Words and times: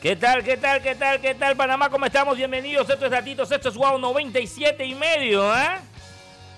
¿Qué 0.00 0.16
tal, 0.16 0.42
qué 0.42 0.56
tal, 0.56 0.80
qué 0.80 0.94
tal, 0.94 1.20
qué 1.20 1.34
tal, 1.34 1.54
Panamá? 1.56 1.90
¿Cómo 1.90 2.06
estamos? 2.06 2.34
Bienvenidos. 2.34 2.88
Esto 2.88 3.04
es 3.04 3.10
Datitos, 3.10 3.52
esto 3.52 3.68
es 3.68 3.74
Wow 3.74 3.98
97 3.98 4.82
y 4.86 4.94
medio, 4.94 5.54
¿eh? 5.54 5.78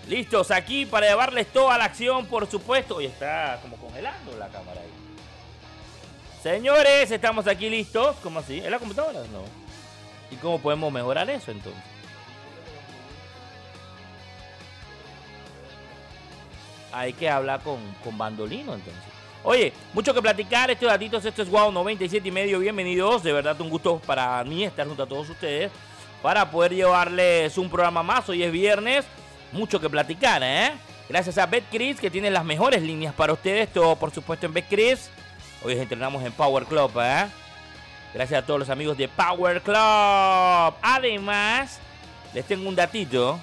Listos 0.09 0.53
aquí 0.53 0.87
para 0.87 1.09
llevarles 1.09 1.49
toda 1.49 1.77
la 1.77 1.87
acción, 1.87 2.27
por 2.27 2.49
supuesto. 2.49 3.01
Y 3.01 3.07
está 3.07 3.59
como 3.61 3.77
congelando 3.79 4.37
la 4.37 4.47
cámara 4.47 4.81
ahí. 4.81 4.91
Señores, 6.41 7.11
estamos 7.11 7.49
aquí 7.49 7.69
listos. 7.69 8.15
¿Cómo 8.23 8.39
así? 8.39 8.61
¿En 8.61 8.71
la 8.71 8.79
computadora? 8.79 9.19
No. 9.33 9.43
¿Y 10.31 10.37
cómo 10.37 10.61
podemos 10.61 10.93
mejorar 10.93 11.29
eso 11.29 11.51
entonces? 11.51 11.83
Hay 16.93 17.13
que 17.13 17.29
hablar 17.29 17.61
con, 17.63 17.81
con 18.05 18.17
Bandolino 18.17 18.75
entonces. 18.75 19.12
Oye, 19.45 19.73
mucho 19.93 20.15
que 20.15 20.23
platicar, 20.23 20.71
estos 20.71 20.89
datitos, 20.89 21.25
esto 21.25 21.43
es 21.43 21.51
Wow 21.51 21.73
97 21.73 22.29
y 22.29 22.31
medio, 22.31 22.61
bienvenidos, 22.61 23.25
de 23.25 23.33
verdad 23.33 23.61
un 23.61 23.71
gusto 23.71 24.01
para 24.07 24.45
mí 24.45 24.63
estar 24.63 24.87
junto 24.87 25.03
a 25.03 25.07
todos 25.07 25.29
ustedes 25.31 25.73
para 26.23 26.49
poder 26.49 26.73
llevarles 26.73 27.59
un 27.59 27.69
programa 27.69 28.05
más, 28.05 28.29
hoy 28.29 28.45
es 28.45 28.53
viernes, 28.53 29.05
mucho 29.51 29.81
que 29.81 29.91
platicar, 29.91 30.41
¿eh? 30.45 30.71
Gracias 31.09 31.39
a 31.39 31.47
BetCris 31.47 31.99
que 31.99 32.09
tiene 32.09 32.31
las 32.31 32.45
mejores 32.45 32.83
líneas 32.83 33.13
para 33.15 33.33
ustedes, 33.33 33.73
todo 33.73 33.97
por 33.97 34.13
supuesto 34.13 34.47
en 34.47 34.53
BetCris, 34.53 35.11
hoy 35.65 35.73
entrenamos 35.73 36.23
en 36.23 36.31
Power 36.31 36.65
Club, 36.65 36.93
¿eh? 37.01 37.27
Gracias 38.15 38.45
a 38.45 38.47
todos 38.47 38.61
los 38.61 38.71
amigos 38.71 38.97
de 38.97 39.09
Power 39.09 39.61
Club, 39.61 40.75
además, 40.83 41.81
les 42.33 42.45
tengo 42.45 42.69
un 42.69 42.77
datito, 42.77 43.41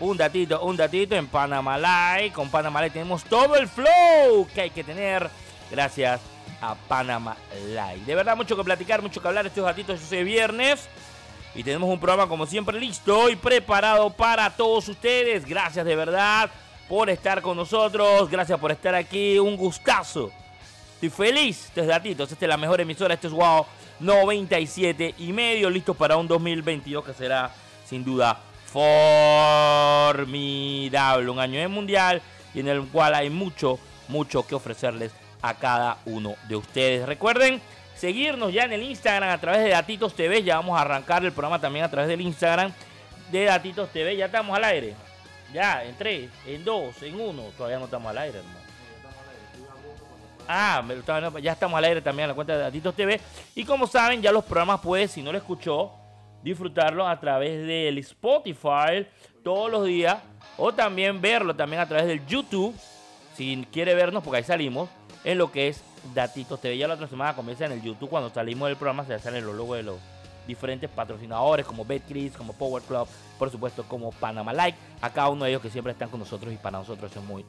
un 0.00 0.16
datito, 0.16 0.60
un 0.62 0.76
datito 0.76 1.14
en 1.14 1.26
Panama 1.26 1.78
Live. 1.78 2.32
Con 2.32 2.50
Panama 2.50 2.80
Live 2.80 2.92
tenemos 2.92 3.22
todo 3.24 3.54
el 3.56 3.68
flow 3.68 4.48
que 4.54 4.62
hay 4.62 4.70
que 4.70 4.82
tener 4.82 5.28
gracias 5.70 6.20
a 6.60 6.74
Panama 6.74 7.36
Live. 7.66 8.04
De 8.06 8.14
verdad, 8.14 8.36
mucho 8.36 8.56
que 8.56 8.64
platicar, 8.64 9.02
mucho 9.02 9.20
que 9.20 9.28
hablar 9.28 9.46
estos 9.46 9.64
datitos 9.64 10.00
ese 10.00 10.24
viernes. 10.24 10.88
Y 11.54 11.62
tenemos 11.62 11.88
un 11.88 11.98
programa 11.98 12.28
como 12.28 12.46
siempre 12.46 12.78
listo 12.78 13.28
y 13.28 13.36
preparado 13.36 14.10
para 14.10 14.50
todos 14.50 14.88
ustedes. 14.88 15.44
Gracias 15.44 15.84
de 15.84 15.96
verdad 15.96 16.50
por 16.88 17.10
estar 17.10 17.42
con 17.42 17.56
nosotros. 17.56 18.30
Gracias 18.30 18.58
por 18.58 18.70
estar 18.70 18.94
aquí. 18.94 19.38
Un 19.38 19.56
gustazo. 19.56 20.30
Estoy 20.94 21.10
feliz. 21.10 21.66
Estos 21.66 21.86
datitos. 21.86 22.32
Esta 22.32 22.44
es 22.44 22.48
la 22.48 22.56
mejor 22.56 22.80
emisora. 22.80 23.14
Este 23.14 23.26
es 23.26 23.32
Wow 23.32 23.66
97 23.98 25.16
y 25.18 25.32
medio. 25.32 25.68
Listos 25.68 25.96
para 25.96 26.16
un 26.16 26.28
2022 26.28 27.04
que 27.04 27.12
será 27.12 27.50
sin 27.84 28.04
duda 28.04 28.38
formidable. 28.72 30.20
Un 31.30 31.38
año 31.38 31.60
de 31.60 31.68
mundial 31.68 32.22
y 32.54 32.60
en 32.60 32.68
el 32.68 32.86
cual 32.88 33.14
hay 33.14 33.30
mucho, 33.30 33.78
mucho 34.08 34.46
que 34.46 34.54
ofrecerles 34.54 35.12
a 35.42 35.54
cada 35.54 35.98
uno 36.04 36.34
de 36.48 36.56
ustedes. 36.56 37.06
Recuerden 37.06 37.60
seguirnos 37.94 38.52
ya 38.52 38.64
en 38.64 38.72
el 38.72 38.82
Instagram 38.82 39.30
a 39.30 39.38
través 39.38 39.62
de 39.64 39.70
Datitos 39.70 40.14
TV. 40.14 40.42
Ya 40.42 40.56
vamos 40.56 40.78
a 40.78 40.82
arrancar 40.82 41.24
el 41.24 41.32
programa 41.32 41.60
también 41.60 41.84
a 41.84 41.90
través 41.90 42.08
del 42.08 42.20
Instagram 42.20 42.72
de 43.30 43.44
Datitos 43.44 43.90
TV. 43.90 44.16
Ya 44.16 44.26
estamos 44.26 44.56
al 44.56 44.64
aire. 44.64 44.94
Ya, 45.52 45.84
en 45.84 45.96
tres, 45.96 46.30
en 46.46 46.64
dos, 46.64 47.02
en 47.02 47.20
uno. 47.20 47.42
Todavía 47.56 47.78
no 47.78 47.86
estamos 47.86 48.08
al 48.10 48.18
aire, 48.18 48.38
hermano. 48.38 48.60
Ah, 50.52 50.82
ya 51.40 51.52
estamos 51.52 51.78
al 51.78 51.84
aire 51.84 52.02
también 52.02 52.24
en 52.24 52.28
la 52.30 52.34
cuenta 52.34 52.54
de 52.56 52.62
Datitos 52.62 52.94
TV. 52.94 53.20
Y 53.54 53.64
como 53.64 53.86
saben, 53.86 54.20
ya 54.20 54.32
los 54.32 54.44
programas, 54.44 54.80
pues, 54.80 55.12
si 55.12 55.22
no 55.22 55.30
lo 55.30 55.38
escuchó, 55.38 55.92
disfrutarlo 56.42 57.06
a 57.06 57.18
través 57.20 57.66
del 57.66 57.98
Spotify 57.98 59.06
todos 59.42 59.70
los 59.70 59.86
días 59.86 60.18
o 60.56 60.72
también 60.72 61.20
verlo 61.20 61.54
también 61.54 61.82
a 61.82 61.86
través 61.86 62.06
del 62.06 62.24
YouTube 62.26 62.74
si 63.36 63.66
quiere 63.72 63.94
vernos 63.94 64.22
porque 64.22 64.38
ahí 64.38 64.44
salimos 64.44 64.88
en 65.24 65.38
lo 65.38 65.50
que 65.52 65.68
es 65.68 65.82
Datitos 66.14 66.60
TV 66.60 66.78
ya 66.78 66.88
la 66.88 66.94
otra 66.94 67.08
semana 67.08 67.34
comienza 67.34 67.66
en 67.66 67.72
el 67.72 67.82
YouTube 67.82 68.08
cuando 68.08 68.30
salimos 68.30 68.68
del 68.68 68.76
programa 68.76 69.04
se 69.04 69.18
salen 69.18 69.44
los 69.44 69.54
logos 69.54 69.76
de 69.76 69.82
los 69.82 69.98
diferentes 70.46 70.90
patrocinadores 70.90 71.64
como 71.64 71.84
BetCris, 71.84 72.36
como 72.36 72.52
Power 72.52 72.82
Club, 72.82 73.06
por 73.38 73.50
supuesto 73.50 73.84
como 73.84 74.10
Panama 74.10 74.52
Like, 74.52 74.76
a 75.00 75.10
cada 75.10 75.28
uno 75.28 75.44
de 75.44 75.50
ellos 75.50 75.62
que 75.62 75.70
siempre 75.70 75.92
están 75.92 76.08
con 76.08 76.20
nosotros 76.20 76.52
y 76.52 76.56
para 76.56 76.78
nosotros 76.78 77.14
es 77.14 77.22
muy 77.22 77.44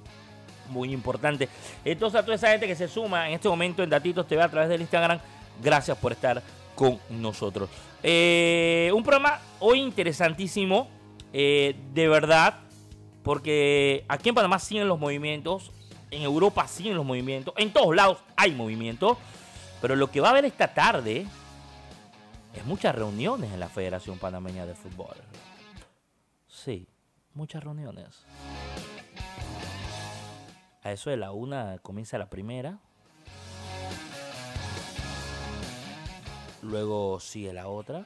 muy 0.69 0.94
importante. 0.94 1.50
Entonces 1.84 2.19
a 2.19 2.24
toda 2.24 2.35
esa 2.35 2.50
gente 2.50 2.66
que 2.66 2.75
se 2.75 2.88
suma 2.88 3.28
en 3.28 3.34
este 3.34 3.50
momento 3.50 3.84
en 3.84 3.90
Datitos 3.90 4.25
TV 4.28 4.41
a 4.41 4.50
través 4.50 4.69
del 4.69 4.81
Instagram, 4.81 5.19
gracias 5.62 5.97
por 5.97 6.13
estar 6.13 6.41
con 6.76 7.00
nosotros. 7.09 7.70
Eh, 8.04 8.92
un 8.94 9.04
programa 9.04 9.40
hoy 9.59 9.80
interesantísimo, 9.80 10.88
eh, 11.34 11.76
de 11.94 12.08
verdad, 12.08 12.59
porque 13.24 14.06
aquí 14.08 14.30
en 14.30 14.36
Panamá 14.36 14.59
siguen 14.59 14.88
los 14.88 15.00
movimientos, 15.00 15.72
en 16.10 16.24
Europa 16.24 16.68
siguen 16.68 16.96
los 16.96 17.06
movimientos, 17.06 17.54
en 17.58 17.72
todos 17.72 17.96
lados 17.96 18.20
hay 18.36 18.52
movimientos, 18.54 19.18
pero 19.81 19.96
lo 19.96 20.12
que 20.12 20.20
va 20.20 20.30
a 20.30 20.31
haber 20.31 20.46
esta 20.46 20.74
tarde 20.74 21.28
es 22.54 22.66
muchas 22.66 22.96
reuniones 22.96 23.52
en 23.54 23.60
la 23.60 23.70
Federación 23.70 24.18
Panameña 24.18 24.66
de 24.66 24.76
Fútbol. 24.76 25.16
Sí, 26.48 26.88
muchas 27.34 27.64
reuniones. 27.64 28.26
A 30.84 30.92
eso 30.92 31.10
de 31.10 31.18
la 31.18 31.31
una 31.31 31.78
comienza 31.80 32.18
la 32.18 32.30
primera. 32.30 32.80
Luego 36.62 37.20
sigue 37.20 37.54
la 37.54 37.68
otra. 37.68 38.06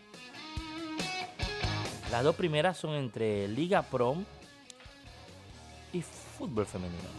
Las 2.11 2.23
dos 2.23 2.35
primeras 2.35 2.77
son 2.77 2.93
entre 2.95 3.47
Liga 3.47 3.81
Prom 3.81 4.23
y 5.91 6.01
fútbol 6.01 6.65
femenino. 6.65 7.09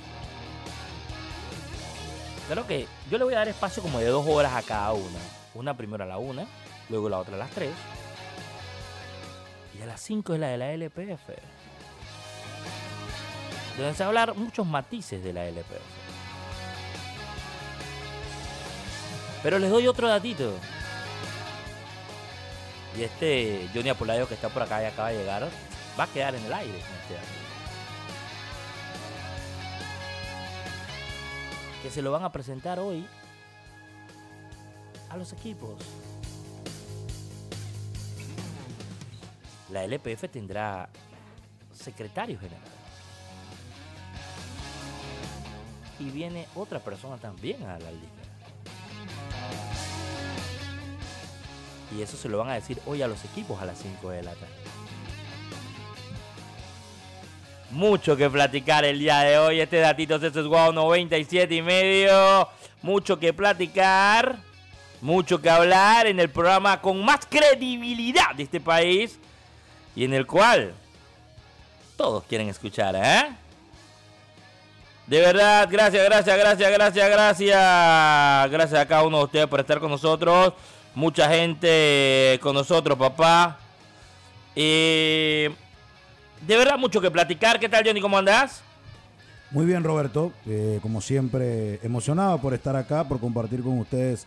Creo 2.48 2.66
que 2.66 2.86
yo 3.10 3.18
le 3.18 3.24
voy 3.24 3.34
a 3.34 3.38
dar 3.38 3.48
espacio 3.48 3.82
como 3.82 3.98
de 3.98 4.06
dos 4.06 4.24
horas 4.28 4.54
a 4.54 4.62
cada 4.62 4.92
una. 4.92 5.18
Una 5.54 5.76
primero 5.76 6.04
a 6.04 6.06
la 6.06 6.18
una, 6.18 6.46
luego 6.88 7.08
la 7.08 7.18
otra 7.18 7.34
a 7.34 7.38
las 7.38 7.50
tres. 7.50 7.72
Y 9.76 9.82
a 9.82 9.86
las 9.86 10.00
cinco 10.00 10.34
es 10.34 10.40
la 10.40 10.48
de 10.48 10.58
la 10.58 10.72
LPF. 10.72 11.28
Deben 13.76 13.94
se 13.94 14.04
hablar 14.04 14.34
muchos 14.36 14.66
matices 14.66 15.22
de 15.22 15.32
la 15.32 15.44
LPF. 15.46 15.96
Pero 19.42 19.58
les 19.58 19.70
doy 19.70 19.86
otro 19.86 20.08
datito. 20.08 20.52
Y 22.96 23.02
este 23.02 23.68
Johnny 23.74 23.90
Apolayo 23.90 24.26
que 24.26 24.34
está 24.34 24.48
por 24.48 24.62
acá 24.62 24.82
y 24.82 24.86
acaba 24.86 25.10
de 25.10 25.18
llegar, 25.18 25.48
va 25.98 26.04
a 26.04 26.06
quedar 26.06 26.34
en 26.34 26.44
el 26.44 26.52
aire 26.52 26.78
este 26.78 27.16
Que 31.82 31.90
se 31.90 32.00
lo 32.00 32.10
van 32.10 32.24
a 32.24 32.32
presentar 32.32 32.78
hoy 32.78 33.06
a 35.10 35.16
los 35.16 35.32
equipos. 35.34 35.76
La 39.70 39.84
LPF 39.84 40.30
tendrá 40.30 40.88
secretario 41.72 42.38
general. 42.38 42.62
Y 45.98 46.10
viene 46.10 46.46
otra 46.54 46.78
persona 46.78 47.18
también 47.18 47.62
a 47.62 47.78
la 47.78 47.90
liga. 47.90 48.25
Y 51.94 52.02
eso 52.02 52.16
se 52.16 52.28
lo 52.28 52.38
van 52.38 52.50
a 52.50 52.54
decir 52.54 52.80
hoy 52.86 53.02
a 53.02 53.08
los 53.08 53.24
equipos 53.24 53.60
a 53.60 53.64
las 53.64 53.78
5 53.78 54.10
de 54.10 54.22
la 54.22 54.32
tarde. 54.32 54.54
Mucho 57.70 58.16
que 58.16 58.30
platicar 58.30 58.84
el 58.84 58.98
día 58.98 59.20
de 59.20 59.38
hoy. 59.38 59.60
Este 59.60 59.78
datito 59.78 60.16
esto 60.16 60.40
es 60.40 60.46
Wow 60.46 60.72
97 60.72 61.54
y 61.54 61.62
medio. 61.62 62.48
Mucho 62.82 63.18
que 63.18 63.32
platicar. 63.32 64.36
Mucho 65.00 65.40
que 65.40 65.50
hablar 65.50 66.06
en 66.06 66.18
el 66.20 66.30
programa 66.30 66.80
con 66.80 67.04
más 67.04 67.26
credibilidad 67.28 68.34
de 68.34 68.44
este 68.44 68.60
país. 68.60 69.18
Y 69.94 70.04
en 70.04 70.14
el 70.14 70.26
cual 70.26 70.74
todos 71.96 72.24
quieren 72.24 72.48
escuchar, 72.48 72.94
¿eh? 72.96 73.34
De 75.06 75.20
verdad, 75.20 75.68
gracias, 75.70 76.04
gracias, 76.04 76.36
gracias, 76.36 76.70
gracias, 76.72 77.10
gracias. 77.10 78.50
Gracias 78.50 78.80
a 78.80 78.86
cada 78.86 79.02
uno 79.04 79.18
de 79.18 79.24
ustedes 79.24 79.46
por 79.46 79.60
estar 79.60 79.78
con 79.78 79.90
nosotros 79.90 80.52
mucha 80.96 81.28
gente 81.28 82.40
con 82.42 82.54
nosotros, 82.54 82.98
papá. 82.98 83.58
de 84.54 85.52
verdad, 86.48 86.78
mucho 86.78 87.00
que 87.00 87.10
platicar. 87.10 87.60
¿Qué 87.60 87.68
tal, 87.68 87.84
Johnny? 87.86 88.00
¿Cómo 88.00 88.18
andás? 88.18 88.62
Muy 89.50 89.66
bien, 89.66 89.84
Roberto. 89.84 90.32
Eh, 90.46 90.80
como 90.82 91.00
siempre, 91.00 91.78
emocionado 91.82 92.40
por 92.40 92.54
estar 92.54 92.74
acá, 92.74 93.06
por 93.06 93.20
compartir 93.20 93.62
con 93.62 93.78
ustedes 93.78 94.26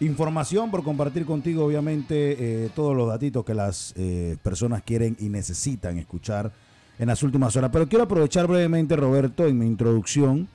información, 0.00 0.70
por 0.70 0.82
compartir 0.82 1.24
contigo, 1.24 1.64
obviamente, 1.64 2.64
eh, 2.64 2.70
todos 2.74 2.96
los 2.96 3.08
datitos 3.08 3.44
que 3.44 3.54
las 3.54 3.94
eh, 3.96 4.36
personas 4.42 4.82
quieren 4.82 5.16
y 5.20 5.28
necesitan 5.28 5.96
escuchar 5.96 6.50
en 6.98 7.06
las 7.06 7.22
últimas 7.22 7.54
horas. 7.54 7.70
Pero 7.72 7.88
quiero 7.88 8.04
aprovechar 8.04 8.48
brevemente, 8.48 8.96
Roberto, 8.96 9.46
en 9.46 9.58
mi 9.58 9.66
introducción, 9.66 10.48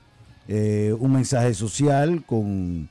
un 0.48 1.12
mensaje 1.12 1.54
social 1.54 2.22
con 2.24 2.88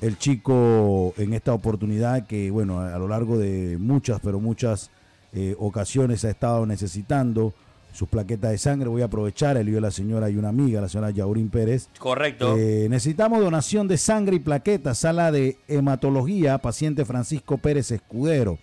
el 0.00 0.18
chico 0.18 1.14
en 1.16 1.34
esta 1.34 1.52
oportunidad 1.52 2.26
que, 2.26 2.50
bueno, 2.50 2.80
a, 2.80 2.98
lo 2.98 3.08
largo 3.08 3.38
de 3.38 3.76
muchas, 3.78 4.20
pero 4.20 4.40
muchas 4.40 4.90
eh, 5.32 5.54
ocasiones 5.58 6.24
ha 6.24 6.30
estado 6.30 6.66
necesitando 6.66 7.52
sus 7.92 8.08
plaquetas 8.08 8.50
de 8.52 8.58
sangre. 8.58 8.88
Voy 8.88 9.02
a 9.02 9.06
aprovechar 9.06 9.56
el 9.56 9.66
lío 9.66 9.76
de 9.76 9.80
la 9.80 9.90
señora 9.90 10.30
y 10.30 10.36
una 10.36 10.50
amiga, 10.50 10.80
la 10.80 10.88
señora 10.88 11.10
Yaurín 11.10 11.48
Pérez. 11.48 11.88
Correcto. 11.98 12.56
Eh, 12.56 12.86
necesitamos 12.88 13.40
donación 13.40 13.88
de 13.88 13.98
sangre 13.98 14.36
y 14.36 14.40
plaquetas. 14.40 14.98
Sala 14.98 15.32
de 15.32 15.58
hematología, 15.66 16.58
paciente 16.58 17.04
Francisco 17.04 17.58
Pérez 17.58 17.90
Escudero. 17.90 18.58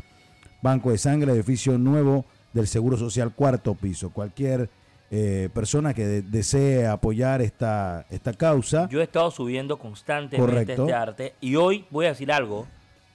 Banco 0.61 0.91
de 0.91 0.97
sangre, 0.97 1.33
edificio 1.33 1.77
nuevo 1.77 2.25
del 2.53 2.67
Seguro 2.67 2.97
Social, 2.97 3.33
cuarto 3.33 3.75
piso. 3.75 4.09
Cualquier 4.09 4.69
eh, 5.11 5.49
persona 5.53 5.93
que 5.93 6.05
de- 6.05 6.21
desee 6.23 6.87
apoyar 6.87 7.41
esta, 7.41 8.05
esta 8.09 8.33
causa. 8.33 8.89
Yo 8.89 8.99
he 9.01 9.03
estado 9.03 9.29
subiendo 9.31 9.77
constantemente 9.77 10.51
Correcto. 10.51 10.81
este 10.83 10.93
arte 10.93 11.33
y 11.41 11.55
hoy 11.55 11.85
voy 11.91 12.05
a 12.05 12.09
decir 12.09 12.31
algo. 12.31 12.65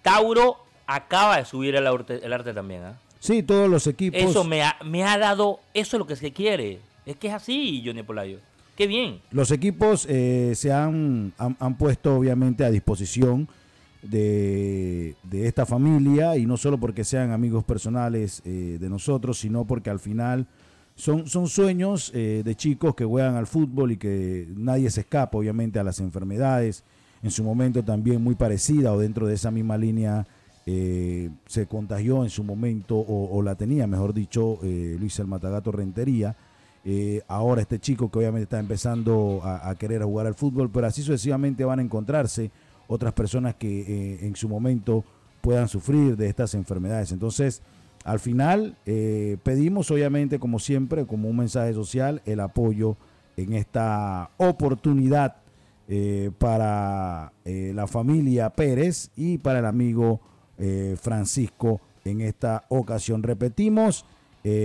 Tauro 0.03 0.57
acaba 0.87 1.37
de 1.39 1.45
subir 1.45 1.75
el 1.75 1.87
arte, 1.87 2.21
el 2.25 2.33
arte 2.33 2.53
también. 2.55 2.83
¿ah? 2.85 2.99
Sí, 3.19 3.43
todos 3.43 3.69
los 3.69 3.87
equipos. 3.87 4.21
Eso 4.21 4.45
me 4.45 4.63
ha, 4.63 4.77
me 4.85 5.05
ha 5.05 5.19
dado, 5.19 5.61
eso 5.75 5.97
es 5.97 5.99
lo 5.99 6.07
que 6.07 6.17
se 6.17 6.33
quiere. 6.33 6.81
Es 7.07 7.17
que 7.17 7.29
es 7.29 7.35
así, 7.35 7.83
Johnny 7.85 8.03
Polayo. 8.03 8.39
Qué 8.77 8.87
bien. 8.87 9.21
Los 9.31 9.51
equipos 9.51 10.07
eh, 10.09 10.53
se 10.55 10.73
han, 10.73 11.33
han, 11.37 11.55
han 11.61 11.77
puesto 11.77 12.17
obviamente 12.17 12.65
a 12.65 12.71
disposición 12.71 13.47
de, 14.03 15.15
de 15.23 15.47
esta 15.47 15.67
familia 15.67 16.37
y 16.37 16.47
no 16.47 16.57
solo 16.57 16.79
porque 16.79 17.05
sean 17.05 17.33
amigos 17.33 17.65
personales 17.65 18.43
eh, 18.45 18.79
de 18.81 18.89
nosotros, 18.89 19.39
sino 19.39 19.65
porque 19.67 19.91
al 19.91 19.99
final 20.01 20.47
son, 21.01 21.27
son 21.27 21.49
sueños 21.49 22.13
eh, 22.15 22.43
de 22.45 22.55
chicos 22.55 22.95
que 22.95 23.05
juegan 23.05 23.35
al 23.37 23.47
fútbol 23.47 23.93
y 23.93 23.97
que 23.97 24.47
nadie 24.55 24.91
se 24.91 25.01
escapa 25.01 25.39
obviamente 25.39 25.79
a 25.79 25.85
las 25.85 26.01
enfermedades. 26.01 26.85
En 27.23 27.31
su 27.31 27.43
momento 27.43 27.83
también 27.83 28.23
muy 28.23 28.35
parecida 28.35 28.93
o 28.93 28.99
dentro 28.99 29.27
de 29.27 29.35
esa 29.35 29.51
misma 29.51 29.77
línea 29.77 30.27
eh, 30.67 31.31
se 31.47 31.67
contagió 31.67 32.23
en 32.23 32.31
su 32.31 32.45
momento 32.45 32.97
o, 32.97 33.43
la 33.43 33.55
tenía, 33.55 33.87
mejor 33.87 34.15
dicho, 34.15 34.59
eh, 34.63 34.97
Luis 34.99 35.19
el 35.19 35.27
Matagato 35.27 35.73
Rentería. 35.73 36.37
Eh, 36.85 37.23
ahora 37.29 37.61
este 37.61 37.79
chico 37.79 38.11
que 38.11 38.19
obviamente 38.19 38.45
está 38.45 38.59
empezando 38.59 39.41
a, 39.43 39.69
a 39.69 39.75
querer 39.75 40.03
jugar 40.03 40.27
al 40.27 40.35
fútbol, 40.35 40.71
pero 40.71 40.87
así 40.87 41.03
sucesivamente 41.03 41.65
van 41.65 41.79
a 41.79 41.83
encontrarse 41.83 42.51
otras 42.91 43.13
personas 43.13 43.55
que 43.55 43.83
eh, 43.83 44.27
en 44.27 44.35
su 44.35 44.49
momento 44.49 45.05
puedan 45.41 45.69
sufrir 45.69 46.17
de 46.17 46.29
estas 46.29 46.55
enfermedades. 46.55 47.13
Entonces, 47.13 47.63
al 48.05 48.21
final, 48.21 48.77
eh, 48.87 49.37
pedimos 49.43 49.91
obviamente, 49.91 50.39
como 50.39 50.59
siempre, 50.59 51.07
como 51.07 51.29
un 51.29 51.37
mensaje 51.37 51.73
social, 51.75 52.23
el 52.25 52.41
apoyo 52.41 52.97
en 53.37 53.53
esta 53.53 54.31
oportunidad 54.37 55.37
eh, 55.89 56.31
para 56.39 57.33
eh, 57.45 57.73
la 57.75 57.87
familia 57.87 58.51
Pérez 58.51 59.11
y 59.17 59.39
para 59.39 59.61
el 59.61 59.67
amigo 59.67 60.21
Francisco 61.01 61.81
en 62.05 62.21
esta 62.21 62.67
ocasión. 62.69 63.23
Repetimos, 63.23 64.05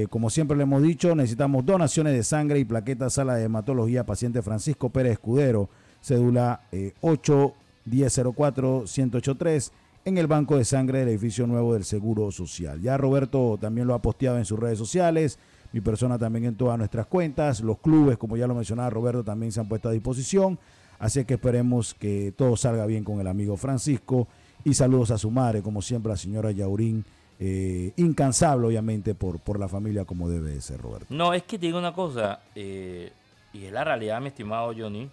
como 0.10 0.30
siempre 0.30 0.58
le 0.58 0.64
hemos 0.64 0.84
dicho, 0.84 1.16
necesitamos 1.16 1.66
donaciones 1.66 2.12
de 2.12 2.22
sangre 2.22 2.60
y 2.60 2.66
plaquetas 2.66 3.14
sala 3.14 3.36
de 3.36 3.46
hematología 3.46 4.06
paciente 4.06 4.42
Francisco 4.42 4.90
Pérez 4.90 5.14
Escudero, 5.14 5.70
cédula 6.06 6.62
eh, 6.72 6.94
81004-1083 7.02 9.72
en 10.06 10.20
el 10.20 10.28
banco 10.28 10.56
de 10.58 10.66
sangre 10.66 11.00
del 11.00 11.10
edificio 11.10 11.48
nuevo 11.48 11.74
del 11.74 11.84
Seguro 11.84 12.32
Social. 12.32 12.80
Ya 12.80 12.96
Roberto 12.96 13.58
también 13.60 13.88
lo 13.88 13.96
ha 13.96 14.02
posteado 14.02 14.38
en 14.38 14.46
sus 14.46 14.60
redes 14.60 14.78
sociales, 14.78 15.40
mi 15.74 15.82
persona 15.82 16.20
también 16.20 16.46
en 16.46 16.56
todas 16.56 16.78
nuestras 16.78 17.08
cuentas, 17.08 17.60
los 17.62 17.80
clubes, 17.80 18.18
como 18.18 18.38
ya 18.38 18.46
lo 18.46 18.54
mencionaba 18.54 18.90
Roberto, 18.92 19.24
también 19.24 19.52
se 19.52 19.60
han 19.60 19.68
puesto 19.68 19.90
a 19.90 19.92
disposición, 19.92 20.60
así 21.00 21.26
que 21.26 21.34
esperemos 21.34 21.96
que 21.96 22.32
todo 22.38 22.56
salga 22.56 22.86
bien 22.86 23.04
con 23.04 23.20
el 23.20 23.28
amigo 23.28 23.58
Francisco 23.58 24.28
y 24.64 24.76
saludos 24.76 25.10
a 25.10 25.18
su 25.18 25.32
madre, 25.32 25.64
como 25.64 25.82
siempre, 25.82 26.12
la 26.12 26.18
señora 26.18 26.52
Yaurín, 26.52 27.04
eh, 27.40 27.92
incansable 27.98 28.68
obviamente 28.68 29.16
por, 29.16 29.40
por 29.40 29.60
la 29.60 29.68
familia 29.68 30.06
como 30.06 30.30
debe 30.30 30.52
de 30.52 30.62
ser, 30.62 30.80
Roberto. 30.80 31.08
No, 31.10 31.34
es 31.34 31.44
que 31.44 31.58
te 31.58 31.66
digo 31.66 31.80
una 31.80 31.94
cosa, 31.94 32.42
eh, 32.54 33.12
y 33.54 33.66
es 33.66 33.72
la 33.72 33.84
realidad, 33.84 34.22
mi 34.22 34.28
estimado 34.28 34.72
Johnny. 34.78 35.10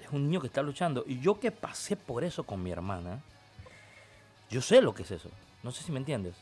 Es 0.00 0.12
un 0.12 0.24
niño 0.26 0.40
que 0.40 0.46
está 0.46 0.62
luchando. 0.62 1.04
Y 1.06 1.20
yo 1.20 1.40
que 1.40 1.50
pasé 1.50 1.96
por 1.96 2.22
eso 2.22 2.44
con 2.44 2.62
mi 2.62 2.70
hermana, 2.70 3.20
yo 4.50 4.60
sé 4.60 4.80
lo 4.80 4.94
que 4.94 5.02
es 5.02 5.10
eso. 5.10 5.30
No 5.62 5.72
sé 5.72 5.82
si 5.82 5.92
me 5.92 5.98
entiendes. 5.98 6.34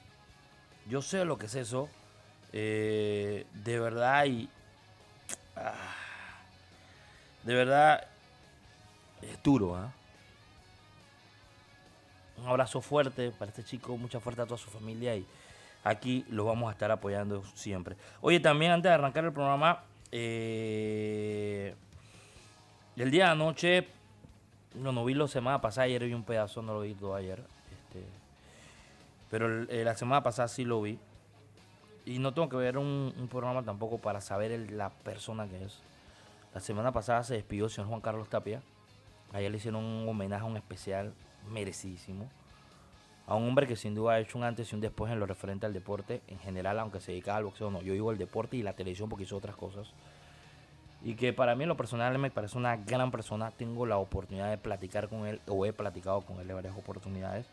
Yo 0.88 1.02
sé 1.02 1.24
lo 1.24 1.38
que 1.38 1.46
es 1.46 1.54
eso. 1.54 1.88
eh, 2.52 3.46
de 3.52 3.80
verdad, 3.80 4.24
y. 4.26 4.48
ah, 5.56 5.74
de 7.42 7.54
verdad, 7.54 8.06
es 9.22 9.42
duro, 9.42 9.76
¿ah? 9.76 9.92
Un 12.38 12.46
abrazo 12.46 12.80
fuerte 12.80 13.30
para 13.30 13.50
este 13.50 13.64
chico, 13.64 13.96
mucha 13.96 14.20
fuerza 14.20 14.42
a 14.42 14.46
toda 14.46 14.58
su 14.58 14.68
familia 14.68 15.16
y 15.16 15.26
aquí 15.84 16.24
lo 16.28 16.44
vamos 16.44 16.68
a 16.68 16.72
estar 16.72 16.90
apoyando 16.90 17.42
siempre. 17.54 17.96
Oye, 18.20 18.40
también 18.40 18.72
antes 18.72 18.90
de 18.90 18.94
arrancar 18.94 19.24
el 19.24 19.32
programa, 19.32 19.84
eh, 20.12 21.74
el 22.96 23.10
día 23.10 23.26
de 23.26 23.30
anoche, 23.30 23.88
no, 24.74 24.92
no 24.92 25.04
vi 25.04 25.14
la 25.14 25.28
semana 25.28 25.60
pasada, 25.60 25.84
ayer 25.84 26.04
vi 26.04 26.12
un 26.12 26.24
pedazo, 26.24 26.60
no 26.62 26.74
lo 26.74 26.80
vi 26.80 26.94
todo 26.94 27.14
ayer, 27.14 27.42
pero 29.30 29.64
eh, 29.64 29.84
la 29.84 29.94
semana 29.96 30.22
pasada 30.22 30.48
sí 30.48 30.64
lo 30.64 30.82
vi. 30.82 30.98
Y 32.04 32.18
no 32.20 32.32
tengo 32.32 32.48
que 32.48 32.56
ver 32.56 32.78
un, 32.78 33.12
un 33.18 33.28
programa 33.28 33.62
tampoco 33.62 33.98
para 33.98 34.20
saber 34.20 34.52
el- 34.52 34.78
la 34.78 34.90
persona 34.90 35.48
que 35.48 35.64
es. 35.64 35.80
La 36.54 36.60
semana 36.60 36.92
pasada 36.92 37.22
se 37.24 37.34
despidió 37.34 37.64
el 37.64 37.70
señor 37.70 37.88
Juan 37.88 38.00
Carlos 38.00 38.28
Tapia. 38.28 38.62
Ayer 39.32 39.50
le 39.50 39.56
hicieron 39.56 39.84
un 39.84 40.08
homenaje, 40.08 40.44
un 40.44 40.56
especial 40.56 41.12
merecidísimo. 41.50 42.30
A 43.26 43.34
un 43.34 43.48
hombre 43.48 43.66
que 43.66 43.74
sin 43.74 43.94
duda 43.96 44.12
ha 44.12 44.20
hecho 44.20 44.38
un 44.38 44.44
antes 44.44 44.70
y 44.70 44.74
un 44.76 44.80
después 44.80 45.12
en 45.12 45.18
lo 45.18 45.26
referente 45.26 45.66
al 45.66 45.72
deporte 45.72 46.22
en 46.28 46.38
general, 46.38 46.78
aunque 46.78 47.00
se 47.00 47.10
dedicaba 47.10 47.38
al 47.38 47.44
boxeo, 47.44 47.72
no. 47.72 47.82
Yo 47.82 47.92
digo 47.92 48.12
el 48.12 48.18
deporte 48.18 48.56
y 48.56 48.62
la 48.62 48.74
televisión 48.74 49.08
porque 49.08 49.24
hizo 49.24 49.36
otras 49.36 49.56
cosas. 49.56 49.92
Y 51.02 51.14
que 51.16 51.32
para 51.32 51.56
mí 51.56 51.64
en 51.64 51.68
lo 51.68 51.76
personal 51.76 52.16
me 52.18 52.30
parece 52.30 52.56
una 52.56 52.76
gran 52.76 53.10
persona. 53.10 53.50
Tengo 53.50 53.84
la 53.84 53.98
oportunidad 53.98 54.48
de 54.48 54.58
platicar 54.58 55.08
con 55.08 55.26
él, 55.26 55.40
o 55.48 55.66
he 55.66 55.72
platicado 55.72 56.20
con 56.20 56.38
él 56.38 56.46
de 56.46 56.54
varias 56.54 56.76
oportunidades. 56.76 57.46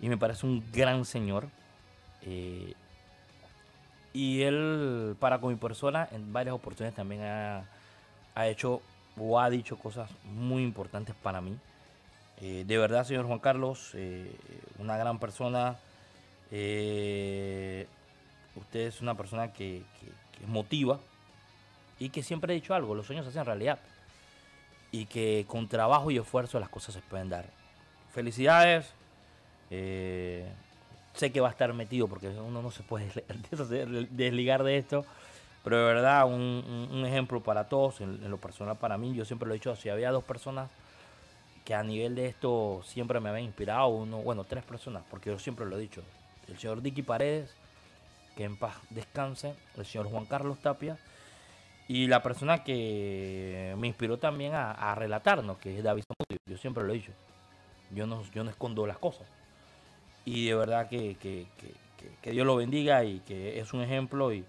Y 0.00 0.08
me 0.08 0.16
parece 0.16 0.46
un 0.46 0.64
gran 0.72 1.04
señor. 1.04 1.48
Eh, 2.22 2.74
y 4.12 4.42
él, 4.42 5.16
para 5.18 5.40
con 5.40 5.50
mi 5.50 5.58
persona, 5.58 6.08
en 6.12 6.32
varias 6.32 6.54
oportunidades 6.54 6.96
también 6.96 7.22
ha, 7.22 7.64
ha 8.34 8.46
hecho 8.48 8.80
o 9.20 9.40
ha 9.40 9.50
dicho 9.50 9.76
cosas 9.78 10.10
muy 10.24 10.62
importantes 10.62 11.14
para 11.14 11.40
mí. 11.40 11.56
Eh, 12.40 12.64
de 12.66 12.78
verdad, 12.78 13.04
señor 13.04 13.26
Juan 13.26 13.40
Carlos, 13.40 13.90
eh, 13.94 14.34
una 14.78 14.96
gran 14.96 15.18
persona. 15.18 15.76
Usted 16.50 17.86
es 18.74 19.00
una 19.00 19.14
persona 19.14 19.52
que 19.52 19.82
motiva 20.46 20.98
y 21.98 22.10
que 22.10 22.22
siempre 22.22 22.52
ha 22.52 22.54
dicho 22.54 22.74
algo, 22.74 22.94
los 22.94 23.06
sueños 23.06 23.24
se 23.24 23.30
hacen 23.30 23.44
realidad. 23.44 23.78
Y 24.90 25.06
que 25.06 25.44
con 25.46 25.68
trabajo 25.68 26.10
y 26.10 26.16
esfuerzo 26.16 26.58
las 26.58 26.70
cosas 26.70 26.94
se 26.94 27.02
pueden 27.02 27.28
dar. 27.28 27.44
Felicidades. 28.12 28.94
Eh, 29.70 30.46
sé 31.14 31.32
que 31.32 31.40
va 31.40 31.48
a 31.48 31.50
estar 31.50 31.72
metido 31.74 32.08
porque 32.08 32.28
uno 32.28 32.62
no 32.62 32.70
se 32.70 32.82
puede 32.82 33.08
desli- 33.10 34.08
desligar 34.10 34.62
de 34.62 34.78
esto. 34.78 35.04
Pero 35.64 35.78
de 35.78 35.84
verdad, 35.94 36.26
un, 36.26 37.04
ejemplo 37.06 37.42
para 37.42 37.68
todos, 37.68 38.00
en, 38.00 38.30
lo 38.30 38.38
personal 38.38 38.76
para 38.78 38.96
mí, 38.96 39.14
yo 39.14 39.24
siempre 39.24 39.46
lo 39.46 39.54
he 39.54 39.58
dicho, 39.58 39.74
si 39.76 39.88
había 39.88 40.10
dos 40.10 40.24
personas 40.24 40.70
que 41.64 41.74
a 41.74 41.82
nivel 41.82 42.14
de 42.14 42.26
esto 42.26 42.80
siempre 42.86 43.20
me 43.20 43.28
habían 43.28 43.44
inspirado, 43.44 43.88
uno, 43.88 44.18
bueno, 44.18 44.44
tres 44.44 44.64
personas, 44.64 45.02
porque 45.10 45.28
yo 45.30 45.38
siempre 45.38 45.66
lo 45.66 45.76
he 45.76 45.80
dicho, 45.80 46.02
el 46.46 46.58
señor 46.58 46.80
Dicky 46.80 47.02
Paredes, 47.02 47.54
que 48.36 48.44
en 48.44 48.56
paz 48.56 48.76
descanse, 48.88 49.54
el 49.76 49.84
señor 49.84 50.06
Juan 50.08 50.24
Carlos 50.24 50.58
Tapia, 50.60 50.96
y 51.88 52.06
la 52.06 52.22
persona 52.22 52.64
que 52.64 53.74
me 53.76 53.88
inspiró 53.88 54.16
también 54.18 54.54
a, 54.54 54.70
a 54.72 54.94
relatarnos, 54.94 55.58
que 55.58 55.76
es 55.76 55.84
David 55.84 56.04
Zamudio, 56.04 56.40
yo 56.46 56.56
siempre 56.56 56.84
lo 56.84 56.92
he 56.92 56.96
dicho, 56.96 57.12
yo 57.90 58.06
no, 58.06 58.22
yo 58.32 58.44
no 58.44 58.50
escondo 58.50 58.86
las 58.86 58.96
cosas, 58.96 59.26
y 60.28 60.46
de 60.46 60.54
verdad 60.54 60.88
que, 60.88 61.16
que- 61.16 61.46
que- 61.58 62.10
que- 62.22 62.30
Dios 62.30 62.46
lo 62.46 62.56
bendiga 62.56 63.04
y 63.04 63.20
que 63.20 63.58
es 63.58 63.72
un 63.72 63.82
ejemplo 63.82 64.32
y 64.32 64.44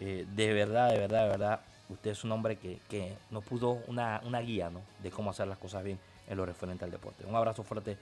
eh, 0.00 0.26
de 0.34 0.52
verdad, 0.52 0.90
de 0.90 0.98
verdad, 0.98 1.24
de 1.24 1.28
verdad, 1.28 1.60
usted 1.90 2.10
es 2.12 2.24
un 2.24 2.32
hombre 2.32 2.56
que, 2.56 3.12
nos 3.30 3.44
puso 3.44 3.82
una, 3.86 4.20
una 4.24 4.40
guía 4.40 4.70
¿no? 4.70 4.80
de 5.02 5.10
cómo 5.10 5.30
hacer 5.30 5.46
las 5.46 5.58
cosas 5.58 5.84
bien 5.84 5.98
en 6.28 6.36
lo 6.36 6.46
referente 6.46 6.84
al 6.84 6.90
deporte. 6.90 7.24
Un 7.26 7.34
abrazo 7.36 7.62
fuerte 7.62 7.96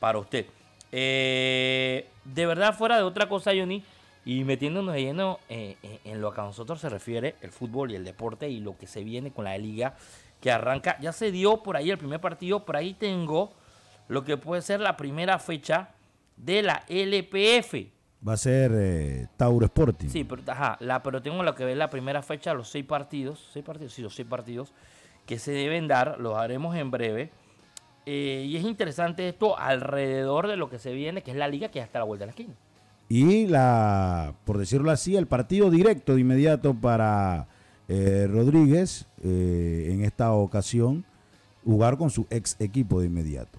para 0.00 0.18
usted. 0.18 0.46
Eh, 0.90 2.06
de 2.24 2.46
verdad, 2.46 2.74
fuera 2.74 2.96
de 2.96 3.02
otra 3.02 3.28
cosa, 3.28 3.52
Johnny, 3.54 3.84
y 4.24 4.44
metiéndonos 4.44 4.94
de 4.94 5.02
lleno 5.02 5.38
eh, 5.48 5.76
en 6.04 6.20
lo 6.20 6.32
que 6.32 6.40
a 6.40 6.44
nosotros 6.44 6.80
se 6.80 6.88
refiere, 6.88 7.36
el 7.42 7.50
fútbol 7.50 7.92
y 7.92 7.96
el 7.96 8.04
deporte 8.04 8.48
y 8.48 8.60
lo 8.60 8.76
que 8.76 8.86
se 8.86 9.04
viene 9.04 9.30
con 9.30 9.44
la 9.44 9.56
liga 9.58 9.94
que 10.40 10.50
arranca. 10.50 10.98
Ya 11.00 11.12
se 11.12 11.30
dio 11.30 11.62
por 11.62 11.76
ahí 11.76 11.90
el 11.90 11.98
primer 11.98 12.20
partido, 12.20 12.64
por 12.64 12.76
ahí 12.76 12.94
tengo 12.94 13.52
lo 14.08 14.24
que 14.24 14.36
puede 14.38 14.62
ser 14.62 14.80
la 14.80 14.96
primera 14.96 15.38
fecha 15.38 15.90
de 16.38 16.62
la 16.62 16.84
LPF. 16.88 17.74
Va 18.26 18.32
a 18.32 18.36
ser 18.36 18.72
eh, 18.74 19.26
Tauro 19.36 19.66
Sporting. 19.66 20.08
Sí, 20.08 20.24
pero, 20.24 20.42
ajá, 20.46 20.76
la, 20.80 21.02
pero 21.02 21.22
tengo 21.22 21.42
lo 21.42 21.54
que 21.54 21.64
ver 21.64 21.76
la 21.76 21.90
primera 21.90 22.22
fecha, 22.22 22.52
los 22.52 22.68
seis 22.68 22.84
partidos, 22.84 23.48
seis 23.52 23.64
partidos, 23.64 23.92
sí, 23.92 24.02
los 24.02 24.14
seis 24.14 24.26
partidos 24.26 24.72
que 25.26 25.38
se 25.38 25.52
deben 25.52 25.86
dar, 25.86 26.18
los 26.18 26.36
haremos 26.36 26.74
en 26.74 26.90
breve. 26.90 27.30
Eh, 28.06 28.46
y 28.48 28.56
es 28.56 28.64
interesante 28.64 29.28
esto 29.28 29.58
alrededor 29.58 30.48
de 30.48 30.56
lo 30.56 30.70
que 30.70 30.78
se 30.78 30.92
viene, 30.92 31.22
que 31.22 31.30
es 31.30 31.36
la 31.36 31.46
liga 31.46 31.68
que 31.68 31.78
ya 31.78 31.84
está 31.84 31.98
a 31.98 32.00
la 32.00 32.06
vuelta 32.06 32.24
de 32.24 32.26
la 32.26 32.30
esquina. 32.30 32.54
Y 33.10 33.46
la, 33.46 34.34
por 34.44 34.58
decirlo 34.58 34.90
así, 34.90 35.16
el 35.16 35.26
partido 35.26 35.70
directo 35.70 36.14
de 36.14 36.22
inmediato 36.22 36.74
para 36.74 37.46
eh, 37.88 38.26
Rodríguez 38.28 39.06
en 39.22 40.04
esta 40.04 40.32
ocasión, 40.32 41.04
jugar 41.64 41.98
con 41.98 42.10
su 42.10 42.26
ex 42.30 42.56
equipo 42.60 43.00
de 43.00 43.06
inmediato. 43.06 43.58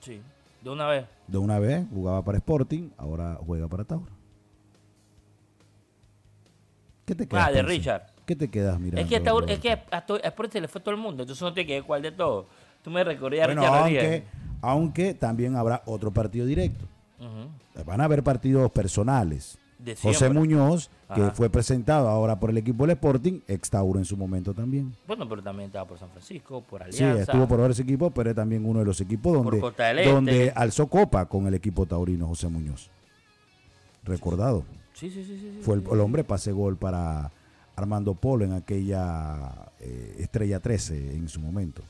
Sí, 0.00 0.20
de 0.62 0.70
una 0.70 0.88
vez. 0.88 1.17
De 1.28 1.38
una 1.38 1.58
vez, 1.58 1.86
jugaba 1.92 2.24
para 2.24 2.38
Sporting, 2.38 2.88
ahora 2.96 3.38
juega 3.44 3.68
para 3.68 3.84
Tauro. 3.84 4.10
¿Qué 7.04 7.14
te 7.14 7.26
quedas? 7.26 7.46
Ah, 7.48 7.52
de? 7.52 7.62
Richard. 7.62 8.02
¿Qué 8.26 8.36
te 8.36 8.48
quedas 8.50 8.78
mirando? 8.78 9.00
Es 9.00 9.08
que, 9.08 9.16
a 9.16 9.22
Tauro- 9.22 9.46
es 9.48 9.58
que 9.58 9.72
a, 9.72 9.82
a 9.90 9.98
Sporting 10.28 10.52
se 10.52 10.60
le 10.60 10.68
fue 10.68 10.80
todo 10.80 10.94
el 10.94 11.00
mundo, 11.00 11.22
entonces 11.22 11.42
no 11.42 11.52
te 11.52 11.66
quedé 11.66 11.82
cuál 11.82 12.02
de 12.02 12.12
todo. 12.12 12.46
Tú 12.82 12.90
me 12.90 13.02
recordías 13.04 13.44
a 13.44 13.46
Bueno, 13.46 13.62
Richard 13.62 13.76
aunque, 13.78 14.00
Rodríguez. 14.00 14.24
aunque 14.60 15.14
también 15.14 15.56
habrá 15.56 15.82
otro 15.86 16.10
partido 16.12 16.46
directo. 16.46 16.84
Van 17.86 18.00
a 18.00 18.04
haber 18.04 18.22
partidos 18.22 18.70
personales. 18.70 19.58
José. 20.02 20.28
Muñoz, 20.30 20.90
que 21.14 21.20
Ajá. 21.22 21.30
fue 21.30 21.48
presentado 21.50 22.08
ahora 22.08 22.38
por 22.40 22.50
el 22.50 22.58
equipo 22.58 22.84
del 22.86 22.94
Sporting, 22.96 23.40
ex 23.46 23.70
Tauro 23.70 23.98
en 23.98 24.04
su 24.04 24.16
momento 24.16 24.52
también. 24.52 24.94
Bueno, 25.06 25.28
pero 25.28 25.42
también 25.42 25.68
estaba 25.68 25.86
por 25.86 25.98
San 25.98 26.10
Francisco, 26.10 26.62
por 26.62 26.80
Sí, 26.92 27.02
Alianza. 27.04 27.32
estuvo 27.32 27.46
por 27.48 27.60
varios 27.60 27.78
equipos, 27.80 28.12
pero 28.14 28.30
es 28.30 28.36
también 28.36 28.64
uno 28.66 28.80
de 28.80 28.84
los 28.84 29.00
equipos 29.00 29.32
donde, 29.32 29.58
Este. 29.58 30.04
donde 30.10 30.52
alzó 30.54 30.86
copa 30.88 31.26
con 31.26 31.46
el 31.46 31.54
equipo 31.54 31.86
taurino 31.86 32.26
José 32.26 32.48
Muñoz. 32.48 32.90
Recordado. 34.04 34.64
Sí, 34.94 35.10
sí, 35.10 35.22
sí, 35.24 35.38
sí. 35.38 35.52
sí, 35.56 35.60
Fue 35.62 35.76
el, 35.76 35.82
sí. 35.82 35.88
el 35.92 36.00
hombre 36.00 36.24
pase 36.24 36.50
gol 36.52 36.76
para 36.76 37.30
Armando 37.76 38.14
Polo 38.14 38.44
en 38.44 38.52
aquella 38.52 39.70
eh, 39.80 40.16
Estrella 40.18 40.60
13 40.60 41.14
en 41.14 41.28
su 41.28 41.40
momento. 41.40 41.82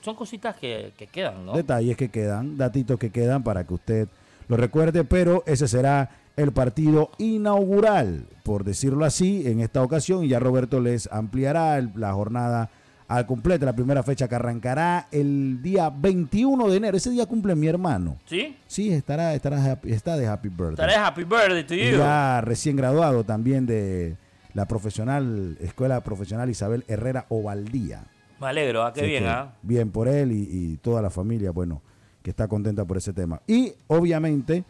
Son 0.00 0.14
cositas 0.14 0.56
que, 0.56 0.92
que 0.96 1.06
quedan, 1.06 1.44
¿no? 1.46 1.52
Detalles 1.52 1.96
que 1.96 2.08
quedan, 2.08 2.56
datitos 2.56 2.98
que 2.98 3.10
quedan 3.10 3.42
para 3.42 3.64
que 3.66 3.74
usted 3.74 4.08
lo 4.48 4.56
recuerde, 4.56 5.04
pero 5.04 5.42
ese 5.46 5.66
será 5.68 6.10
el 6.36 6.52
partido 6.52 7.10
inaugural, 7.18 8.26
por 8.44 8.64
decirlo 8.64 9.04
así, 9.04 9.46
en 9.46 9.60
esta 9.60 9.82
ocasión. 9.82 10.24
Y 10.24 10.28
ya 10.28 10.38
Roberto 10.38 10.80
les 10.80 11.08
ampliará 11.12 11.78
el- 11.78 11.90
la 11.94 12.12
jornada 12.12 12.70
al 13.08 13.24
completo, 13.26 13.64
la 13.64 13.72
primera 13.74 14.02
fecha 14.02 14.28
que 14.28 14.34
arrancará 14.34 15.06
el 15.12 15.62
día 15.62 15.90
21 15.90 16.68
de 16.68 16.76
enero. 16.76 16.96
Ese 16.96 17.10
día 17.10 17.24
cumple 17.26 17.54
mi 17.54 17.68
hermano. 17.68 18.16
¿Sí? 18.26 18.56
Sí, 18.66 18.90
estará, 18.92 19.32
estará 19.34 19.78
está 19.84 20.16
de 20.16 20.26
Happy 20.26 20.48
Birthday. 20.48 20.70
Estaré 20.72 20.94
happy 20.96 21.22
birthday 21.24 21.64
to 21.64 21.74
you. 21.74 21.96
Ya 21.98 22.40
recién 22.40 22.76
graduado 22.76 23.22
también 23.24 23.64
de 23.64 24.16
la 24.54 24.66
profesional, 24.66 25.56
Escuela 25.60 26.00
Profesional 26.02 26.50
Isabel 26.50 26.84
Herrera 26.88 27.26
Ovaldía. 27.28 28.02
Me 28.40 28.48
alegro, 28.48 28.82
¿ah? 28.84 28.92
Qué 28.92 29.06
bien, 29.06 29.22
que, 29.22 29.28
¿ah? 29.28 29.54
Bien 29.62 29.90
por 29.90 30.08
él 30.08 30.32
y, 30.32 30.48
y 30.50 30.76
toda 30.78 31.00
la 31.00 31.08
familia, 31.10 31.52
bueno, 31.52 31.80
que 32.22 32.30
está 32.30 32.48
contenta 32.48 32.84
por 32.84 32.96
ese 32.96 33.12
tema. 33.12 33.40
Y 33.46 33.72
obviamente 33.86 34.64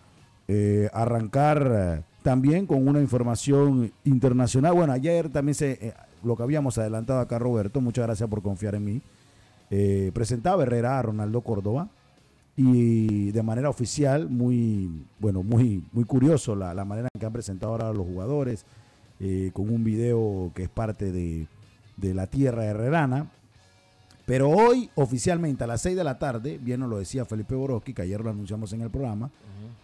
eh, 0.48 0.88
arrancar 0.92 1.72
eh, 1.72 2.02
también 2.22 2.66
con 2.66 2.86
una 2.86 3.00
información 3.00 3.92
internacional. 4.04 4.74
Bueno, 4.74 4.92
ayer 4.92 5.28
también 5.28 5.54
se, 5.54 5.72
eh, 5.72 5.94
lo 6.22 6.36
que 6.36 6.42
habíamos 6.44 6.78
adelantado 6.78 7.20
acá, 7.20 7.38
Roberto, 7.38 7.80
muchas 7.80 8.06
gracias 8.06 8.28
por 8.28 8.42
confiar 8.42 8.74
en 8.74 8.84
mí. 8.84 9.02
Presentaba 10.12 10.62
Herrera 10.62 10.98
a 10.98 11.02
Ronaldo 11.02 11.40
Córdoba 11.40 11.88
y 12.56 13.32
de 13.32 13.42
manera 13.42 13.68
oficial, 13.68 14.28
muy, 14.28 15.04
bueno, 15.18 15.42
muy, 15.42 15.84
muy 15.90 16.04
curioso 16.04 16.54
la, 16.54 16.72
la 16.72 16.84
manera 16.84 17.08
en 17.12 17.18
que 17.18 17.26
han 17.26 17.32
presentado 17.32 17.72
ahora 17.72 17.88
a 17.88 17.92
los 17.92 18.06
jugadores, 18.06 18.64
con 19.52 19.68
un 19.70 19.82
video 19.82 20.52
que 20.54 20.62
es 20.62 20.68
parte 20.68 21.10
de, 21.10 21.48
de 21.96 22.14
la 22.14 22.28
tierra 22.28 22.64
herrerana. 22.64 23.28
Pero 24.24 24.50
hoy, 24.50 24.90
oficialmente, 24.96 25.64
a 25.64 25.66
las 25.66 25.80
6 25.82 25.96
de 25.96 26.04
la 26.04 26.18
tarde, 26.18 26.58
bien 26.60 26.80
nos 26.80 26.90
lo 26.90 26.98
decía 26.98 27.24
Felipe 27.24 27.54
Boroski, 27.54 27.94
que 27.94 28.02
ayer 28.02 28.20
lo 28.20 28.30
anunciamos 28.30 28.72
en 28.72 28.82
el 28.82 28.90
programa, 28.90 29.30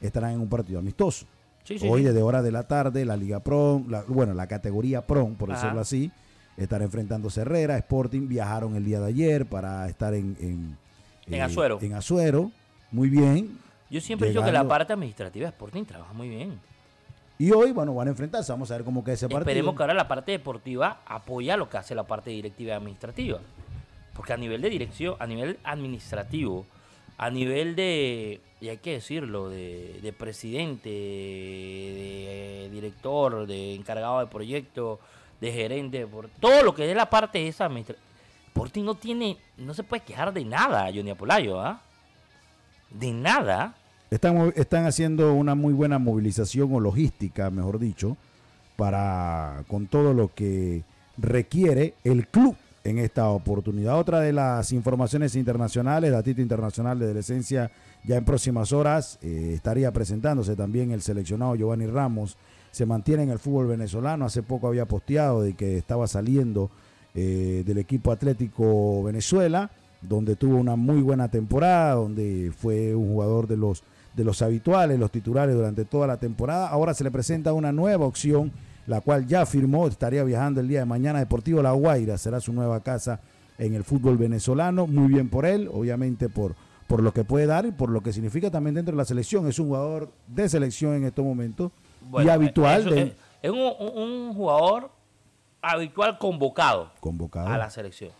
estarán 0.02 0.32
en 0.32 0.40
un 0.40 0.48
partido 0.48 0.78
amistoso. 0.78 1.26
Sí, 1.64 1.78
sí, 1.78 1.88
hoy, 1.88 2.00
sí. 2.00 2.06
desde 2.08 2.22
hora 2.22 2.42
de 2.42 2.50
la 2.52 2.64
tarde, 2.66 3.04
la 3.04 3.16
Liga 3.16 3.40
Pro, 3.40 3.82
la- 3.88 4.02
bueno, 4.08 4.34
la 4.34 4.46
categoría 4.48 5.06
Pro, 5.06 5.28
por 5.38 5.50
Ajá. 5.52 5.60
decirlo 5.62 5.80
así, 5.80 6.10
estará 6.56 6.84
enfrentándose 6.84 7.40
Herrera. 7.42 7.78
Sporting 7.78 8.26
viajaron 8.28 8.74
el 8.76 8.84
día 8.84 9.00
de 9.00 9.06
ayer 9.08 9.46
para 9.46 9.88
estar 9.88 10.12
en, 10.14 10.36
en, 10.40 10.76
En 11.28 11.40
Azuero. 11.42 11.78
En 11.80 11.94
Azuero. 11.94 12.50
Muy 12.90 13.08
bien. 13.08 13.58
Yo 13.90 14.00
siempre 14.00 14.28
he 14.28 14.30
dicho 14.32 14.44
que 14.44 14.52
la 14.52 14.66
parte 14.66 14.92
administrativa 14.92 15.44
de 15.44 15.50
Sporting 15.50 15.84
trabaja 15.84 16.12
muy 16.12 16.28
bien. 16.28 16.58
Y 17.38 17.50
hoy, 17.52 17.72
bueno, 17.72 17.94
van 17.94 18.08
a 18.08 18.10
enfrentarse. 18.10 18.52
Vamos 18.52 18.70
a 18.70 18.74
ver 18.76 18.84
cómo 18.84 19.02
queda 19.04 19.14
ese 19.14 19.26
partido. 19.26 19.40
Esperemos 19.40 19.74
que 19.76 19.82
ahora 19.82 19.94
la 19.94 20.06
parte 20.08 20.32
deportiva 20.32 21.00
apoya 21.06 21.56
lo 21.56 21.68
que 21.68 21.76
hace 21.76 21.94
la 21.94 22.04
parte 22.04 22.30
directiva 22.30 22.70
y 22.72 22.74
administrativa. 22.74 23.38
Porque 24.14 24.32
a 24.32 24.36
nivel 24.36 24.60
de 24.62 24.68
dirección, 24.70 25.14
a 25.18 25.26
nivel 25.26 25.58
administrativo, 25.64 26.66
a 27.18 27.30
nivel 27.30 27.74
de, 27.76 28.40
y 28.62 28.68
hay 28.68 28.76
que 28.76 28.92
decirlo, 28.92 29.50
de, 29.50 29.98
de 30.00 30.12
presidente, 30.12 30.88
de, 30.88 32.70
director, 32.72 33.44
de 33.44 33.74
encargado 33.74 34.20
de 34.20 34.28
proyecto, 34.28 35.00
de 35.40 35.50
gerente, 35.50 36.06
por 36.06 36.28
todo 36.28 36.62
lo 36.62 36.72
que 36.72 36.88
es 36.88 36.96
la 36.96 37.10
parte 37.10 37.48
esa 37.48 37.64
administrativa. 37.64 38.06
Sporting 38.46 38.84
no 38.84 38.94
tiene, 38.94 39.36
no 39.58 39.74
se 39.74 39.82
puede 39.82 40.04
quejar 40.04 40.32
de 40.32 40.44
nada, 40.44 40.84
Johnny 40.94 41.10
Apolayo, 41.10 41.60
¿ah? 41.60 41.82
De 42.88 43.10
nada. 43.10 43.74
Están, 44.12 44.52
están 44.54 44.86
haciendo 44.86 45.34
una 45.34 45.56
muy 45.56 45.72
buena 45.74 45.98
movilización 45.98 46.72
o 46.72 46.78
logística, 46.78 47.50
mejor 47.50 47.80
dicho, 47.80 48.16
para 48.76 49.64
con 49.66 49.88
todo 49.88 50.14
lo 50.14 50.32
que 50.32 50.84
requiere 51.18 51.94
el 52.04 52.28
club 52.28 52.54
en 52.84 52.98
esta 52.98 53.28
oportunidad. 53.28 53.98
Otra 53.98 54.20
de 54.20 54.32
las 54.32 54.72
informaciones 54.72 55.34
internacionales, 55.34 56.12
datito 56.12 56.40
internacional 56.40 56.98
de 56.98 57.14
la 57.14 57.20
esencia, 57.20 57.70
ya 58.04 58.16
en 58.16 58.24
próximas 58.24 58.72
horas 58.72 59.18
eh, 59.22 59.52
estaría 59.54 59.92
presentándose 59.92 60.56
también 60.56 60.90
el 60.90 61.02
seleccionado 61.02 61.54
Giovanni 61.54 61.86
Ramos. 61.86 62.36
Se 62.72 62.86
mantiene 62.86 63.22
en 63.24 63.30
el 63.30 63.38
fútbol 63.38 63.68
venezolano. 63.68 64.24
Hace 64.24 64.42
poco 64.42 64.66
había 64.66 64.86
posteado 64.86 65.42
de 65.42 65.54
que 65.54 65.76
estaba 65.76 66.06
saliendo 66.08 66.70
eh, 67.14 67.62
del 67.64 67.78
equipo 67.78 68.10
Atlético 68.10 69.02
Venezuela, 69.04 69.70
donde 70.00 70.34
tuvo 70.34 70.56
una 70.56 70.74
muy 70.74 71.00
buena 71.00 71.28
temporada, 71.28 71.94
donde 71.94 72.52
fue 72.56 72.94
un 72.94 73.08
jugador 73.08 73.46
de 73.46 73.56
los, 73.56 73.84
de 74.16 74.24
los 74.24 74.42
habituales, 74.42 74.98
los 74.98 75.12
titulares 75.12 75.54
durante 75.54 75.84
toda 75.84 76.06
la 76.06 76.16
temporada. 76.16 76.68
Ahora 76.68 76.94
se 76.94 77.04
le 77.04 77.10
presenta 77.10 77.52
una 77.52 77.70
nueva 77.70 78.06
opción, 78.06 78.50
la 78.86 79.00
cual 79.00 79.26
ya 79.26 79.46
firmó, 79.46 79.86
estaría 79.86 80.24
viajando 80.24 80.60
el 80.60 80.66
día 80.66 80.80
de 80.80 80.86
mañana. 80.86 81.20
Deportivo 81.20 81.62
La 81.62 81.72
Guaira 81.72 82.18
será 82.18 82.40
su 82.40 82.52
nueva 82.52 82.80
casa 82.80 83.20
en 83.58 83.74
el 83.74 83.84
fútbol 83.84 84.16
venezolano. 84.16 84.88
Muy 84.88 85.06
bien 85.08 85.28
por 85.28 85.46
él, 85.46 85.68
obviamente 85.72 86.28
por, 86.28 86.56
por 86.92 87.02
lo 87.02 87.14
que 87.14 87.24
puede 87.24 87.46
dar 87.46 87.64
y 87.64 87.72
por 87.72 87.88
lo 87.88 88.02
que 88.02 88.12
significa 88.12 88.50
también 88.50 88.74
dentro 88.74 88.92
de 88.92 88.98
la 88.98 89.06
selección. 89.06 89.48
Es 89.48 89.58
un 89.58 89.68
jugador 89.68 90.12
de 90.26 90.46
selección 90.46 90.92
en 90.94 91.04
estos 91.04 91.24
momentos 91.24 91.72
y 92.02 92.04
Bueno, 92.04 92.30
habitual 92.32 92.84
de 92.84 93.00
es, 93.00 93.12
es 93.40 93.50
un, 93.50 94.34
jugador 94.34 94.90
habitual 95.62 96.18
convocado 96.18 96.90
convocado. 97.00 97.48
a 97.48 97.56
la 97.56 97.70
selección. 97.70 98.10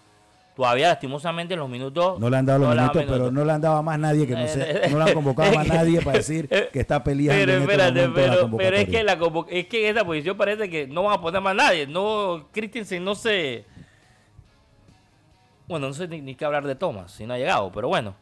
Todavía 0.57 0.88
lastimosamente 0.88 1.52
en 1.52 1.61
los 1.61 1.69
minutos... 1.69 2.19
No 2.19 2.31
le 2.31 2.37
han 2.38 2.47
dado 2.47 2.61
los 2.61 2.69
no 2.71 2.75
minutos, 2.75 3.05
pero 3.07 3.31
no 3.31 3.45
le 3.45 3.52
han 3.52 3.61
dado 3.61 3.76
a 3.76 3.83
más 3.83 3.99
nadie 3.99 4.26
que 4.26 4.35
no 4.35 4.49
sé, 4.49 4.62
Eh, 4.62 4.88
no 4.91 4.97
le 4.97 5.05
han 5.05 5.14
convocado 5.14 5.50
a 5.50 5.55
más 5.55 5.69
nadie 5.69 6.00
para 6.00 6.17
decir 6.17 6.49
que 6.49 6.81
está 6.81 7.05
peleando 7.05 7.41
Pero 7.45 7.52
en 7.52 7.61
este 7.61 7.73
espérate, 7.75 8.09
momento 8.09 8.21
la 8.26 8.37
pero, 8.37 8.57
pero 8.57 8.76
es 8.79 8.88
que 8.88 9.05
la 9.05 9.19
es 9.50 9.67
que 9.67 9.87
en 9.87 9.97
esa 9.97 10.07
posición 10.07 10.35
parece 10.38 10.71
que 10.71 10.87
no 10.87 11.02
van 11.02 11.19
a 11.19 11.21
poner 11.21 11.43
más 11.43 11.55
nadie. 11.55 11.87
No, 11.87 12.49
Christensen 12.52 13.05
no 13.05 13.14
sé. 13.14 13.67
Bueno, 15.69 15.88
no 15.88 15.93
sé 15.93 16.09
ni, 16.09 16.23
ni 16.23 16.35
qué 16.35 16.47
hablar 16.47 16.67
de 16.67 16.75
Thomas, 16.75 17.12
si 17.12 17.26
no 17.26 17.35
ha 17.35 17.38
llegado, 17.38 17.71
pero 17.71 17.88
bueno. 17.88 18.22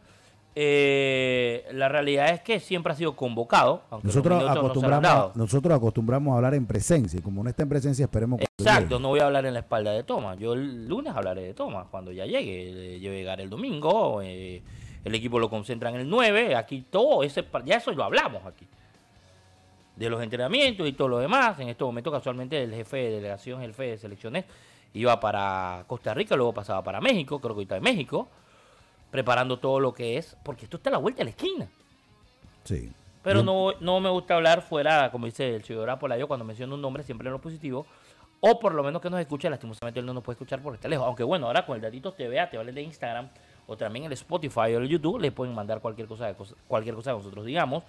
Eh, 0.54 1.64
la 1.72 1.88
realidad 1.88 2.30
es 2.30 2.40
que 2.40 2.58
siempre 2.58 2.92
ha 2.92 2.96
sido 2.96 3.14
convocado, 3.14 3.82
aunque 3.90 4.08
Nosotros 4.08 4.42
no 4.42 4.48
acostumbramos, 4.48 5.02
dado. 5.02 5.32
nosotros 5.36 5.74
acostumbramos 5.76 6.32
a 6.32 6.36
hablar 6.36 6.54
en 6.54 6.66
presencia 6.66 7.18
y 7.20 7.22
como 7.22 7.42
no 7.44 7.50
está 7.50 7.62
en 7.62 7.68
presencia 7.68 8.04
esperemos 8.04 8.40
que 8.40 8.46
Exacto, 8.58 8.98
no 8.98 9.08
voy 9.08 9.20
a 9.20 9.26
hablar 9.26 9.46
en 9.46 9.54
la 9.54 9.60
espalda 9.60 9.92
de 9.92 10.02
Thomas. 10.02 10.38
Yo 10.38 10.54
el 10.54 10.88
lunes 10.88 11.14
hablaré 11.14 11.42
de 11.42 11.54
Thomas 11.54 11.86
cuando 11.90 12.10
ya 12.12 12.26
llegue. 12.26 12.98
Yo 13.00 13.12
llegaré 13.12 13.44
el 13.44 13.50
domingo, 13.50 14.20
eh, 14.22 14.62
el 15.04 15.14
equipo 15.14 15.38
lo 15.38 15.48
concentra 15.48 15.88
en 15.90 15.96
el 15.96 16.10
9, 16.10 16.56
aquí 16.56 16.84
todo, 16.90 17.22
ese, 17.22 17.44
ya 17.64 17.76
eso 17.76 17.92
lo 17.92 18.04
hablamos 18.04 18.44
aquí. 18.44 18.66
De 19.96 20.10
los 20.10 20.22
entrenamientos 20.22 20.86
y 20.88 20.92
todo 20.92 21.08
lo 21.08 21.18
demás. 21.18 21.58
En 21.60 21.68
este 21.68 21.84
momento 21.84 22.10
casualmente 22.10 22.62
el 22.62 22.74
jefe 22.74 22.96
de 22.96 23.10
delegación, 23.12 23.62
el 23.62 23.70
jefe 23.70 23.84
de 23.84 23.98
selecciones, 23.98 24.44
iba 24.94 25.18
para 25.20 25.84
Costa 25.86 26.12
Rica, 26.12 26.34
luego 26.36 26.52
pasaba 26.52 26.82
para 26.82 27.00
México, 27.00 27.40
creo 27.40 27.54
que 27.54 27.60
ahorita 27.60 27.76
en 27.76 27.82
México, 27.82 28.28
preparando 29.10 29.58
todo 29.58 29.80
lo 29.80 29.92
que 29.92 30.16
es, 30.16 30.36
porque 30.42 30.64
esto 30.64 30.76
está 30.76 30.90
a 30.90 30.92
la 30.92 30.98
vuelta 30.98 31.18
de 31.18 31.24
la 31.24 31.30
esquina. 31.30 31.68
Sí. 32.64 32.92
Pero 33.22 33.42
no, 33.42 33.72
no 33.80 34.00
me 34.00 34.08
gusta 34.08 34.34
hablar 34.34 34.62
fuera, 34.62 35.10
como 35.10 35.26
dice 35.26 35.54
el 35.54 35.64
señor 35.64 35.90
Apolayo, 35.90 36.26
cuando 36.26 36.44
menciona 36.44 36.74
un 36.74 36.80
nombre 36.80 37.02
siempre 37.02 37.28
en 37.28 37.32
lo 37.32 37.40
positivo. 37.40 37.86
O 38.40 38.58
por 38.58 38.74
lo 38.74 38.82
menos 38.82 39.02
que 39.02 39.10
nos 39.10 39.20
escuche, 39.20 39.50
lastimosamente 39.50 40.00
él 40.00 40.06
no 40.06 40.14
nos 40.14 40.24
puede 40.24 40.34
escuchar 40.34 40.62
porque 40.62 40.76
está 40.76 40.88
lejos. 40.88 41.06
Aunque 41.06 41.22
bueno, 41.22 41.46
ahora 41.46 41.66
con 41.66 41.76
el 41.76 41.82
datito 41.82 42.12
TV, 42.12 42.46
te 42.46 42.56
vale 42.56 42.72
de 42.72 42.80
Instagram, 42.80 43.28
o 43.66 43.76
también 43.76 44.06
el 44.06 44.12
Spotify 44.12 44.74
o 44.74 44.78
el 44.78 44.88
YouTube, 44.88 45.20
le 45.20 45.30
pueden 45.30 45.54
mandar 45.54 45.80
cualquier 45.80 46.08
cosa, 46.08 46.26
de 46.26 46.34
cualquier 46.66 46.94
cosa 46.94 47.10
que 47.10 47.18
nosotros 47.18 47.44
digamos. 47.44 47.84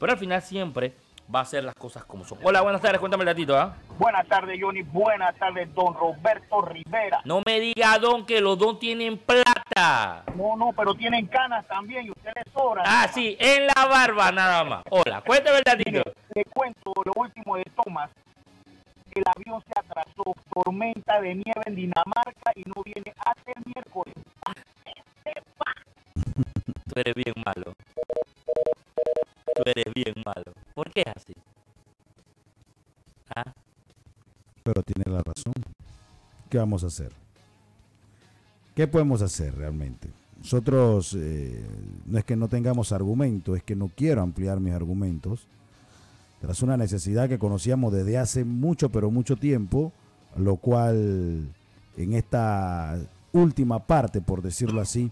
Pero 0.00 0.12
al 0.12 0.18
final 0.18 0.42
siempre 0.42 0.94
va 1.32 1.40
a 1.40 1.44
ser 1.44 1.64
las 1.64 1.74
cosas 1.74 2.04
como 2.04 2.24
son. 2.24 2.38
Hola, 2.42 2.60
buenas 2.60 2.80
tardes, 2.80 3.00
cuéntame 3.00 3.22
el 3.22 3.26
datito, 3.26 3.56
¿ah? 3.56 3.76
Buenas 3.98 4.26
tardes, 4.26 4.58
Johnny. 4.60 4.82
Buenas 4.82 5.36
tardes, 5.36 5.72
don 5.74 5.94
Roberto 5.94 6.62
Rivera. 6.62 7.20
No 7.24 7.40
me 7.46 7.60
diga, 7.60 7.98
Don, 7.98 8.26
que 8.26 8.40
los 8.40 8.58
Don 8.58 8.78
tienen 8.78 9.18
plata. 9.18 10.24
No, 10.36 10.56
no, 10.56 10.72
pero 10.76 10.94
tienen 10.94 11.26
canas 11.26 11.66
también 11.66 12.06
y 12.06 12.10
ustedes 12.10 12.44
sobran. 12.52 12.84
Ah, 12.86 13.08
sí, 13.12 13.36
en 13.38 13.66
la 13.66 13.86
barba 13.86 14.32
nada 14.32 14.64
más. 14.64 14.84
Hola, 14.90 15.22
cuéntame 15.22 15.58
el 15.58 15.64
datito. 15.64 16.02
Te 16.32 16.44
cuento 16.46 16.92
lo 17.04 17.12
último 17.16 17.56
de 17.56 17.64
Thomas. 17.82 18.10
El 19.12 19.22
avión 19.36 19.62
se 19.62 19.72
atrasó, 19.78 20.34
tormenta 20.52 21.20
de 21.20 21.36
nieve 21.36 21.62
en 21.66 21.76
Dinamarca 21.76 22.50
y 22.56 22.64
no 22.66 22.82
viene 22.82 23.14
hasta 23.24 23.52
el 23.52 23.62
miércoles. 23.64 24.14
Tú 26.86 27.00
eres 27.00 27.14
bien 27.14 27.34
malo. 27.44 27.74
Tú 29.54 29.62
eres 29.64 29.86
bien 29.94 30.14
malo. 30.24 30.52
¿Por 30.74 30.90
qué 30.90 31.02
es 31.02 31.16
así? 31.16 31.34
¿Ah? 33.34 33.52
Pero 34.62 34.82
tiene 34.82 35.10
la 35.10 35.22
razón. 35.22 35.54
¿Qué 36.48 36.58
vamos 36.58 36.84
a 36.84 36.88
hacer? 36.88 37.12
¿Qué 38.74 38.86
podemos 38.88 39.22
hacer 39.22 39.54
realmente? 39.54 40.08
Nosotros 40.38 41.16
eh, 41.18 41.64
no 42.06 42.18
es 42.18 42.24
que 42.24 42.36
no 42.36 42.48
tengamos 42.48 42.92
argumentos, 42.92 43.56
es 43.56 43.62
que 43.62 43.76
no 43.76 43.88
quiero 43.94 44.22
ampliar 44.22 44.60
mis 44.60 44.74
argumentos. 44.74 45.46
Tras 46.40 46.60
una 46.62 46.76
necesidad 46.76 47.28
que 47.28 47.38
conocíamos 47.38 47.92
desde 47.92 48.18
hace 48.18 48.44
mucho, 48.44 48.90
pero 48.90 49.10
mucho 49.10 49.36
tiempo, 49.36 49.92
lo 50.36 50.56
cual 50.56 51.48
en 51.96 52.12
esta 52.12 52.98
última 53.32 53.86
parte, 53.86 54.20
por 54.20 54.42
decirlo 54.42 54.80
así, 54.80 55.10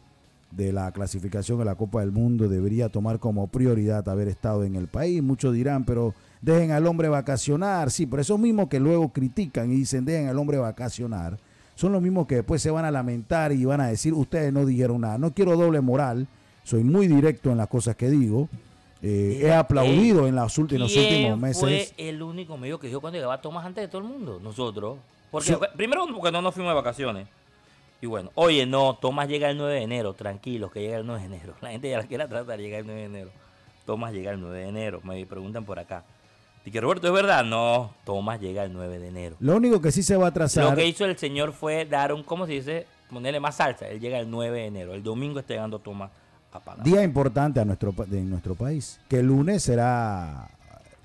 de 0.52 0.72
la 0.72 0.92
clasificación 0.92 1.58
de 1.58 1.64
la 1.64 1.74
Copa 1.74 2.00
del 2.00 2.12
Mundo 2.12 2.48
debería 2.48 2.88
tomar 2.88 3.18
como 3.18 3.46
prioridad 3.46 4.08
haber 4.08 4.28
estado 4.28 4.64
en 4.64 4.76
el 4.76 4.86
país. 4.86 5.22
Muchos 5.22 5.54
dirán, 5.54 5.84
pero 5.84 6.14
dejen 6.40 6.70
al 6.72 6.86
hombre 6.86 7.08
vacacionar. 7.08 7.90
Sí, 7.90 8.06
pero 8.06 8.22
esos 8.22 8.38
mismos 8.38 8.68
que 8.68 8.78
luego 8.78 9.12
critican 9.12 9.72
y 9.72 9.76
dicen 9.76 10.04
dejen 10.04 10.28
al 10.28 10.38
hombre 10.38 10.58
vacacionar, 10.58 11.38
son 11.74 11.92
los 11.92 12.02
mismos 12.02 12.26
que 12.26 12.36
después 12.36 12.60
se 12.60 12.70
van 12.70 12.84
a 12.84 12.90
lamentar 12.90 13.52
y 13.52 13.64
van 13.64 13.80
a 13.80 13.86
decir 13.86 14.12
ustedes 14.12 14.52
no 14.52 14.66
dijeron 14.66 15.00
nada. 15.00 15.18
No 15.18 15.32
quiero 15.32 15.56
doble 15.56 15.80
moral, 15.80 16.28
soy 16.64 16.84
muy 16.84 17.06
directo 17.08 17.50
en 17.50 17.56
las 17.56 17.68
cosas 17.68 17.96
que 17.96 18.10
digo. 18.10 18.48
Eh, 19.00 19.40
he 19.42 19.52
aplaudido 19.52 20.28
en, 20.28 20.36
las 20.36 20.56
últimas, 20.58 20.92
los 20.92 20.96
últimos 20.96 21.36
meses. 21.36 21.60
fue 21.60 22.08
el 22.08 22.22
único 22.22 22.56
medio 22.56 22.78
que 22.78 22.86
dijo 22.86 23.00
cuando 23.00 23.16
llegaba 23.16 23.40
Tomás 23.40 23.66
antes 23.66 23.82
de 23.82 23.88
todo 23.88 24.02
el 24.02 24.08
mundo? 24.08 24.38
Nosotros. 24.40 24.98
Porque, 25.32 25.58
primero 25.76 26.06
porque 26.14 26.30
no 26.30 26.42
nos 26.42 26.54
fuimos 26.54 26.70
de 26.70 26.74
vacaciones. 26.74 27.26
Y 28.02 28.06
bueno, 28.06 28.32
oye, 28.34 28.66
no, 28.66 28.98
Tomás 29.00 29.28
llega 29.28 29.48
el 29.48 29.56
9 29.56 29.74
de 29.74 29.82
enero, 29.82 30.12
tranquilos, 30.12 30.72
que 30.72 30.80
llega 30.80 30.98
el 30.98 31.06
9 31.06 31.20
de 31.20 31.26
enero. 31.36 31.54
La 31.62 31.70
gente 31.70 31.88
ya 31.88 31.98
la 31.98 32.04
quiere 32.04 32.26
tratar, 32.26 32.58
llega 32.58 32.78
el 32.78 32.84
9 32.84 33.00
de 33.00 33.06
enero. 33.06 33.30
Tomás 33.86 34.12
llega 34.12 34.32
el 34.32 34.40
9 34.40 34.58
de 34.58 34.68
enero, 34.68 35.00
me 35.04 35.24
preguntan 35.24 35.64
por 35.64 35.78
acá. 35.78 36.04
Y 36.64 36.72
que 36.72 36.80
Roberto, 36.80 37.06
¿es 37.06 37.12
verdad? 37.12 37.44
No, 37.44 37.94
Tomás 38.04 38.40
llega 38.40 38.64
el 38.64 38.72
9 38.72 38.98
de 38.98 39.08
enero. 39.08 39.36
Lo 39.38 39.56
único 39.56 39.80
que 39.80 39.92
sí 39.92 40.02
se 40.02 40.16
va 40.16 40.26
a 40.26 40.28
atrasar. 40.30 40.64
Lo 40.64 40.74
que 40.74 40.84
hizo 40.84 41.04
el 41.04 41.16
señor 41.16 41.52
fue 41.52 41.84
dar 41.84 42.12
un, 42.12 42.24
¿cómo 42.24 42.46
se 42.46 42.52
dice? 42.52 42.86
Ponerle 43.08 43.38
más 43.38 43.56
salsa. 43.56 43.86
Él 43.86 44.00
llega 44.00 44.18
el 44.18 44.28
9 44.28 44.60
de 44.60 44.66
enero. 44.66 44.94
El 44.94 45.04
domingo 45.04 45.38
está 45.38 45.54
llegando 45.54 45.78
Tomás 45.78 46.10
a 46.52 46.58
Panamá. 46.58 46.82
Día 46.82 47.04
importante 47.04 47.60
a 47.60 47.64
nuestro, 47.64 47.94
en 48.10 48.28
nuestro 48.28 48.56
país. 48.56 49.00
Que 49.08 49.20
el 49.20 49.26
lunes 49.26 49.62
será, 49.62 50.50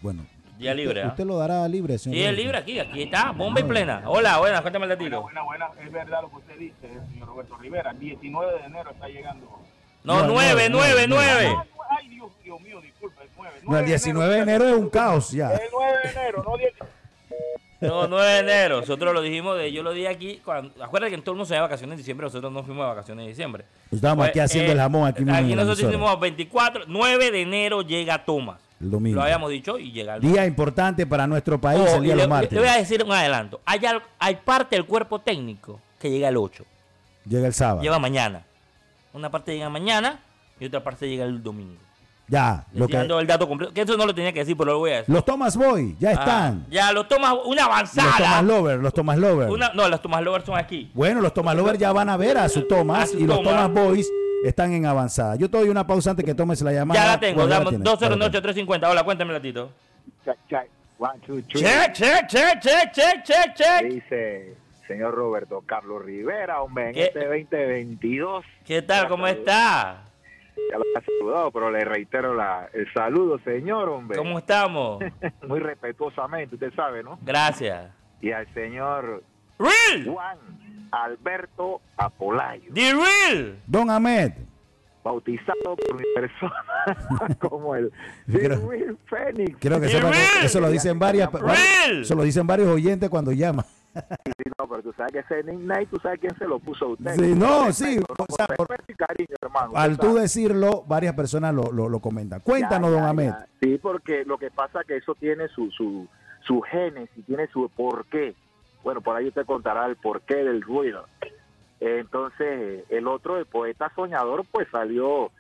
bueno. 0.02 0.26
Día 0.58 0.74
libre, 0.74 1.02
¿Usted, 1.02 1.04
¿eh? 1.04 1.08
usted 1.12 1.26
lo 1.26 1.38
dará 1.38 1.68
libre, 1.68 1.98
señor. 2.00 2.18
Sí, 2.18 2.24
es 2.24 2.36
libre 2.36 2.58
aquí, 2.58 2.80
aquí 2.80 3.04
está, 3.04 3.32
bomba 3.32 3.60
y 3.60 3.64
plena. 3.64 4.02
Hola, 4.06 4.40
buenas, 4.40 4.62
cuéntame 4.62 4.86
el 4.86 4.90
Buena, 4.98 5.04
datito. 5.04 5.22
buena, 5.22 5.42
buena. 5.44 5.68
Es 5.86 5.92
verdad 5.92 6.22
lo 6.24 6.30
que 6.30 6.36
usted 6.38 6.58
dice, 6.58 6.88
señor 7.12 7.28
Roberto 7.28 7.58
Rivera. 7.58 7.94
19 7.94 8.60
de 8.60 8.66
enero 8.66 8.90
está 8.92 9.08
llegando. 9.08 9.60
No, 10.04 10.22
No, 10.22 10.28
9, 10.34 10.70
no, 10.70 10.78
9, 10.80 11.08
no, 11.08 11.16
9. 11.16 11.56
Ay, 11.90 12.08
Dios, 12.10 12.32
Dios 12.44 12.62
mío, 12.62 12.82
disculpe, 12.82 13.22
el 13.24 13.30
9. 13.38 13.56
No, 13.64 13.78
el 13.78 13.86
19 13.86 14.34
de 14.36 14.42
enero 14.42 14.68
es 14.68 14.76
un 14.76 14.90
caos 14.90 15.32
ya. 15.32 15.52
El 15.54 15.60
9 15.72 15.94
de 16.04 16.10
enero, 16.12 16.44
no 16.44 16.58
10. 16.58 16.74
No, 17.80 18.08
9 18.08 18.26
de 18.32 18.40
enero. 18.40 18.80
Nosotros 18.80 19.14
lo 19.14 19.22
dijimos, 19.22 19.58
de, 19.58 19.72
yo 19.72 19.84
lo 19.84 19.92
dije 19.92 20.08
aquí. 20.08 20.42
Cuando, 20.44 20.84
acuérdate 20.84 21.12
que 21.12 21.16
en 21.18 21.22
todo 21.22 21.34
el 21.34 21.38
mundo 21.38 21.46
se 21.46 21.54
va 21.54 21.58
de 21.58 21.62
vacaciones 21.62 21.94
en 21.94 21.98
diciembre. 21.98 22.26
Nosotros 22.26 22.52
no 22.52 22.64
fuimos 22.64 22.84
de 22.86 22.90
vacaciones 22.90 23.24
en 23.24 23.30
diciembre. 23.30 23.66
Estábamos 23.92 24.24
Pues, 24.24 24.30
aquí 24.32 24.40
haciendo 24.40 24.72
eh, 24.72 24.74
el 24.74 24.80
jamón 24.80 25.08
aquí 25.08 25.24
mismo. 25.24 25.38
Aquí 25.38 25.56
nosotros 25.56 25.80
hicimos 25.88 26.20
24, 26.20 26.86
9 26.88 27.32
de 27.32 27.42
enero 27.42 27.82
llega 27.84 28.26
Tomás. 28.26 28.60
El 28.80 28.92
domingo. 28.92 29.16
Lo 29.16 29.24
habíamos 29.24 29.50
dicho 29.50 29.78
y 29.80 29.92
llega 29.92 30.16
el 30.16 30.22
Día 30.22 30.46
importante 30.46 31.06
para 31.08 31.26
nuestro 31.28 31.60
país, 31.60 31.82
Oh, 31.88 31.96
el 31.98 32.04
día 32.04 32.14
de 32.16 32.22
los 32.22 32.28
mártires. 32.30 32.54
le 32.54 32.60
voy 32.62 32.70
a 32.70 32.78
decir 32.80 33.04
un 33.04 33.12
adelanto. 33.12 33.62
Hay, 33.66 33.80
hay 34.20 34.36
parte 34.36 34.76
del 34.76 34.86
cuerpo 34.86 35.20
técnico 35.20 35.80
que 36.00 36.10
llega 36.10 36.30
el 36.30 36.38
8. 36.38 36.64
Llega 37.28 37.48
el 37.48 37.54
sábado. 37.54 37.82
Lleva 37.82 38.00
mañana. 38.00 38.44
Una 39.14 39.30
parte 39.32 39.54
llega 39.54 39.70
mañana 39.70 40.20
y 40.60 40.66
otra 40.66 40.84
parte 40.84 41.10
llega 41.10 41.26
el 41.26 41.42
domingo. 41.42 41.80
Ya, 42.30 42.66
Le 42.74 42.82
lo 42.82 42.88
que, 42.90 42.98
el 42.98 43.26
dato 43.26 43.48
completo. 43.48 43.74
Que 43.74 43.82
eso 43.82 43.96
no 43.96 44.06
lo 44.06 44.14
tenía 44.14 44.34
que 44.34 44.40
decir, 44.40 44.58
pero 44.58 44.74
lo 44.74 44.80
voy 44.80 44.92
a 44.92 44.96
decir. 44.98 45.16
los 45.16 45.24
Thomas 45.24 45.56
Boy 45.56 45.96
ya 45.98 46.10
Ah, 46.10 46.14
están. 46.14 46.66
ya, 46.70 46.92
lo 46.92 47.08
tomas 47.08 47.34
una 47.46 47.62
los 47.62 47.72
avanzada. 47.72 48.18
Thomas 48.18 48.44
Lover, 48.44 48.80
los 48.80 48.94
Thomas 48.94 49.18
Lover. 49.18 49.50
Una- 49.50 49.72
no, 49.74 49.88
los 49.88 50.02
Thomas 50.02 50.22
Lovers 50.22 50.44
son 50.46 50.58
aquí. 50.58 50.92
Bueno, 50.94 51.22
los 51.22 51.34
Thomas 51.34 51.56
Lover 51.56 51.78
ya 51.78 51.94
van 51.94 52.10
a 52.10 52.18
ver 52.18 52.38
a 52.38 52.50
su 52.50 52.64
Thomas 52.68 53.04
A 53.04 53.08
su 53.14 53.18
y 53.20 53.26
los 53.26 53.38
Thomas. 53.42 53.54
Thomas 53.72 53.72
Boys 53.86 54.12
están 54.44 54.74
en 54.74 54.86
avanzada. 54.86 55.36
Yo 55.36 55.50
te 55.50 55.58
doy 55.58 55.70
una 55.70 55.86
pausa 55.86 56.12
antes 56.12 56.26
que 56.26 56.34
tomes 56.34 56.62
la 56.62 56.74
llamada. 56.74 57.00
Ya 57.00 57.08
la 57.08 57.20
tengo. 57.20 57.42
Bueno, 57.42 57.50
ya 57.50 57.60
la 57.60 57.66
Damos 57.66 58.00
tienes. 58.00 58.68
209-350. 58.68 58.90
Hola, 58.90 59.04
cuéntame, 59.04 59.34
Latito. 59.34 59.72
Check, 60.24 60.38
check. 60.50 60.70
One, 61.00 61.20
two, 61.26 61.42
three. 61.44 61.62
Check, 61.62 61.94
check, 61.94 62.28
check, 62.28 62.60
check, 62.60 62.92
check, 62.92 63.24
check, 63.24 63.54
check. 63.56 63.84
Dice 63.84 64.56
señor 64.88 65.14
Roberto 65.14 65.62
Carlos 65.66 66.04
Rivera, 66.04 66.62
hombre, 66.62 66.88
en 66.88 66.94
¿Qué? 66.94 67.06
este 67.06 67.26
2022. 67.26 68.46
¿Qué 68.66 68.82
tal? 68.82 69.08
¿Cómo 69.08 69.28
está? 69.28 70.06
Ya 70.72 70.78
lo 70.78 70.84
ha 70.96 71.02
saludado, 71.02 71.52
pero 71.52 71.70
le 71.70 71.86
reitero 71.86 72.34
la, 72.34 72.70
el 72.74 72.92
saludo, 72.94 73.38
señor, 73.40 73.90
hombre. 73.90 74.18
¿Cómo 74.18 74.40
estamos? 74.40 75.04
Muy 75.48 75.60
respetuosamente, 75.60 76.56
usted 76.56 76.74
sabe, 76.74 77.04
¿no? 77.04 77.20
Gracias. 77.22 77.92
Y 78.22 78.32
al 78.32 78.52
señor 78.54 79.24
Real. 79.60 80.06
Juan 80.06 80.38
Alberto 80.92 81.82
Apolayo, 81.98 82.72
The 82.74 82.94
Real. 82.94 83.60
Don 83.68 83.90
Ahmed, 83.90 84.34
bautizado 85.04 85.76
por 85.78 85.96
mi 85.98 86.04
persona 86.16 87.36
como 87.40 87.76
el 87.76 87.92
The 88.28 88.40
Creo- 88.40 88.70
Real 88.70 88.98
creo 89.60 89.80
que 89.82 89.88
The 89.88 90.00
Real. 90.02 90.14
eso 90.44 90.60
lo 90.60 90.70
dicen 90.70 91.00
varias, 91.00 91.32
Real. 91.32 92.02
eso 92.02 92.16
lo 92.16 92.24
dicen 92.24 92.46
varios 92.48 92.68
oyentes 92.70 93.10
cuando 93.10 93.32
llaman. 93.32 93.66
Sí, 93.96 94.52
no, 94.60 94.68
pero 94.70 94.84
tú 94.84 94.94
sabes 94.96 95.12
que 95.12 95.20
ese 95.20 95.44
nickname, 95.52 95.88
tú 95.88 95.98
sabes 96.04 96.20
quién 96.20 96.38
se 96.38 96.46
lo 96.46 96.60
puso 96.60 96.86
a 96.86 96.88
usted. 96.90 97.16
Sí, 97.16 97.34
no, 97.36 97.72
sí, 97.74 97.98
respeto, 97.98 98.26
o 98.30 98.36
sea, 98.36 98.46
por- 98.56 98.68
cariño, 98.96 99.36
hermano. 99.42 99.72
Al 99.76 99.98
tú 99.98 100.14
decirlo, 100.16 100.84
varias 100.88 101.16
personas 101.16 101.54
lo, 101.56 101.72
lo, 101.72 101.90
lo 101.90 102.00
comentan. 102.00 102.40
Cuéntanos, 102.42 102.90
Ya, 102.92 102.96
don 102.96 103.04
ya, 103.04 103.10
Ahmed. 103.10 103.30
ya. 103.32 103.48
Sí, 103.62 103.80
porque 103.82 104.24
lo 104.26 104.38
que 104.38 104.52
pasa 104.52 104.82
es 104.82 104.88
que 104.88 104.98
eso 104.98 105.16
tiene 105.16 105.48
su, 105.48 105.72
su, 105.72 106.08
su 106.42 106.62
génesis, 106.62 107.26
tiene 107.26 107.48
su 107.48 107.68
porqué. 107.76 108.36
Bueno, 108.84 109.02
por 109.02 109.16
ahí 109.16 109.28
usted 109.28 109.46
contará 109.46 109.86
el 109.86 109.96
porqué 109.96 110.36
del 110.36 110.62
ruido. 110.62 111.06
Entonces, 111.80 112.86
el 112.90 113.08
otro, 113.08 113.38
el 113.38 113.46
poeta 113.46 113.92
soñador, 113.96 114.46
pues 114.52 114.68
salió 114.72 115.32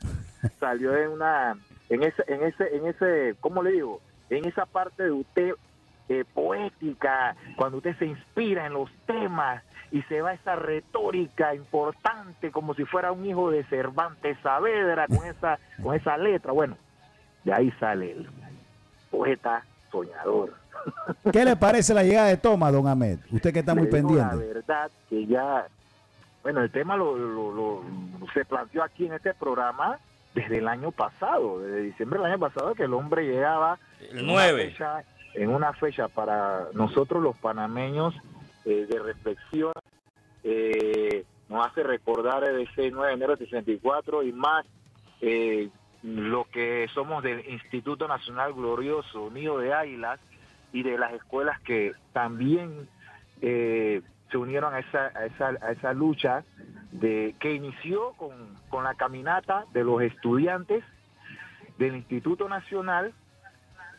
salió 0.59 0.95
en 0.95 1.11
una 1.11 1.57
en 1.89 2.03
ese 2.03 2.23
en 2.27 2.43
ese 2.43 2.75
en 2.75 2.87
ese 2.87 3.35
¿cómo 3.39 3.63
le 3.63 3.71
digo? 3.71 4.01
En 4.29 4.45
esa 4.45 4.65
parte 4.65 5.03
de 5.03 5.11
usted 5.11 5.53
eh, 6.09 6.23
poética, 6.33 7.35
cuando 7.57 7.77
usted 7.77 7.97
se 7.97 8.05
inspira 8.05 8.65
en 8.65 8.73
los 8.73 8.89
temas 9.05 9.63
y 9.91 10.01
se 10.03 10.21
va 10.21 10.29
a 10.29 10.33
esa 10.33 10.55
retórica 10.55 11.55
importante 11.55 12.51
como 12.51 12.73
si 12.75 12.85
fuera 12.85 13.11
un 13.11 13.25
hijo 13.25 13.51
de 13.51 13.63
Cervantes 13.65 14.37
Saavedra 14.43 15.07
con 15.07 15.25
esa 15.25 15.59
con 15.81 15.95
esa 15.95 16.17
letra, 16.17 16.51
bueno, 16.51 16.77
de 17.43 17.53
ahí 17.53 17.71
sale 17.79 18.11
el 18.11 18.29
poeta 19.09 19.65
soñador. 19.91 20.53
¿Qué 21.31 21.43
le 21.45 21.55
parece 21.55 21.93
la 21.93 22.03
llegada 22.03 22.27
de 22.27 22.37
Thomas, 22.37 22.71
don 22.73 22.87
Ahmed? 22.87 23.19
Usted 23.31 23.53
que 23.53 23.59
está 23.59 23.73
muy 23.75 23.85
Le 23.87 23.97
digo 23.97 24.15
La 24.15 24.29
pendiente. 24.29 24.53
verdad 24.53 24.91
que 25.09 25.25
ya, 25.25 25.67
bueno, 26.43 26.61
el 26.61 26.71
tema 26.71 26.95
lo, 26.95 27.17
lo- 27.17 27.51
lo- 27.53 27.83
se 28.33 28.45
planteó 28.45 28.83
aquí 28.83 29.05
en 29.05 29.13
este 29.13 29.33
programa 29.33 29.97
desde 30.33 30.57
el 30.59 30.67
año 30.67 30.91
pasado, 30.91 31.59
desde 31.59 31.81
diciembre 31.81 32.19
del 32.19 32.31
año 32.31 32.39
pasado, 32.39 32.73
que 32.75 32.83
el 32.83 32.93
hombre 32.93 33.23
llegaba 33.27 33.77
El 34.11 34.19
en 34.19 34.23
una 34.25 34.33
9. 34.33 34.65
fecha- 34.71 35.03
en 35.33 35.49
una 35.49 35.73
fecha 35.73 36.07
para 36.07 36.67
nosotros 36.73 37.21
los 37.21 37.35
panameños 37.37 38.13
eh, 38.65 38.85
de 38.89 38.99
reflexión, 38.99 39.71
eh, 40.43 41.25
nos 41.49 41.65
hace 41.67 41.83
recordar 41.83 42.43
ese 42.43 42.91
9 42.91 43.07
de 43.09 43.13
enero 43.13 43.35
de 43.35 43.45
64 43.45 44.23
y 44.23 44.31
más 44.33 44.65
eh, 45.21 45.69
lo 46.03 46.43
que 46.45 46.87
somos 46.93 47.23
del 47.23 47.47
Instituto 47.49 48.07
Nacional 48.07 48.53
Glorioso, 48.53 49.29
Nido 49.31 49.57
de 49.59 49.73
Águilas, 49.73 50.19
y 50.79 50.83
de 50.83 50.97
las 50.97 51.13
escuelas 51.13 51.59
que 51.61 51.93
también 52.13 52.87
eh, 53.41 54.01
se 54.29 54.37
unieron 54.37 54.73
a 54.73 54.79
esa, 54.79 55.07
a 55.15 55.25
esa, 55.25 55.47
a 55.61 55.71
esa 55.71 55.93
lucha 55.93 56.43
de 56.91 57.35
que 57.39 57.53
inició 57.53 58.13
con, 58.13 58.31
con 58.69 58.83
la 58.83 58.93
caminata 58.95 59.65
de 59.73 59.83
los 59.83 60.01
estudiantes 60.01 60.83
del 61.77 61.95
Instituto 61.95 62.47
Nacional 62.49 63.13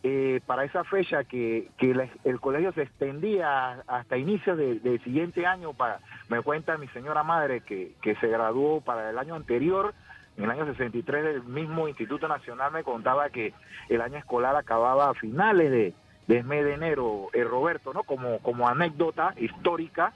eh, 0.04 0.40
para 0.46 0.64
esa 0.64 0.84
fecha 0.84 1.24
que, 1.24 1.70
que 1.78 2.08
el 2.24 2.40
colegio 2.40 2.72
se 2.72 2.82
extendía 2.82 3.82
hasta 3.88 4.16
inicios 4.16 4.56
de- 4.56 4.78
del 4.80 5.02
siguiente 5.02 5.44
año. 5.46 5.72
Para, 5.72 5.98
me 6.28 6.40
cuenta 6.42 6.78
mi 6.78 6.86
señora 6.88 7.22
madre 7.24 7.62
que, 7.62 7.94
que 8.02 8.14
se 8.16 8.28
graduó 8.28 8.80
para 8.80 9.10
el 9.10 9.18
año 9.18 9.34
anterior, 9.34 9.94
en 10.36 10.44
el 10.44 10.50
año 10.50 10.66
63 10.66 11.24
del 11.24 11.42
mismo 11.42 11.88
Instituto 11.88 12.28
Nacional 12.28 12.70
me 12.72 12.84
contaba 12.84 13.28
que 13.30 13.52
el 13.88 14.00
año 14.00 14.18
escolar 14.18 14.54
acababa 14.54 15.10
a 15.10 15.14
finales 15.14 15.68
de, 15.72 15.94
del 16.28 16.44
mes 16.44 16.64
enero, 16.66 17.28
eh, 17.32 17.42
Roberto, 17.42 17.92
¿no? 17.92 18.04
Como, 18.04 18.38
como 18.38 18.68
anécdota 18.68 19.34
histórica, 19.36 20.12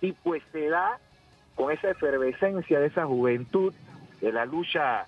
y 0.00 0.12
pues 0.12 0.42
se 0.52 0.68
da 0.68 0.98
con 1.54 1.72
esa 1.72 1.90
efervescencia 1.90 2.78
de 2.78 2.86
esa 2.86 3.06
juventud, 3.06 3.72
de 4.20 4.32
la 4.32 4.44
lucha 4.44 5.06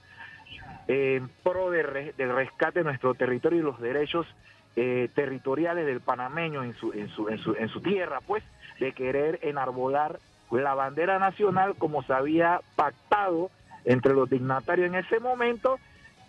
en 0.86 1.28
pro 1.42 1.70
de 1.70 2.14
del 2.16 2.34
rescate 2.34 2.80
de 2.80 2.84
nuestro 2.84 3.14
territorio 3.14 3.58
y 3.58 3.62
los 3.62 3.80
derechos 3.80 4.26
eh, 4.76 5.08
territoriales 5.14 5.84
del 5.84 6.00
panameño 6.00 6.62
en 6.62 6.74
su, 6.74 6.92
en, 6.92 7.08
su, 7.08 7.28
en, 7.28 7.38
su, 7.38 7.54
en 7.54 7.68
su 7.68 7.80
tierra, 7.80 8.20
pues, 8.26 8.42
de 8.78 8.92
querer 8.92 9.40
enarbolar 9.42 10.18
la 10.50 10.74
bandera 10.74 11.18
nacional 11.18 11.74
como 11.76 12.02
se 12.02 12.12
había 12.12 12.60
pactado 12.76 13.50
entre 13.84 14.14
los 14.14 14.28
dignatarios 14.28 14.88
en 14.88 14.96
ese 14.96 15.20
momento 15.20 15.78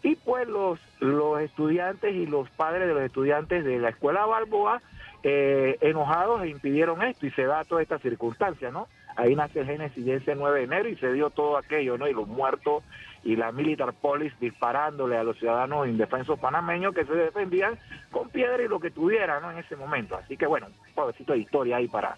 y 0.03 0.15
pues 0.15 0.47
los, 0.47 0.79
los 0.99 1.41
estudiantes 1.41 2.13
y 2.13 2.25
los 2.25 2.49
padres 2.51 2.87
de 2.87 2.93
los 2.93 3.03
estudiantes 3.03 3.63
de 3.63 3.79
la 3.79 3.89
escuela 3.89 4.25
Balboa 4.25 4.81
eh, 5.23 5.77
enojados 5.81 6.41
e 6.41 6.49
impidieron 6.49 7.01
esto 7.03 7.27
y 7.27 7.31
se 7.31 7.43
da 7.43 7.63
toda 7.63 7.81
esta 7.81 7.99
circunstancia, 7.99 8.71
¿no? 8.71 8.87
Ahí 9.15 9.35
nace 9.35 9.59
el 9.59 9.67
Génesis 9.67 10.07
ese 10.07 10.35
9 10.35 10.59
de 10.59 10.65
enero 10.65 10.89
y 10.89 10.95
se 10.95 11.13
dio 11.13 11.29
todo 11.29 11.57
aquello, 11.57 11.97
¿no? 11.97 12.07
Y 12.07 12.13
los 12.13 12.27
muertos 12.27 12.83
y 13.23 13.35
la 13.35 13.51
militar 13.51 13.93
police 13.93 14.35
disparándole 14.39 15.17
a 15.17 15.23
los 15.23 15.37
ciudadanos 15.37 15.87
indefensos 15.87 16.39
panameños 16.39 16.95
que 16.95 17.05
se 17.05 17.13
defendían 17.13 17.77
con 18.09 18.29
piedra 18.29 18.63
y 18.63 18.67
lo 18.67 18.79
que 18.79 18.89
tuvieran, 18.89 19.43
¿no? 19.43 19.51
En 19.51 19.59
ese 19.59 19.75
momento. 19.75 20.15
Así 20.15 20.37
que 20.37 20.47
bueno, 20.47 20.67
un 20.67 20.93
pobrecito 20.95 21.33
de 21.33 21.39
historia 21.39 21.77
ahí 21.77 21.87
para, 21.87 22.17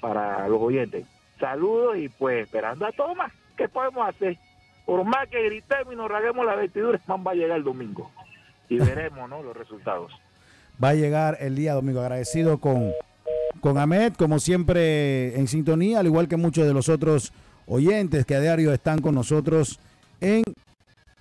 para 0.00 0.48
los 0.48 0.60
oyentes. 0.60 1.04
Saludos 1.38 1.98
y 1.98 2.08
pues 2.08 2.44
esperando 2.44 2.86
a 2.86 2.92
Tomás. 2.92 3.32
¿Qué 3.56 3.68
podemos 3.68 4.08
hacer? 4.08 4.38
Por 4.88 5.04
más 5.04 5.28
que 5.28 5.44
gritemos 5.44 5.92
y 5.92 5.96
nos 5.96 6.08
raguemos 6.08 6.46
la 6.46 6.56
vestidura, 6.56 6.98
man 7.06 7.22
va 7.26 7.32
a 7.32 7.34
llegar 7.34 7.58
el 7.58 7.64
domingo. 7.64 8.10
Y 8.70 8.78
veremos, 8.78 9.28
¿no? 9.28 9.42
Los 9.42 9.54
resultados 9.54 10.18
va 10.82 10.88
a 10.88 10.94
llegar 10.94 11.36
el 11.40 11.56
día 11.56 11.74
domingo. 11.74 12.00
Agradecido 12.00 12.56
con, 12.56 12.92
con 13.60 13.76
Ahmed, 13.76 14.14
como 14.14 14.38
siempre 14.38 15.38
en 15.38 15.46
sintonía, 15.46 15.98
al 15.98 16.06
igual 16.06 16.26
que 16.26 16.38
muchos 16.38 16.66
de 16.66 16.72
los 16.72 16.88
otros 16.88 17.34
oyentes 17.66 18.24
que 18.24 18.34
a 18.34 18.40
diario 18.40 18.72
están 18.72 19.02
con 19.02 19.14
nosotros 19.14 19.78
en 20.22 20.42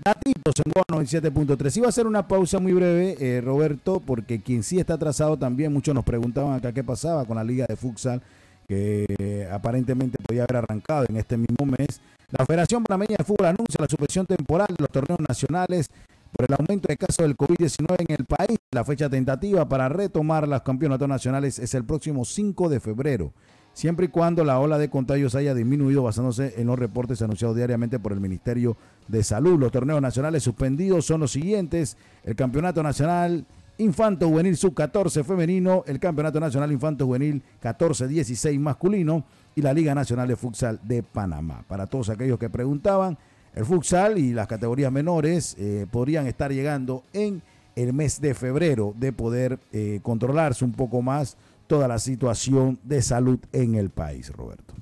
Datitos 0.01 0.53
en 0.63 0.71
97.3. 0.71 1.75
Iba 1.75 1.87
a 1.87 1.89
hacer 1.89 2.07
una 2.07 2.25
pausa 2.25 2.59
muy 2.59 2.71
breve, 2.71 3.17
eh, 3.19 3.41
Roberto, 3.41 3.99
porque 3.99 4.41
quien 4.41 4.63
sí 4.63 4.79
está 4.79 4.93
atrasado 4.93 5.35
también, 5.35 5.73
muchos 5.73 5.93
nos 5.93 6.05
preguntaban 6.05 6.53
acá 6.53 6.71
qué 6.71 6.85
pasaba 6.85 7.25
con 7.25 7.35
la 7.35 7.43
Liga 7.43 7.65
de 7.67 7.75
Futsal, 7.75 8.21
que 8.65 9.45
aparentemente 9.51 10.17
podía 10.23 10.43
haber 10.43 10.63
arrancado 10.63 11.05
en 11.09 11.17
este 11.17 11.35
mismo 11.35 11.65
mes. 11.65 11.99
La 12.29 12.45
Federación 12.45 12.83
Panameña 12.83 13.15
de 13.19 13.23
Fútbol 13.23 13.45
anuncia 13.45 13.79
la 13.79 13.87
suspensión 13.87 14.25
temporal 14.25 14.67
de 14.67 14.75
los 14.79 14.89
torneos 14.89 15.17
nacionales 15.25 15.89
por 16.33 16.45
el 16.45 16.55
aumento 16.59 16.89
de 16.89 16.97
casos 16.97 17.25
del 17.25 17.37
COVID-19 17.37 17.95
en 17.99 18.15
el 18.19 18.25
país. 18.25 18.57
La 18.71 18.83
fecha 18.83 19.09
tentativa 19.09 19.69
para 19.69 19.87
retomar 19.87 20.45
los 20.45 20.61
campeonatos 20.61 21.07
nacionales 21.07 21.57
es 21.57 21.73
el 21.73 21.85
próximo 21.85 22.25
5 22.25 22.67
de 22.67 22.81
febrero, 22.81 23.31
siempre 23.71 24.07
y 24.07 24.09
cuando 24.09 24.43
la 24.43 24.59
ola 24.59 24.77
de 24.77 24.89
contagios 24.89 25.35
haya 25.35 25.53
disminuido 25.53 26.03
basándose 26.03 26.55
en 26.57 26.67
los 26.67 26.77
reportes 26.77 27.21
anunciados 27.21 27.55
diariamente 27.55 27.97
por 27.97 28.11
el 28.11 28.19
Ministerio 28.19 28.75
de 29.07 29.23
Salud. 29.23 29.57
Los 29.57 29.71
torneos 29.71 30.01
nacionales 30.01 30.43
suspendidos 30.43 31.05
son 31.05 31.21
los 31.21 31.31
siguientes. 31.31 31.95
El 32.25 32.35
Campeonato 32.35 32.83
Nacional 32.83 33.45
Infanto 33.77 34.27
Juvenil 34.27 34.57
Sub-14 34.57 35.23
femenino, 35.23 35.85
el 35.87 35.97
Campeonato 35.97 36.41
Nacional 36.41 36.73
Infanto 36.73 37.05
Juvenil 37.05 37.41
14-16 37.61 38.59
masculino 38.59 39.23
y 39.57 39.61
la 39.63 39.73
Liga 39.73 39.95
Nacional 39.95 40.27
de 40.27 40.35
Futsal 40.35 40.79
de 40.83 41.01
Panamá. 41.01 41.63
Para 41.67 41.87
todos 41.87 42.09
aquellos 42.09 42.37
que 42.37 42.47
preguntaban, 42.47 43.17
el 43.55 43.65
futsal 43.65 44.19
y 44.19 44.31
las 44.31 44.45
categorías 44.45 44.91
menores 44.91 45.55
eh, 45.57 45.87
podrían 45.89 46.27
estar 46.27 46.51
llegando 46.51 47.03
en 47.11 47.41
el 47.75 47.91
mes 47.91 48.21
de 48.21 48.35
febrero 48.35 48.93
de 48.95 49.11
poder 49.11 49.57
eh, 49.73 49.99
controlarse 50.03 50.63
un 50.63 50.73
poco 50.73 51.01
más 51.01 51.37
toda 51.65 51.87
la 51.87 51.97
situación 51.97 52.77
de 52.83 53.01
salud 53.01 53.39
en 53.51 53.73
el 53.73 53.89
país, 53.89 54.31
Roberto. 54.31 54.75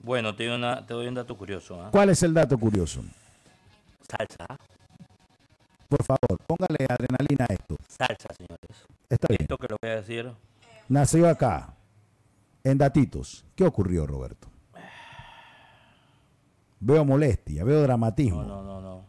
Bueno, 0.00 0.34
te 0.34 0.46
doy, 0.46 1.06
un 1.06 1.14
dato 1.14 1.36
curioso. 1.36 1.80
¿ah? 1.80 1.90
¿Cuál 1.92 2.10
es 2.10 2.20
el 2.24 2.34
dato 2.34 2.58
curioso? 2.58 3.00
Salsa. 4.08 4.58
Por 5.88 6.02
favor, 6.02 6.36
póngale 6.48 6.84
adrenalina 6.88 7.46
a 7.48 7.52
esto. 7.52 7.76
Salsa, 7.86 8.26
señores. 8.36 8.84
Está 9.08 9.28
bien. 9.28 9.42
Esto 9.42 9.56
que 9.56 9.68
lo 9.68 9.76
voy 9.80 9.90
a 9.92 9.94
decir. 9.94 10.32
Nació 10.88 11.28
acá, 11.28 11.74
en 12.64 12.78
Datitos. 12.78 13.44
¿Qué 13.54 13.64
ocurrió, 13.64 14.06
Roberto? 14.06 14.48
Veo 16.80 17.04
molestia, 17.04 17.64
veo 17.64 17.82
dramatismo. 17.82 18.42
No, 18.42 18.62
no, 18.62 18.64
no, 18.64 18.80
no. 18.80 19.04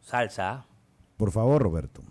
Salsa. 0.00 0.66
Por 1.16 1.30
favor, 1.30 1.62
Roberto. 1.62 2.02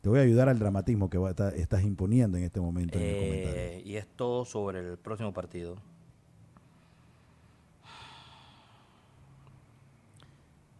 Te 0.00 0.08
voy 0.08 0.18
a 0.18 0.22
ayudar 0.22 0.48
al 0.48 0.58
dramatismo 0.58 1.08
que 1.08 1.18
estás 1.56 1.82
imponiendo 1.82 2.36
en 2.36 2.44
este 2.44 2.60
momento. 2.60 2.98
Eh, 3.00 3.82
y 3.84 3.96
es 3.96 4.06
todo 4.06 4.44
sobre 4.44 4.80
el 4.80 4.98
próximo 4.98 5.32
partido. 5.32 5.76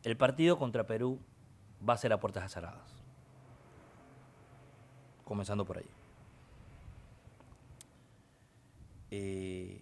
El 0.03 0.16
partido 0.16 0.59
contra 0.59 0.87
Perú 0.87 1.18
va 1.88 1.94
a 1.94 1.96
ser 1.96 2.12
a 2.12 2.20
puertas 2.20 2.53
cerradas. 2.53 3.03
Comenzando 5.24 5.64
por 5.64 5.79
ahí. 5.79 5.88
Eh, 9.16 9.81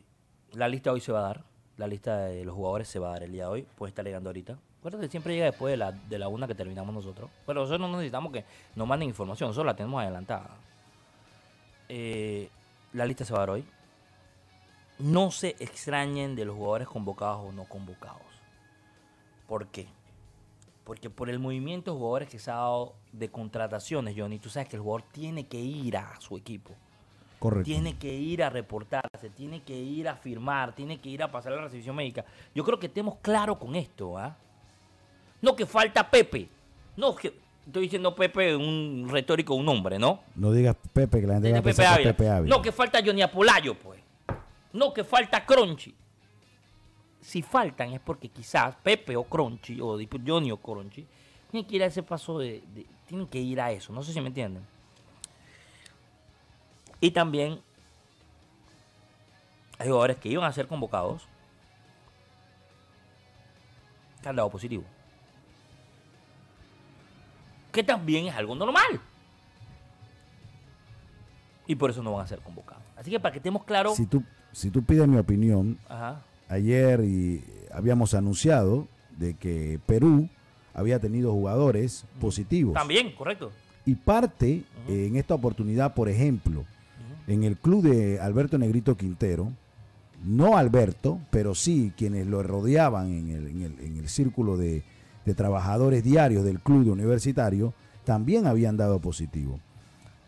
la 0.52 0.68
lista 0.68 0.92
hoy 0.92 1.00
se 1.00 1.12
va 1.12 1.20
a 1.20 1.22
dar. 1.22 1.44
La 1.78 1.86
lista 1.86 2.26
de 2.26 2.44
los 2.44 2.54
jugadores 2.54 2.88
se 2.88 2.98
va 2.98 3.08
a 3.08 3.12
dar 3.12 3.22
el 3.22 3.32
día 3.32 3.44
de 3.44 3.50
hoy. 3.50 3.66
Puede 3.76 3.88
estar 3.88 4.04
llegando 4.04 4.28
ahorita. 4.28 4.58
Acuérdate, 4.78 5.08
siempre 5.08 5.34
llega 5.34 5.46
después 5.46 5.70
de 5.70 5.78
la, 5.78 5.92
de 5.92 6.18
la 6.18 6.28
una 6.28 6.46
que 6.46 6.54
terminamos 6.54 6.94
nosotros. 6.94 7.30
Pero 7.46 7.60
nosotros 7.60 7.80
no 7.80 7.96
necesitamos 7.96 8.32
que 8.32 8.44
nos 8.76 8.86
manden 8.86 9.08
información. 9.08 9.48
Nosotros 9.48 9.66
la 9.66 9.76
tenemos 9.76 10.02
adelantada. 10.02 10.50
Eh, 11.88 12.50
la 12.92 13.06
lista 13.06 13.24
se 13.24 13.32
va 13.32 13.38
a 13.38 13.42
dar 13.42 13.50
hoy. 13.50 13.64
No 14.98 15.30
se 15.30 15.56
extrañen 15.60 16.36
de 16.36 16.44
los 16.44 16.54
jugadores 16.54 16.88
convocados 16.88 17.48
o 17.48 17.52
no 17.52 17.64
convocados. 17.64 18.20
¿Por 19.48 19.68
qué? 19.68 19.86
Porque 20.84 21.08
por 21.08 21.30
el 21.30 21.38
movimiento 21.38 21.92
de 21.92 21.96
jugadores 21.96 22.28
que 22.28 22.38
se 22.38 22.50
ha 22.50 22.54
dado 22.56 22.94
de 23.12 23.30
contrataciones, 23.30 24.14
Johnny, 24.16 24.38
tú 24.38 24.50
sabes 24.50 24.68
que 24.68 24.76
el 24.76 24.82
jugador 24.82 25.04
tiene 25.10 25.46
que 25.46 25.58
ir 25.58 25.96
a 25.96 26.20
su 26.20 26.36
equipo. 26.36 26.74
Tiene 27.64 27.96
que 27.96 28.14
ir 28.14 28.42
a 28.42 28.50
reportarse, 28.50 29.30
tiene 29.30 29.62
que 29.62 29.76
ir 29.76 30.08
a 30.08 30.16
firmar, 30.16 30.74
tiene 30.74 31.00
que 31.00 31.08
ir 31.08 31.22
a 31.22 31.30
pasar 31.30 31.52
la 31.52 31.62
revisión 31.62 31.96
médica. 31.96 32.24
Yo 32.54 32.64
creo 32.64 32.78
que 32.78 32.86
estemos 32.86 33.16
claros 33.20 33.58
con 33.58 33.74
esto, 33.74 34.16
¿ah? 34.16 34.36
No 35.40 35.56
que 35.56 35.66
falta 35.66 36.08
Pepe. 36.08 36.48
No 36.96 37.16
que 37.16 37.34
estoy 37.66 37.82
diciendo 37.82 38.14
Pepe 38.14 38.54
un 38.54 39.08
retórico, 39.10 39.54
un 39.54 39.66
nombre, 39.66 39.98
¿no? 39.98 40.20
No 40.36 40.52
digas 40.52 40.76
Pepe, 40.92 41.20
que 41.20 41.26
la 41.26 41.34
gente 41.34 41.62
Pepe, 41.62 41.84
Pepe 42.04 42.28
Ávila. 42.28 42.56
No 42.56 42.62
que 42.62 42.72
falta 42.72 43.00
Johnny 43.04 43.22
Apolayo, 43.22 43.74
pues. 43.74 44.00
No 44.72 44.92
que 44.92 45.04
falta 45.04 45.44
Crunchy. 45.44 45.94
Si 47.20 47.42
faltan 47.42 47.92
es 47.92 48.00
porque 48.00 48.28
quizás 48.28 48.74
Pepe 48.82 49.16
o 49.16 49.24
Crunchy, 49.24 49.80
o 49.80 49.98
Johnny 50.26 50.50
o 50.50 50.56
Crunchy, 50.56 51.06
tienen 51.50 51.68
que 51.68 51.76
ir 51.76 51.82
a 51.82 51.86
ese 51.86 52.02
paso 52.02 52.38
de, 52.38 52.62
de 52.74 52.86
tienen 53.06 53.26
que 53.26 53.38
ir 53.38 53.60
a 53.60 53.70
eso. 53.70 53.92
No 53.92 54.02
sé 54.02 54.12
si 54.12 54.20
me 54.20 54.28
entienden. 54.28 54.64
Y 57.02 57.10
también 57.10 57.58
hay 59.76 59.88
jugadores 59.88 60.18
que 60.18 60.28
iban 60.28 60.44
a 60.44 60.52
ser 60.52 60.68
convocados 60.68 61.26
que 64.22 64.28
han 64.28 64.36
dado 64.36 64.48
positivo. 64.48 64.84
Que 67.72 67.82
también 67.82 68.26
es 68.26 68.34
algo 68.36 68.54
normal. 68.54 69.00
Y 71.66 71.74
por 71.74 71.90
eso 71.90 72.04
no 72.04 72.12
van 72.12 72.24
a 72.24 72.28
ser 72.28 72.38
convocados. 72.38 72.84
Así 72.96 73.10
que 73.10 73.18
para 73.18 73.32
que 73.32 73.38
estemos 73.38 73.64
claros. 73.64 73.96
Si 73.96 74.06
tú, 74.06 74.22
si 74.52 74.70
tú 74.70 74.84
pides 74.84 75.08
mi 75.08 75.18
opinión, 75.18 75.78
ayer 76.48 77.00
y 77.00 77.44
habíamos 77.72 78.14
anunciado 78.14 78.86
de 79.18 79.34
que 79.34 79.80
Perú 79.86 80.28
había 80.72 81.00
tenido 81.00 81.32
jugadores 81.32 82.04
positivos. 82.20 82.74
También, 82.74 83.12
correcto. 83.16 83.50
Y 83.84 83.96
parte 83.96 84.62
en 84.86 85.16
esta 85.16 85.34
oportunidad, 85.34 85.94
por 85.94 86.08
ejemplo, 86.08 86.64
en 87.26 87.44
el 87.44 87.56
club 87.56 87.82
de 87.82 88.20
Alberto 88.20 88.58
Negrito 88.58 88.96
Quintero, 88.96 89.52
no 90.24 90.56
Alberto, 90.56 91.20
pero 91.30 91.54
sí 91.54 91.92
quienes 91.96 92.26
lo 92.26 92.42
rodeaban 92.42 93.12
en 93.12 93.62
el, 93.96 94.08
círculo 94.08 94.56
de, 94.56 94.84
trabajadores 95.36 96.04
diarios 96.04 96.44
del 96.44 96.60
club 96.60 96.84
de 96.84 96.90
universitario, 96.90 97.74
también 98.04 98.46
habían 98.46 98.76
dado 98.76 98.98
positivo. 98.98 99.60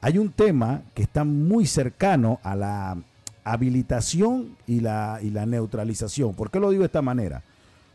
Hay 0.00 0.18
un 0.18 0.30
tema 0.30 0.82
que 0.94 1.02
está 1.02 1.24
muy 1.24 1.66
cercano 1.66 2.38
a 2.42 2.54
la 2.56 2.98
habilitación 3.42 4.56
y 4.66 4.80
la, 4.80 5.18
y 5.22 5.30
la 5.30 5.46
neutralización. 5.46 6.34
¿Por 6.34 6.50
qué 6.50 6.60
lo 6.60 6.70
digo 6.70 6.82
de 6.82 6.86
esta 6.86 7.02
manera? 7.02 7.42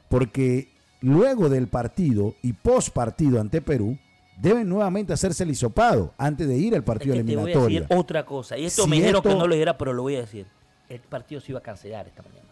Porque 0.09 0.69
luego 1.01 1.49
del 1.49 1.67
partido 1.67 2.35
y 2.41 2.53
post 2.53 2.89
partido 2.93 3.39
ante 3.39 3.61
Perú, 3.61 3.97
deben 4.41 4.67
nuevamente 4.69 5.13
hacerse 5.13 5.43
el 5.43 5.51
hisopado 5.51 6.13
antes 6.17 6.47
de 6.47 6.57
ir 6.57 6.75
al 6.75 6.83
partido 6.83 7.13
es 7.13 7.17
que 7.17 7.21
eliminatorio. 7.21 7.53
Te 7.53 7.59
voy 7.65 7.77
a 7.77 7.79
decir 7.81 7.97
otra 7.97 8.25
cosa, 8.25 8.57
y 8.57 8.65
esto 8.65 8.87
me 8.87 8.97
dijeron 8.97 9.21
que 9.21 9.29
no 9.35 9.47
lo 9.47 9.55
era, 9.55 9.77
pero 9.77 9.93
lo 9.93 10.03
voy 10.03 10.15
a 10.15 10.21
decir. 10.21 10.45
El 10.87 10.99
partido 11.01 11.39
se 11.41 11.51
iba 11.51 11.59
a 11.59 11.63
cancelar 11.63 12.07
esta 12.07 12.23
mañana. 12.23 12.47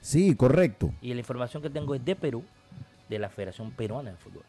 Sí, 0.00 0.34
correcto. 0.34 0.92
Y 1.00 1.14
la 1.14 1.20
información 1.20 1.62
que 1.62 1.70
tengo 1.70 1.94
es 1.94 2.04
de 2.04 2.14
Perú, 2.14 2.42
de 3.08 3.18
la 3.18 3.28
Federación 3.30 3.70
Peruana 3.70 4.10
de 4.10 4.16
Fútbol. 4.16 4.42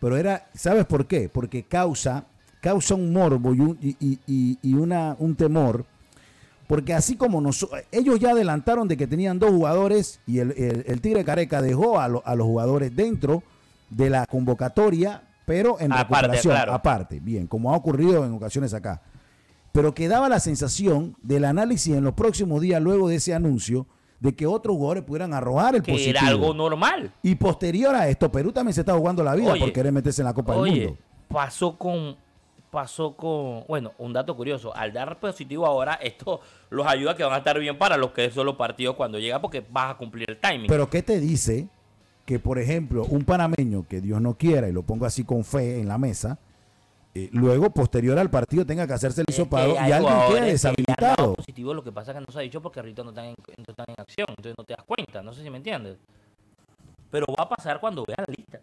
Pero 0.00 0.16
era, 0.16 0.46
¿sabes 0.54 0.86
por 0.86 1.06
qué? 1.06 1.28
Porque 1.28 1.64
causa, 1.64 2.24
causa 2.60 2.94
un 2.94 3.12
morbo 3.12 3.54
y 3.54 3.60
un, 3.60 3.78
y, 3.80 4.74
una, 4.74 5.16
un 5.18 5.34
temor, 5.36 5.84
Porque 6.66 6.94
así 6.94 7.16
como 7.16 7.40
nos, 7.40 7.66
ellos 7.92 8.18
ya 8.18 8.30
adelantaron 8.30 8.88
de 8.88 8.96
que 8.96 9.06
tenían 9.06 9.38
dos 9.38 9.50
jugadores 9.50 10.20
y 10.26 10.38
el, 10.38 10.52
el- 10.52 10.84
el 10.86 11.00
Tigre 11.00 11.24
Careca 11.24 11.60
dejó 11.62 12.00
a, 12.00 12.08
lo- 12.08 12.22
a 12.26 12.34
los 12.34 12.46
jugadores 12.46 12.94
dentro 12.96 13.42
de 13.90 14.10
la 14.10 14.26
convocatoria, 14.26 15.22
pero 15.46 15.80
en 15.80 15.92
Aparte, 15.92 16.12
recuperación, 16.14 16.54
claro. 16.54 16.74
aparte, 16.74 17.20
bien, 17.20 17.46
como 17.46 17.72
ha 17.72 17.76
ocurrido 17.76 18.26
en 18.26 18.34
ocasiones 18.34 18.74
acá. 18.74 19.00
Pero 19.72 19.94
quedaba 19.94 20.28
la 20.28 20.40
sensación 20.40 21.16
del 21.22 21.44
análisis 21.46 21.94
en 21.94 22.04
los 22.04 22.12
próximos 22.14 22.60
días 22.60 22.82
luego 22.82 23.08
de 23.08 23.16
ese 23.16 23.32
anuncio 23.32 23.86
de 24.20 24.34
que 24.34 24.46
otros 24.46 24.74
jugadores 24.76 25.04
pudieran 25.04 25.32
arrojar 25.34 25.76
el 25.76 25.82
Que 25.82 25.92
positivo. 25.92 26.18
era 26.18 26.28
algo 26.28 26.52
normal. 26.54 27.12
Y 27.22 27.34
posterior 27.36 27.94
a 27.94 28.08
esto, 28.08 28.30
Perú 28.32 28.52
también 28.52 28.74
se 28.74 28.80
está 28.80 28.94
jugando 28.94 29.22
la 29.22 29.34
vida 29.34 29.52
Oye, 29.52 29.60
por 29.60 29.72
querer 29.72 29.92
meterse 29.92 30.22
en 30.22 30.26
la 30.26 30.34
Copa 30.34 30.54
del 30.56 30.70
Mundo. 30.72 30.96
pasó 31.28 31.76
con, 31.76 32.16
pasó 32.70 33.14
con, 33.14 33.64
bueno, 33.68 33.92
un 33.98 34.12
dato 34.14 34.34
curioso, 34.34 34.74
al 34.74 34.92
dar 34.92 35.20
positivo 35.20 35.66
ahora, 35.66 35.94
esto 36.02 36.40
los 36.70 36.86
ayuda 36.86 37.12
a 37.12 37.16
que 37.16 37.22
van 37.24 37.34
a 37.34 37.38
estar 37.38 37.58
bien 37.60 37.76
para 37.78 37.96
los 37.98 38.10
que 38.12 38.30
son 38.30 38.46
los 38.46 38.56
partidos 38.56 38.96
cuando 38.96 39.18
llega 39.18 39.40
porque 39.40 39.64
vas 39.70 39.92
a 39.92 39.96
cumplir 39.98 40.28
el 40.30 40.38
timing. 40.40 40.66
Pero 40.68 40.88
¿qué 40.90 41.02
te 41.02 41.20
dice 41.20 41.68
que, 42.26 42.40
por 42.40 42.58
ejemplo, 42.58 43.04
un 43.04 43.24
panameño 43.24 43.86
que 43.88 44.00
Dios 44.00 44.20
no 44.20 44.34
quiera, 44.34 44.68
y 44.68 44.72
lo 44.72 44.82
pongo 44.82 45.06
así 45.06 45.24
con 45.24 45.44
fe 45.44 45.80
en 45.80 45.88
la 45.88 45.96
mesa, 45.96 46.38
eh, 47.14 47.30
luego, 47.32 47.70
posterior 47.70 48.18
al 48.18 48.28
partido, 48.28 48.66
tenga 48.66 48.86
que 48.86 48.92
hacerse 48.92 49.22
el 49.22 49.26
Es 49.28 49.36
que 49.36 49.40
hisopado 49.42 49.74
y 49.74 49.76
alguien 49.78 50.02
jugadores 50.02 50.28
quede 50.28 50.28
que 50.28 50.34
ya 50.34 50.42
han 50.42 50.48
deshabilitado? 50.50 51.34
positivo, 51.34 51.72
lo 51.72 51.82
que 51.82 51.92
pasa 51.92 52.10
es 52.10 52.18
que 52.18 52.24
no 52.26 52.32
se 52.32 52.38
ha 52.40 52.42
dicho 52.42 52.60
porque 52.60 52.80
ahorita 52.80 53.04
no 53.04 53.10
están, 53.10 53.24
en, 53.26 53.36
no 53.56 53.64
están 53.68 53.86
en 53.88 53.94
acción, 53.98 54.26
entonces 54.28 54.54
no 54.58 54.64
te 54.64 54.74
das 54.74 54.84
cuenta, 54.84 55.22
no 55.22 55.32
sé 55.32 55.42
si 55.42 55.48
me 55.48 55.56
entiendes. 55.56 55.96
Pero 57.10 57.26
va 57.38 57.44
a 57.44 57.48
pasar 57.48 57.80
cuando 57.80 58.04
veas 58.04 58.18
la 58.18 58.34
lista. 58.36 58.60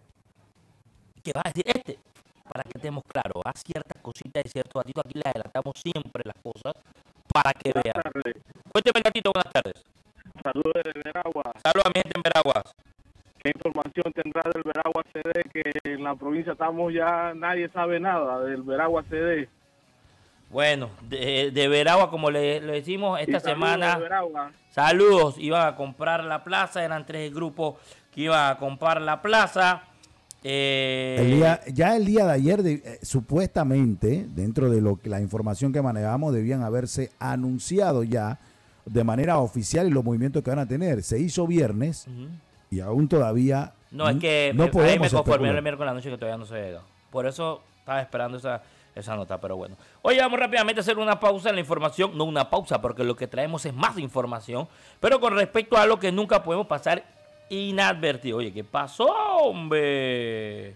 Que 1.24 1.32
va 1.34 1.42
a 1.46 1.50
decir 1.50 1.64
este, 1.66 1.98
para 2.44 2.64
que 2.64 2.78
estemos 2.78 3.04
claros, 3.08 3.42
a 3.46 3.54
ciertas 3.54 4.02
cositas 4.02 4.44
y 4.46 4.50
ciertos 4.50 4.84
datitos, 4.84 5.06
aquí 5.06 5.18
le 5.18 5.24
adelantamos 5.26 5.74
siempre 5.82 6.22
las 6.26 6.36
cosas 6.44 6.76
para 7.34 7.54
que 7.54 7.72
vean. 7.72 8.04
tardes. 8.04 8.36
Cuénteme, 8.72 9.02
gatito, 9.02 9.32
buenas 9.34 9.54
tardes. 9.54 9.82
Saludos 10.44 10.74
desde 10.84 11.02
Veragua. 11.02 11.44
Saludos 11.64 11.86
a 11.86 11.90
mi 11.90 12.02
gente 12.02 12.12
en 12.18 12.22
Veraguas. 12.22 12.76
¿Qué 13.44 13.52
información 13.54 14.06
tendrá 14.14 14.42
del 14.54 14.64
Veragua 14.64 15.04
CD? 15.12 15.44
Que 15.52 15.92
en 15.96 16.02
la 16.04 16.16
provincia 16.16 16.54
estamos 16.54 16.94
ya, 16.94 17.34
nadie 17.36 17.68
sabe 17.74 18.00
nada 18.00 18.40
del 18.40 18.62
Veragua 18.64 19.04
CD. 19.10 19.50
Bueno, 20.50 20.90
de, 21.10 21.52
de 21.52 21.68
Veragua, 21.68 22.10
como 22.10 22.32
le, 22.32 22.62
le 22.62 22.72
decimos, 22.74 23.20
esta 23.20 23.42
saludos 23.42 23.54
semana, 23.70 23.98
saludos, 24.70 25.36
iban 25.40 25.68
a 25.68 25.76
comprar 25.76 26.24
la 26.24 26.44
plaza, 26.46 26.86
eran 26.86 27.06
tres 27.06 27.34
grupos 27.34 27.76
que 28.14 28.22
iban 28.22 28.50
a 28.50 28.58
comprar 28.58 29.02
la 29.02 29.22
plaza. 29.22 29.84
Eh, 30.42 31.18
El 31.20 31.32
día, 31.32 31.60
ya 31.74 31.98
el 31.98 32.06
día 32.06 32.26
de 32.26 32.32
ayer, 32.32 32.64
de- 32.64 32.74
eh, 32.86 33.00
supuestamente, 33.02 34.26
dentro 34.30 34.70
de 34.70 34.80
lo 34.80 34.96
que 34.96 35.10
la 35.10 35.20
información 35.20 35.74
que 35.74 35.82
manejamos, 35.82 36.34
debían 36.34 36.62
haberse 36.64 37.12
anunciado 37.20 38.04
ya 38.04 38.40
de 38.86 39.04
manera 39.04 39.40
oficial 39.40 39.88
y 39.88 39.90
los 39.92 40.04
movimientos 40.06 40.44
que 40.44 40.50
van 40.50 40.60
a 40.60 40.68
tener. 40.68 41.04
Se 41.04 41.20
hizo 41.20 41.46
viernes. 41.46 42.08
Y 42.74 42.80
aún 42.80 43.08
todavía 43.08 43.74
No, 43.92 44.10
es 44.10 44.18
que 44.18 44.52
no 44.56 44.68
me, 44.74 44.90
ahí 44.90 44.98
me 44.98 45.10
conformé 45.10 45.50
el 45.50 45.62
miércoles 45.62 45.88
la 45.88 45.94
noche 45.94 46.10
que 46.10 46.18
todavía 46.18 46.38
no 46.38 46.46
se 46.46 46.56
ha 46.56 46.62
llegado. 46.62 46.86
Por 47.12 47.28
eso 47.28 47.62
estaba 47.78 48.02
esperando 48.02 48.38
esa, 48.40 48.64
esa 48.96 49.16
nota, 49.16 49.40
pero 49.40 49.56
bueno. 49.56 49.76
Oye, 50.02 50.20
vamos 50.20 50.40
rápidamente 50.40 50.80
a 50.80 50.82
hacer 50.82 50.98
una 50.98 51.20
pausa 51.20 51.50
en 51.50 51.56
la 51.56 51.62
información. 51.62 52.18
No 52.18 52.24
una 52.24 52.50
pausa, 52.50 52.82
porque 52.82 53.04
lo 53.04 53.16
que 53.16 53.28
traemos 53.28 53.66
es 53.66 53.74
más 53.74 54.00
información. 54.00 54.68
Pero 55.00 55.20
con 55.20 55.36
respecto 55.36 55.78
a 55.78 55.86
lo 55.86 56.00
que 56.00 56.12
nunca 56.12 56.44
podemos 56.44 56.66
pasar 56.66 57.04
inadvertido. 57.50 58.38
Oye, 58.38 58.52
¿qué 58.52 58.64
pasó, 58.64 59.06
hombre? 59.42 60.76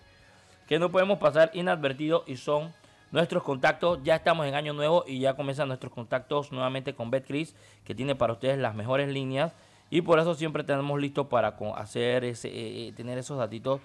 Que 0.67 0.77
no 0.77 0.91
podemos 0.91 1.17
pasar 1.17 1.49
inadvertido 1.53 2.23
y 2.27 2.37
son 2.37 2.71
nuestros 3.11 3.41
contactos. 3.41 3.99
Ya 4.03 4.15
estamos 4.15 4.45
en 4.45 4.53
año 4.53 4.73
nuevo 4.73 5.03
y 5.07 5.19
ya 5.19 5.35
comienzan 5.35 5.69
nuestros 5.69 5.91
contactos 5.91 6.51
nuevamente 6.51 6.93
con 6.93 7.09
BetCris, 7.09 7.55
que 7.83 7.95
tiene 7.95 8.13
para 8.15 8.33
ustedes 8.33 8.59
las 8.59 8.75
mejores 8.75 9.09
líneas. 9.09 9.53
Y 9.89 10.01
por 10.01 10.19
eso 10.19 10.35
siempre 10.35 10.63
tenemos 10.63 10.99
listo 10.99 11.29
para 11.29 11.55
hacer 11.75 12.25
ese, 12.25 12.49
eh, 12.49 12.87
eh, 12.89 12.93
tener 12.93 13.17
esos 13.17 13.37
datitos. 13.37 13.79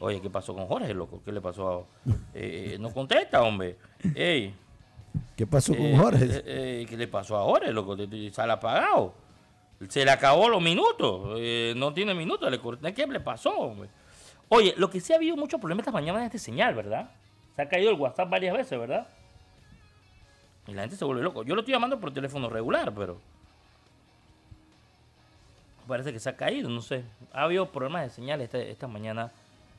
Oye, 0.00 0.20
¿qué 0.20 0.30
pasó 0.30 0.54
con 0.54 0.66
Jorge, 0.66 0.92
loco? 0.94 1.22
¿Qué 1.24 1.32
le 1.32 1.40
pasó? 1.40 1.86
a- 2.06 2.10
eh, 2.34 2.72
eh, 2.74 2.78
no 2.78 2.92
contesta, 2.92 3.42
hombre. 3.42 3.76
Ey, 4.14 4.54
¿Qué 5.36 5.46
pasó 5.46 5.74
con 5.74 5.86
eh, 5.86 5.96
Jorge? 5.96 6.24
eh, 6.24 6.42
eh, 6.82 6.86
¿Qué 6.88 6.96
le 6.96 7.08
pasó 7.08 7.36
a 7.38 7.42
Jorge, 7.44 7.72
loco? 7.72 7.96
Sale 8.32 8.52
apagado. 8.52 9.14
Se 9.88 10.04
le 10.04 10.10
acabó 10.10 10.48
los 10.48 10.60
minutos. 10.62 11.36
eh, 11.38 11.72
no 11.76 11.92
tiene 11.94 12.14
minutos. 12.14 12.50
Le. 12.50 12.94
¿Qué 12.94 13.06
le 13.06 13.20
pasó, 13.20 13.50
hombre? 13.58 13.88
Oye, 14.50 14.74
lo 14.76 14.90
que 14.90 15.00
sí 15.00 15.12
ha 15.12 15.16
habido 15.16 15.36
muchos 15.36 15.58
problemas 15.60 15.82
esta 15.82 15.92
mañana 15.92 16.20
es 16.20 16.26
este 16.26 16.38
señal, 16.38 16.74
¿verdad? 16.74 17.10
Se 17.56 17.62
ha 17.62 17.68
caído 17.68 17.90
el 17.90 17.96
WhatsApp 17.98 18.28
varias 18.28 18.54
veces, 18.56 18.78
¿verdad? 18.78 19.06
Y 20.66 20.72
la 20.74 20.82
gente 20.82 20.96
se 20.96 21.04
vuelve 21.04 21.22
loco. 21.22 21.42
Yo 21.44 21.54
lo 21.54 21.60
estoy 21.62 21.72
llamando 21.74 21.98
por 21.98 22.12
teléfono 22.12 22.48
regular, 22.50 22.92
pero. 22.94 23.18
Parece 25.90 26.12
que 26.12 26.20
se 26.20 26.28
ha 26.30 26.36
caído, 26.36 26.70
no 26.70 26.80
sé. 26.82 27.02
Ha 27.32 27.42
habido 27.42 27.66
problemas 27.72 28.02
de 28.04 28.10
señal 28.10 28.40
esta, 28.40 28.58
esta 28.58 28.86
mañana 28.86 29.32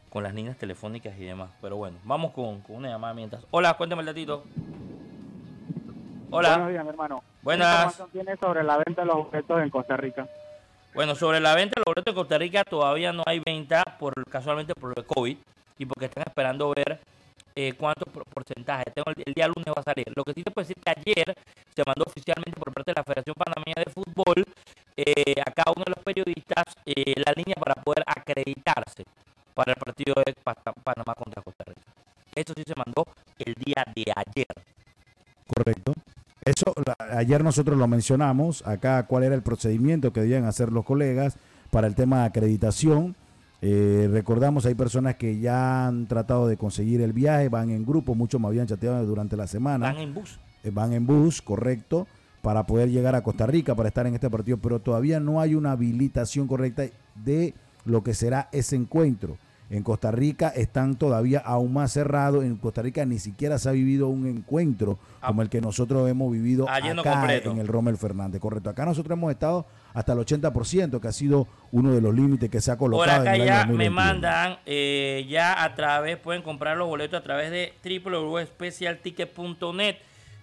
con 0.09 0.23
las 0.23 0.33
líneas 0.33 0.57
telefónicas 0.57 1.17
y 1.17 1.23
demás. 1.23 1.49
Pero 1.61 1.77
bueno, 1.77 1.97
vamos 2.03 2.33
con, 2.33 2.59
con 2.59 2.75
una 2.75 2.89
llamada 2.89 3.13
mientras. 3.13 3.45
Hola, 3.49 3.75
cuéntame 3.75 4.01
el 4.01 4.07
datito. 4.07 4.43
Hola. 6.29 6.49
Buenos 6.49 6.69
días, 6.69 6.83
mi 6.83 6.89
hermano. 6.89 7.23
Buenas. 7.41 7.67
¿Qué 7.67 7.83
información 7.83 8.09
tienes 8.11 8.39
sobre 8.39 8.63
la 8.63 8.77
venta 8.85 9.01
de 9.03 9.07
los 9.07 9.15
objetos 9.15 9.61
en 9.61 9.69
Costa 9.69 9.95
Rica? 9.95 10.27
Bueno, 10.93 11.15
sobre 11.15 11.39
la 11.39 11.55
venta 11.55 11.75
de 11.75 11.79
los 11.79 11.85
boletos 11.85 12.11
en 12.11 12.15
Costa 12.15 12.37
Rica 12.37 12.63
todavía 12.65 13.13
no 13.13 13.23
hay 13.25 13.39
venta 13.39 13.81
por 13.97 14.13
casualmente 14.29 14.75
por 14.75 14.93
el 14.93 15.05
COVID 15.05 15.37
y 15.77 15.85
porque 15.85 16.05
están 16.05 16.25
esperando 16.27 16.73
ver 16.75 16.99
eh, 17.55 17.71
cuántos 17.73 18.11
por- 18.13 18.25
porcentajes. 18.25 18.93
Tengo 18.93 19.09
el, 19.15 19.23
el 19.25 19.33
día 19.33 19.47
lunes 19.47 19.67
va 19.67 19.79
a 19.79 19.83
salir. 19.83 20.11
Lo 20.13 20.25
que 20.25 20.33
sí 20.33 20.43
te 20.43 20.51
puedo 20.51 20.67
decir 20.67 20.83
que 20.83 20.91
ayer 20.91 21.37
se 21.73 21.83
mandó 21.87 22.03
oficialmente 22.05 22.59
por 22.59 22.73
parte 22.73 22.91
de 22.91 22.95
la 22.97 23.03
Federación 23.05 23.35
Panameña 23.35 23.75
de 23.85 23.91
Fútbol 23.91 24.45
eh, 24.97 25.35
a 25.45 25.51
cada 25.51 25.71
uno 25.75 25.83
de 25.85 25.93
los 25.95 26.03
periodistas 26.03 26.65
eh, 26.85 27.13
la 27.25 27.33
línea 27.35 27.55
para 27.55 27.75
poder 27.75 28.03
acreditarse 28.05 29.03
para 29.53 29.73
el 29.73 29.77
partido 29.79 30.15
de 30.25 30.33
Pa- 30.43 30.55
Panamá 30.55 31.13
contra 31.15 31.41
Costa 31.41 31.63
Rica. 31.65 31.81
Eso 32.35 32.53
sí 32.55 32.63
se 32.65 32.73
mandó 32.75 33.05
el 33.39 33.53
día 33.55 33.83
de 33.95 34.05
ayer. 34.15 34.47
Correcto. 35.47 35.93
Eso, 36.43 36.73
la- 36.85 37.17
ayer 37.17 37.43
nosotros 37.43 37.77
lo 37.77 37.87
mencionamos, 37.87 38.65
acá 38.65 39.05
cuál 39.05 39.23
era 39.23 39.35
el 39.35 39.43
procedimiento 39.43 40.11
que 40.11 40.21
debían 40.21 40.45
hacer 40.45 40.71
los 40.71 40.85
colegas 40.85 41.37
para 41.69 41.87
el 41.87 41.95
tema 41.95 42.21
de 42.21 42.25
acreditación. 42.27 43.15
Eh, 43.61 44.09
recordamos, 44.11 44.65
hay 44.65 44.73
personas 44.73 45.15
que 45.17 45.39
ya 45.39 45.85
han 45.87 46.07
tratado 46.07 46.47
de 46.47 46.57
conseguir 46.57 47.01
el 47.01 47.13
viaje, 47.13 47.47
van 47.49 47.69
en 47.69 47.85
grupo, 47.85 48.15
muchos 48.15 48.41
me 48.41 48.47
habían 48.47 48.65
chateado 48.65 49.05
durante 49.05 49.37
la 49.37 49.45
semana. 49.45 49.91
Van 49.93 49.97
en 50.01 50.13
bus. 50.15 50.39
eh, 50.63 50.71
van 50.73 50.93
en 50.93 51.05
bus, 51.05 51.41
correcto, 51.43 52.07
para 52.41 52.65
poder 52.65 52.89
llegar 52.89 53.15
a 53.15 53.23
Costa 53.23 53.45
Rica 53.45 53.75
para 53.75 53.89
estar 53.89 54.07
en 54.07 54.15
este 54.15 54.29
partido, 54.29 54.57
pero 54.57 54.79
todavía 54.79 55.19
no 55.19 55.39
hay 55.41 55.55
una 55.55 55.71
habilitación 55.73 56.47
correcta 56.47 56.83
de 57.15 57.53
lo 57.85 58.03
que 58.03 58.13
será 58.13 58.49
ese 58.51 58.75
encuentro. 58.75 59.37
En 59.71 59.83
Costa 59.83 60.11
Rica 60.11 60.49
están 60.49 60.95
todavía 60.97 61.39
aún 61.39 61.71
más 61.71 61.93
cerrados. 61.93 62.43
En 62.43 62.57
Costa 62.57 62.81
Rica 62.81 63.05
ni 63.05 63.19
siquiera 63.19 63.57
se 63.57 63.69
ha 63.69 63.71
vivido 63.71 64.09
un 64.09 64.27
encuentro 64.27 64.99
como 65.25 65.41
el 65.41 65.49
que 65.49 65.61
nosotros 65.61 66.09
hemos 66.09 66.29
vivido 66.29 66.67
acá 66.69 67.35
en 67.35 67.57
el 67.57 67.67
Rommel 67.69 67.95
Fernández. 67.95 68.41
Correcto. 68.41 68.69
Acá 68.69 68.83
nosotros 68.83 69.17
hemos 69.17 69.31
estado 69.31 69.65
hasta 69.93 70.11
el 70.11 70.19
80%, 70.19 70.99
que 70.99 71.07
ha 71.07 71.13
sido 71.13 71.47
uno 71.71 71.93
de 71.93 72.01
los 72.01 72.13
límites 72.13 72.49
que 72.49 72.59
se 72.59 72.69
ha 72.69 72.77
colocado. 72.77 73.17
Por 73.17 73.21
acá 73.21 73.33
en 73.35 73.41
el 73.43 73.47
ya 73.47 73.61
año 73.61 73.77
me 73.77 73.85
2021. 73.85 73.95
mandan, 73.95 74.57
eh, 74.65 75.25
ya 75.29 75.63
a 75.63 75.73
través, 75.73 76.17
pueden 76.17 76.41
comprar 76.41 76.75
los 76.75 76.89
boletos 76.89 77.17
a 77.17 77.23
través 77.23 77.49
de 77.49 77.71
www.specialticket.net. 78.03 79.95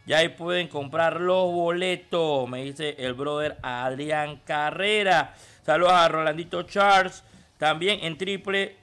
Ya 0.08 0.18
ahí 0.18 0.30
pueden 0.30 0.68
comprar 0.68 1.20
los 1.20 1.52
boletos, 1.52 2.48
me 2.48 2.62
dice 2.64 2.96
el 2.98 3.12
brother 3.12 3.58
Adrián 3.62 4.40
Carrera. 4.42 5.34
Saludos 5.62 5.92
a 5.92 6.08
Rolandito 6.08 6.62
Charles. 6.62 7.22
También 7.58 7.98
en 8.02 8.16
triple, 8.16 8.74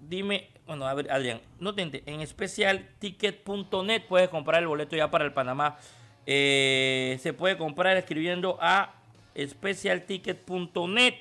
dime, 0.00 0.48
bueno, 0.66 0.84
a 0.88 0.94
ver, 0.94 1.12
Adrián, 1.12 1.40
no 1.60 1.72
te 1.76 1.84
ent- 1.86 2.02
en 2.06 2.26
specialticket.net 2.26 4.02
puedes 4.08 4.28
comprar 4.30 4.60
el 4.60 4.66
boleto 4.66 4.96
ya 4.96 5.08
para 5.08 5.24
el 5.24 5.32
Panamá. 5.32 5.76
Eh, 6.26 7.18
se 7.22 7.32
puede 7.32 7.56
comprar 7.56 7.96
escribiendo 7.96 8.58
a 8.60 8.94
specialticket.net. 9.40 11.14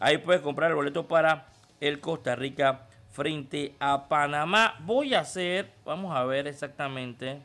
Ahí 0.00 0.18
puedes 0.18 0.42
comprar 0.42 0.70
el 0.70 0.74
boleto 0.76 1.06
para 1.06 1.46
el 1.80 2.00
Costa 2.00 2.34
Rica 2.34 2.88
frente 3.12 3.74
a 3.78 4.08
Panamá. 4.08 4.74
Voy 4.80 5.14
a 5.14 5.20
hacer, 5.20 5.70
vamos 5.84 6.16
a 6.16 6.24
ver 6.24 6.48
exactamente, 6.48 7.38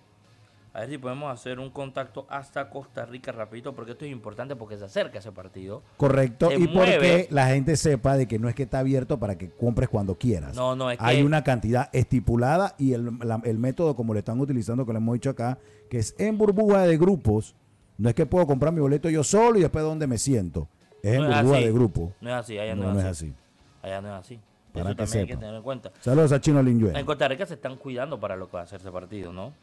a 0.78 0.82
ver 0.82 0.90
si 0.92 0.98
podemos 1.00 1.34
hacer 1.34 1.60
un 1.60 1.72
contacto 1.72 2.28
hasta 2.30 2.70
Costa 2.70 3.04
Rica 3.06 3.32
rapidito, 3.32 3.74
porque 3.74 3.94
esto 3.94 4.06
es 4.06 4.12
importante 4.12 4.56
porque 4.56 4.78
se 4.78 4.86
acerca 4.86 5.18
ese 5.18 5.32
partido. 5.32 5.82
Correcto, 5.98 6.50
se 6.50 6.56
y 6.56 6.68
mueve. 6.68 6.94
porque 6.98 7.28
la 7.32 7.48
gente 7.48 7.76
sepa 7.76 8.16
de 8.16 8.28
que 8.28 8.38
no 8.38 8.48
es 8.48 8.54
que 8.54 8.62
está 8.64 8.78
abierto 8.80 9.18
para 9.20 9.40
que 9.40 9.50
compres 9.50 9.90
cuando 9.90 10.14
quieras. 10.20 10.56
No, 10.56 10.76
no, 10.76 10.92
es 10.92 11.00
que- 11.00 11.04
Hay 11.04 11.24
una 11.24 11.44
cantidad 11.44 11.90
estipulada 11.94 12.76
y 12.78 12.94
el, 12.94 13.10
la- 13.24 13.42
el 13.44 13.58
método 13.58 13.96
como 13.96 14.14
lo 14.14 14.20
están 14.20 14.40
utilizando, 14.40 14.86
que 14.86 14.92
lo 14.94 15.00
hemos 15.00 15.14
dicho 15.16 15.32
acá, 15.32 15.58
que 15.90 15.98
es 15.98 16.14
en 16.20 16.38
burbuja 16.38 16.84
de 16.84 16.96
grupos. 16.98 17.56
No 17.98 18.10
es 18.10 18.14
que 18.14 18.28
puedo 18.28 18.46
comprar 18.46 18.72
mi 18.72 18.80
boleto 18.80 19.10
yo 19.10 19.24
solo 19.24 19.58
y 19.58 19.62
después 19.64 19.84
donde 19.84 20.06
me 20.06 20.20
siento. 20.20 20.68
Es 21.02 21.16
en 21.16 21.24
No 21.24 21.36
burbuja 21.36 21.58
de 21.58 21.72
grupo. 21.72 22.14
No 22.22 22.30
es 22.30 22.36
así, 22.36 22.60
allá 22.60 22.76
no, 22.76 22.84
No, 22.84 22.94
no 22.94 23.00
es 23.00 23.06
así. 23.06 23.34
Allá 23.82 24.00
no 24.02 24.10
es 24.10 24.14
así. 24.14 24.40
Para 24.74 24.90
Eso 24.92 24.96
que 24.98 25.04
también 25.06 25.20
hay 25.22 25.26
que 25.26 25.34
sepa. 25.34 25.40
tener 25.40 25.56
en 25.56 25.64
cuenta. 25.64 25.92
Saludos 26.02 26.32
a 26.34 26.40
Chino 26.40 26.62
Linjuel. 26.62 26.96
En 26.96 27.04
Costa 27.06 27.28
Rica 27.28 27.48
se 27.48 27.56
están 27.56 27.78
cuidando 27.78 28.20
para 28.20 28.36
lo 28.36 28.48
que 28.48 28.58
va 28.58 28.62
a 28.64 28.68
ser 28.68 28.80
ese 28.80 28.92
partido, 28.92 29.34
¿no? 29.34 29.54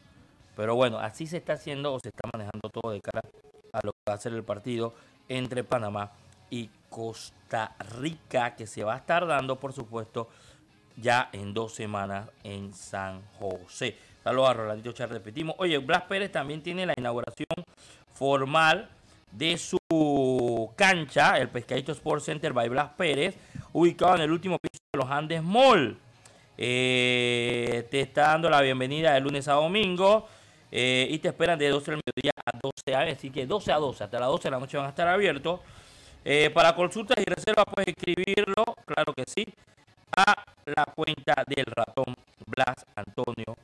Pero 0.55 0.75
bueno, 0.75 0.99
así 0.99 1.27
se 1.27 1.37
está 1.37 1.53
haciendo 1.53 1.93
o 1.93 1.99
se 1.99 2.09
está 2.09 2.29
manejando 2.33 2.69
todo 2.69 2.91
de 2.91 3.01
cara 3.01 3.21
a 3.73 3.79
lo 3.83 3.91
que 3.91 3.99
va 4.09 4.15
a 4.15 4.19
ser 4.19 4.33
el 4.33 4.43
partido 4.43 4.93
entre 5.27 5.63
Panamá 5.63 6.11
y 6.49 6.69
Costa 6.89 7.75
Rica, 7.99 8.55
que 8.55 8.67
se 8.67 8.83
va 8.83 8.93
a 8.93 8.97
estar 8.97 9.27
dando, 9.27 9.59
por 9.59 9.73
supuesto, 9.73 10.29
ya 10.97 11.29
en 11.33 11.53
dos 11.53 11.73
semanas 11.73 12.29
en 12.43 12.73
San 12.73 13.21
José. 13.39 13.97
Saludos 14.23 14.49
a 14.49 14.53
Rolandito 14.53 14.91
Char, 14.93 15.09
repetimos. 15.09 15.55
Oye, 15.59 15.77
Blas 15.77 16.03
Pérez 16.03 16.31
también 16.31 16.61
tiene 16.61 16.85
la 16.85 16.93
inauguración 16.97 17.47
formal 18.13 18.89
de 19.31 19.57
su 19.57 20.71
cancha, 20.75 21.37
el 21.37 21.49
Pescadito 21.49 21.91
Sports 21.91 22.25
Center 22.25 22.53
by 22.53 22.69
Blas 22.69 22.91
Pérez, 22.97 23.35
ubicado 23.73 24.15
en 24.15 24.21
el 24.21 24.31
último 24.31 24.57
piso 24.57 24.81
de 24.93 24.99
los 24.99 25.11
Andes 25.11 25.43
Mall. 25.43 25.97
Eh, 26.57 27.85
te 27.91 27.99
está 27.99 28.27
dando 28.27 28.49
la 28.49 28.61
bienvenida 28.61 29.13
de 29.13 29.19
lunes 29.19 29.49
a 29.49 29.53
domingo 29.53 30.25
eh, 30.77 31.07
y 31.09 31.19
te 31.19 31.29
esperan 31.29 31.57
de 31.57 31.69
12 31.69 31.91
del 31.91 32.01
mediodía 32.05 32.33
a 32.45 32.59
12 32.61 32.93
a 32.93 33.13
así 33.13 33.29
que 33.29 33.47
12 33.47 33.71
a 33.71 33.77
12, 33.77 34.03
hasta 34.03 34.19
las 34.19 34.27
12 34.27 34.43
de 34.43 34.51
la 34.51 34.59
noche 34.59 34.75
van 34.75 34.87
a 34.87 34.89
estar 34.89 35.07
abiertos. 35.07 35.61
Eh, 36.25 36.49
para 36.49 36.75
consultas 36.75 37.17
y 37.17 37.23
reservas 37.23 37.63
puedes 37.73 37.95
escribirlo, 37.95 38.65
claro 38.85 39.13
que 39.13 39.23
sí, 39.25 39.45
a 40.17 40.35
la 40.65 40.85
cuenta 40.93 41.45
del 41.47 41.65
ratón 41.67 42.13
Blas 42.45 42.85
Antonio 42.93 43.55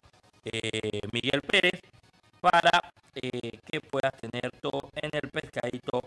Miguel 1.11 1.41
Pérez 1.41 1.81
para 2.39 2.81
que 3.13 3.81
puedas 3.89 4.13
tener 4.13 4.49
todo 4.61 4.89
en 4.95 5.09
el 5.11 5.29
pescadito 5.29 6.01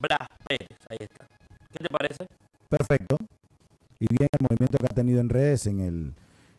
Blas 0.00 0.28
Pérez. 0.44 0.76
Ahí 0.88 0.98
está. 1.00 1.24
¿Qué 1.72 1.84
te 1.84 1.88
parece? 1.88 2.26
Perfecto. 2.68 3.16
Y 4.00 4.06
bien 4.08 4.28
el 4.32 4.40
movimiento 4.42 4.76
que 4.78 4.86
ha 4.86 4.94
tenido 4.94 5.20
en 5.20 5.28
redes 5.28 5.66
en 5.66 5.80
el 5.80 6.14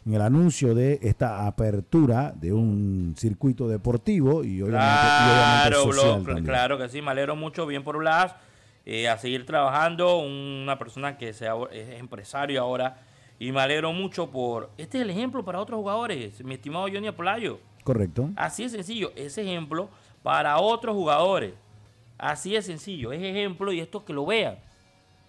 en 0.10 0.15
el 0.15 0.22
anuncio 0.24 0.74
de 0.74 1.00
esta 1.04 1.45
apertura 1.45 2.34
de 2.36 2.52
un 2.52 3.13
circuito 3.15 3.67
deportivo 3.67 4.43
y 4.43 4.60
obviamente, 4.60 5.76
social 5.76 6.43
claro 6.43 6.80
que 6.80 6.89
sí, 6.89 7.00
me 7.00 7.12
alegro 7.12 7.36
mucho, 7.36 7.67
bien 7.67 7.84
por 7.84 8.00
Blas, 8.00 8.34
eh, 8.88 9.08
a 9.08 9.19
seguir 9.19 9.45
trabajando, 9.45 10.17
una 10.17 10.80
persona 10.80 11.15
que 11.15 11.32
sea, 11.32 11.54
es 11.72 12.00
empresario 12.00 12.60
ahora 12.60 12.98
y 13.38 13.52
me 13.52 13.62
alegro 13.62 13.93
mucho 13.93 14.32
por, 14.32 14.72
este 14.80 14.98
es 14.98 15.04
el 15.04 15.12
ejemplo 15.12 15.45
para 15.45 15.60
otros 15.60 15.78
jugadores, 15.78 16.43
mi 16.43 16.56
estimado 16.56 16.88
Johnny 16.91 17.06
Apolayo. 17.06 17.60
Correcto. 17.84 18.32
Así 18.36 18.63
es 18.63 18.72
sencillo, 18.72 19.12
ese 19.15 19.43
ejemplo 19.43 19.89
para 20.24 20.58
otros 20.58 20.95
jugadores, 20.95 21.54
así 22.17 22.56
es 22.56 22.65
sencillo, 22.65 23.12
es 23.12 23.22
ejemplo 23.22 23.72
y 23.72 23.80
esto 23.80 24.04
que 24.04 24.13
lo 24.13 24.26
vean, 24.26 24.58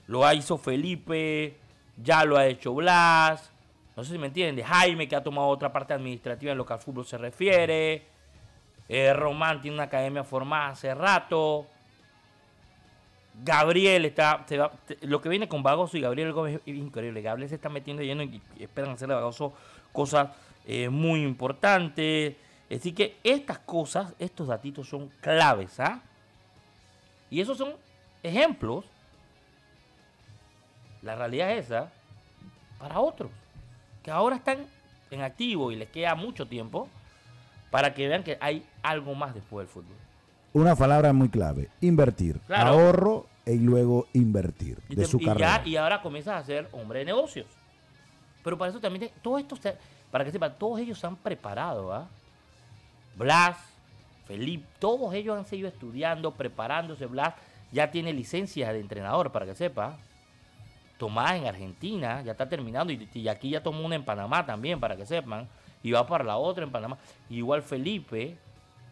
lo 0.07 0.33
hizo 0.33 0.57
Felipe, 0.57 1.59
ya 2.03 2.25
lo 2.25 2.39
ha 2.39 2.47
hecho 2.47 2.73
Blas, 2.73 3.53
no 3.97 4.05
sé 4.05 4.13
si 4.13 4.19
me 4.19 4.29
entiende. 4.29 4.63
Jaime, 4.63 5.09
que 5.09 5.17
ha 5.17 5.23
tomado 5.23 5.49
otra 5.49 5.73
parte 5.73 5.93
administrativa 5.93 6.53
en 6.53 6.59
lo 6.59 6.67
que 6.67 6.73
al 6.73 6.79
fútbol 6.79 7.05
se 7.05 7.19
refiere. 7.19 8.07
Eh, 8.89 9.13
Román 9.13 9.61
tiene 9.61 9.77
una 9.77 9.85
academia 9.85 10.25
formada 10.25 10.71
hace 10.71 10.95
rato. 10.95 11.67
Gabriel 13.43 14.05
está. 14.05 14.45
lo 15.03 15.21
que 15.21 15.29
viene 15.29 15.49
con 15.49 15.63
Vagoso 15.63 15.97
y 15.97 16.01
Gabriel 16.01 16.33
Gómez 16.33 16.61
es 16.65 16.75
increíble. 16.75 17.23
Gabriel 17.23 17.49
se 17.49 17.57
está 17.57 17.69
metiendo 17.69 18.03
lleno 18.03 18.23
y, 18.23 18.41
esperan 18.59 18.93
hacerle 18.93 19.15
a 19.15 19.19
Vagoso 19.19 19.53
cosas 19.93 20.29
eh, 20.67 20.89
muy 20.89 21.23
importantes. 21.23 22.37
Así 22.71 22.93
que 22.93 23.17
estas 23.25 23.59
cosas, 23.59 24.15
estos 24.19 24.49
datitos 24.49 24.89
son 24.89 25.09
claves. 25.21 25.81
¿ah? 25.81 26.01
Y 27.31 27.41
esos 27.41 27.59
son 27.59 27.75
ejemplos. 28.23 28.85
La 31.03 31.17
realidad 31.17 31.51
es 31.53 31.67
esa 31.67 31.91
para 32.79 33.01
otros 33.01 33.31
que 34.03 34.11
ahora 34.11 34.37
están 34.37 34.67
en 35.11 35.23
activo 35.23 35.73
y 35.73 35.77
les 35.77 35.89
queda 35.89 36.15
mucho 36.15 36.47
tiempo 36.47 36.89
para 37.71 37.95
que 37.95 38.09
vean 38.09 38.23
que 38.23 38.39
hay 38.41 38.65
algo 38.83 39.15
más 39.15 39.35
después 39.35 39.67
del 39.67 39.73
fútbol. 39.73 39.97
Una 40.53 40.75
palabra 40.75 41.13
muy 41.13 41.29
clave, 41.29 41.69
invertir, 41.81 42.41
ahorro 42.49 43.27
y 43.47 43.59
luego 43.59 44.07
invertir 44.13 44.79
de 44.89 45.05
su 45.05 45.21
carrera. 45.21 45.63
y 45.65 45.77
ahora 45.77 46.03
comienzas 46.03 46.43
a 46.43 46.45
ser 46.45 46.69
hombre 46.73 47.01
de 47.01 47.05
negocios. 47.07 47.47
Pero 48.43 48.59
para 48.59 48.71
eso 48.71 48.81
también, 48.81 49.11
todo 49.23 49.39
esto, 49.39 49.57
para 50.11 50.25
que 50.25 50.33
sepan, 50.33 50.55
todos 50.59 50.81
ellos 50.81 50.99
se 50.99 51.07
han 51.07 51.17
preparado. 51.17 51.93
¿ah? 51.93 52.09
Blas, 53.17 53.59
Felipe, 54.27 54.67
todos 54.79 55.15
ellos 55.15 55.39
han 55.39 55.45
seguido 55.45 55.69
estudiando, 55.69 56.33
preparándose. 56.33 57.07
Blas 57.07 57.35
ya 57.71 57.91
tiene 57.91 58.13
licencia 58.13 58.73
de 58.73 58.81
entrenador, 58.81 59.31
para 59.31 59.47
que 59.47 59.55
sepa. 59.55 59.99
Tomás 61.01 61.33
en 61.33 61.47
Argentina, 61.47 62.21
ya 62.21 62.33
está 62.33 62.47
terminando, 62.47 62.93
y, 62.93 63.27
aquí 63.27 63.49
ya 63.49 63.63
tomó 63.63 63.87
una 63.87 63.97
en 63.97 64.05
Panamá 64.05 64.45
también, 64.45 64.79
para 64.79 64.95
que 64.97 65.07
sepan, 65.07 65.49
y 65.83 65.93
va 65.93 66.07
para 66.07 66.23
la 66.23 66.37
otra 66.37 66.63
en 66.63 66.71
Panamá. 66.71 66.99
Igual 67.31 67.63
Felipe, 67.63 68.37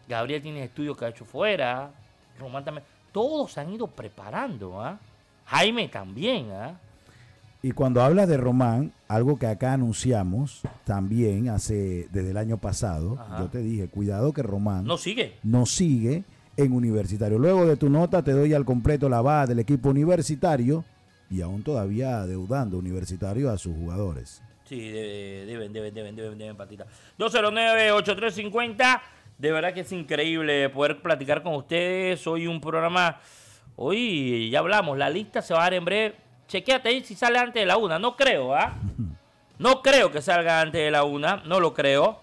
Gabriel 0.07 0.41
tiene 0.41 0.63
estudios 0.63 0.97
que 0.97 1.05
ha 1.05 1.09
hecho 1.09 1.23
fuera, 1.23 1.91
Román 2.39 2.65
también, 2.65 2.83
todos 3.11 3.51
se 3.51 3.59
han 3.59 3.71
ido 3.71 3.85
preparando, 3.85 4.81
¿ah? 4.81 4.97
Jaime 5.45 5.87
también, 5.87 6.49
¿ah? 6.51 6.79
Y 7.61 7.73
cuando 7.73 8.01
hablas 8.01 8.27
de 8.27 8.37
Román, 8.37 8.91
algo 9.07 9.37
que 9.37 9.45
acá 9.45 9.73
anunciamos 9.73 10.61
también 10.85 11.49
hace 11.49 12.07
desde 12.11 12.31
el 12.31 12.37
año 12.37 12.57
pasado, 12.57 13.19
yo 13.37 13.49
te 13.49 13.59
dije, 13.59 13.87
cuidado 13.87 14.33
que 14.33 14.41
Román 14.41 14.83
no 14.83 14.97
sigue. 14.97 15.35
No 15.43 15.67
sigue 15.67 16.23
en 16.57 16.73
universitario. 16.73 17.37
Luego 17.37 17.67
de 17.67 17.77
tu 17.77 17.87
nota 17.87 18.23
te 18.23 18.31
doy 18.31 18.55
al 18.55 18.65
completo 18.65 19.09
la 19.09 19.21
base 19.21 19.49
del 19.49 19.59
equipo 19.59 19.89
universitario 19.89 20.83
y 21.29 21.41
aún 21.41 21.63
todavía 21.63 22.25
deudando 22.25 22.77
Universitario 22.77 23.49
a 23.49 23.57
sus 23.57 23.75
jugadores. 23.75 24.41
Sí, 24.69 24.79
deben, 24.91 25.73
deben, 25.73 25.93
deben, 25.93 26.15
deben, 26.15 26.37
deben, 26.37 26.55
patita. 26.55 26.85
209-8350. 27.17 29.01
De 29.39 29.51
verdad 29.51 29.73
que 29.73 29.79
es 29.79 29.91
increíble 29.91 30.69
poder 30.69 31.01
platicar 31.01 31.41
con 31.41 31.55
ustedes. 31.55 32.27
Hoy 32.27 32.45
un 32.45 32.61
programa. 32.61 33.19
Hoy 33.75 34.49
ya 34.51 34.59
hablamos. 34.59 34.97
La 34.97 35.09
lista 35.09 35.41
se 35.41 35.55
va 35.55 35.61
a 35.61 35.63
dar 35.63 35.73
en 35.73 35.85
breve. 35.85 36.15
Chequéate 36.47 36.89
ahí 36.89 37.03
si 37.03 37.15
sale 37.15 37.39
antes 37.39 37.61
de 37.61 37.65
la 37.65 37.77
una. 37.77 37.97
No 37.97 38.15
creo, 38.15 38.53
¿ah? 38.53 38.75
No 39.57 39.81
creo 39.81 40.09
que 40.11 40.21
salga 40.21 40.61
antes 40.61 40.81
de 40.81 40.91
la 40.91 41.03
una. 41.03 41.37
No 41.45 41.59
lo 41.59 41.73
creo. 41.73 42.21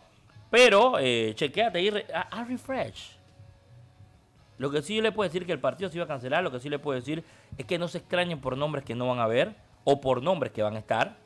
Pero 0.49 0.99
eh, 0.99 1.33
chequéate 1.35 1.79
ahí. 1.79 1.91
A, 2.15 2.45
refresh. 2.45 3.16
Lo 4.59 4.71
que 4.71 4.83
sí 4.83 5.01
le 5.01 5.13
puedo 5.13 5.29
decir 5.29 5.45
que 5.45 5.53
el 5.53 5.61
partido 5.61 5.91
se 5.91 5.97
iba 5.97 6.05
a 6.05 6.09
cancelar, 6.09 6.43
lo 6.43 6.51
que 6.51 6.61
sí 6.61 6.69
le 6.69 6.79
puedo 6.79 6.99
decir 6.99 7.25
es 7.59 7.67
que 7.67 7.79
no 7.79 7.89
se 7.89 7.99
extrañen 7.99 8.41
por 8.41 8.57
nombres 8.57 8.85
que 8.85 8.95
no 8.95 9.07
van 9.07 9.19
a 9.19 9.27
ver 9.27 9.55
o 9.85 10.01
por 10.01 10.23
nombres 10.23 10.53
que 10.53 10.63
van 10.63 10.77
a 10.77 10.79
estar. 10.79 11.17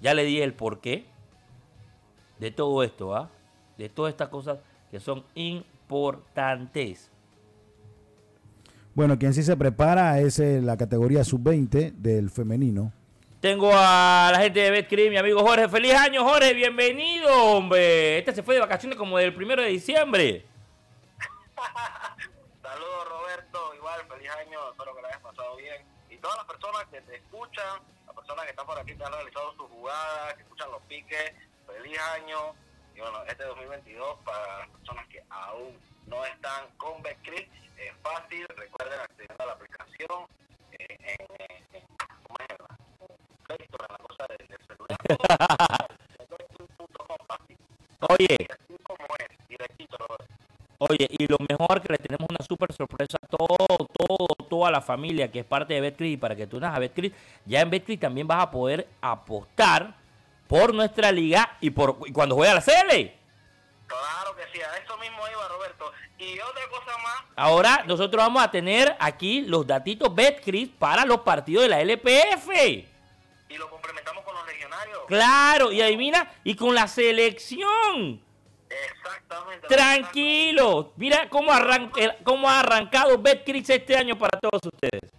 Ya 0.00 0.14
le 0.14 0.24
di 0.24 0.40
el 0.40 0.54
porqué 0.54 1.06
de 2.38 2.50
todo 2.50 2.82
esto, 2.82 3.14
¿ah? 3.14 3.30
De 3.76 3.88
todas 3.88 4.10
estas 4.12 4.28
cosas 4.28 4.58
que 4.90 5.00
son 5.00 5.24
importantes. 5.34 7.10
Bueno, 8.94 9.18
quien 9.18 9.34
sí 9.34 9.42
se 9.42 9.56
prepara 9.56 10.20
es 10.20 10.38
eh, 10.38 10.60
la 10.62 10.76
categoría 10.76 11.24
sub-20 11.24 11.92
del 11.94 12.30
femenino. 12.30 12.92
Tengo 13.40 13.70
a 13.74 14.30
la 14.32 14.38
gente 14.40 14.60
de 14.60 14.70
Betcris, 14.70 15.10
mi 15.10 15.18
amigo 15.18 15.40
Jorge. 15.40 15.68
¡Feliz 15.68 15.94
año, 15.94 16.24
Jorge! 16.24 16.54
¡Bienvenido, 16.54 17.28
hombre! 17.44 18.18
Este 18.18 18.32
se 18.32 18.42
fue 18.42 18.54
de 18.54 18.60
vacaciones 18.60 18.96
como 18.96 19.18
del 19.18 19.34
primero 19.34 19.62
de 19.62 19.68
diciembre. 19.68 20.46
Saludos 22.62 23.08
Roberto, 23.08 23.74
igual 23.74 24.06
feliz 24.08 24.30
año, 24.30 24.70
espero 24.70 24.94
que 24.94 25.02
lo 25.02 25.08
hayas 25.08 25.20
pasado 25.20 25.56
bien. 25.56 25.86
Y 26.10 26.16
todas 26.18 26.36
las 26.36 26.46
personas 26.46 26.84
que 26.86 27.00
te 27.02 27.16
escuchan, 27.16 27.80
las 28.06 28.14
personas 28.14 28.44
que 28.44 28.50
están 28.50 28.66
por 28.66 28.78
aquí, 28.78 28.96
que 28.96 29.04
han 29.04 29.12
realizado 29.12 29.52
sus 29.54 29.70
jugadas, 29.70 30.34
que 30.34 30.42
escuchan 30.42 30.70
los 30.70 30.82
piques, 30.82 31.32
feliz 31.66 31.98
año. 31.98 32.54
Y 32.94 33.00
bueno, 33.00 33.22
este 33.24 33.44
2022 33.44 34.18
para 34.24 34.58
las 34.58 34.68
personas 34.68 35.08
que 35.08 35.22
aún 35.30 35.78
no 36.06 36.24
están 36.24 36.68
con 36.76 37.02
Betcris, 37.02 37.48
es 37.76 37.92
fácil, 38.02 38.46
recuerden 38.48 39.00
acceder 39.00 39.36
a 39.38 39.46
la 39.46 39.52
aplicación 39.52 40.26
eh, 40.72 40.96
en, 41.00 41.26
en, 41.40 41.64
en 41.74 41.86
la 43.48 43.98
cosa 43.98 44.26
del, 44.28 44.48
celular. 44.66 44.98
Oye. 48.08 48.43
Súper 52.54 52.72
sorpresa 52.72 53.18
a 53.20 53.26
todo, 53.26 53.56
todo, 53.98 54.26
toda 54.48 54.70
la 54.70 54.80
familia 54.80 55.30
que 55.30 55.40
es 55.40 55.44
parte 55.44 55.74
de 55.74 55.80
Betcris 55.80 56.14
y 56.14 56.16
para 56.16 56.36
que 56.36 56.46
tú 56.46 56.58
unas 56.58 56.74
a 56.74 56.78
Betcris, 56.78 57.12
ya 57.44 57.60
en 57.60 57.70
Betcris 57.70 57.98
también 57.98 58.28
vas 58.28 58.42
a 58.42 58.50
poder 58.50 58.86
apostar 59.00 59.94
por 60.46 60.72
nuestra 60.72 61.10
liga 61.10 61.56
y 61.60 61.70
por 61.70 61.98
cuando 62.12 62.36
juega 62.36 62.54
la 62.54 62.60
CL. 62.60 63.12
Claro 63.86 64.36
que 64.36 64.42
sí, 64.52 64.60
a 64.60 64.76
eso 64.78 64.96
mismo 64.98 65.18
iba 65.30 65.48
Roberto. 65.48 65.92
Y 66.18 66.38
otra 66.38 66.62
cosa 66.70 66.96
más. 67.02 67.24
Ahora 67.34 67.84
nosotros 67.86 68.22
vamos 68.22 68.42
a 68.42 68.50
tener 68.50 68.96
aquí 69.00 69.42
los 69.42 69.66
datitos 69.66 70.14
Betcris 70.14 70.68
para 70.68 71.04
los 71.04 71.20
partidos 71.20 71.64
de 71.64 71.68
la 71.70 71.80
LPF. 71.80 72.50
Y 73.48 73.58
lo 73.58 73.68
complementamos 73.68 74.24
con 74.24 74.34
los 74.34 74.46
legionarios. 74.46 75.00
Claro, 75.08 75.72
y 75.72 75.82
adivina, 75.82 76.32
y 76.44 76.54
con 76.54 76.74
la 76.74 76.86
selección. 76.86 78.23
Exactamente. 78.90 79.68
Tranquilo. 79.68 80.92
Mira 80.96 81.28
cómo, 81.28 81.52
cómo 82.24 82.48
ha 82.48 82.60
arrancado 82.60 83.18
Betcris 83.18 83.70
este 83.70 83.96
año 83.96 84.16
para 84.16 84.38
todos 84.40 84.60
ustedes. 84.64 85.10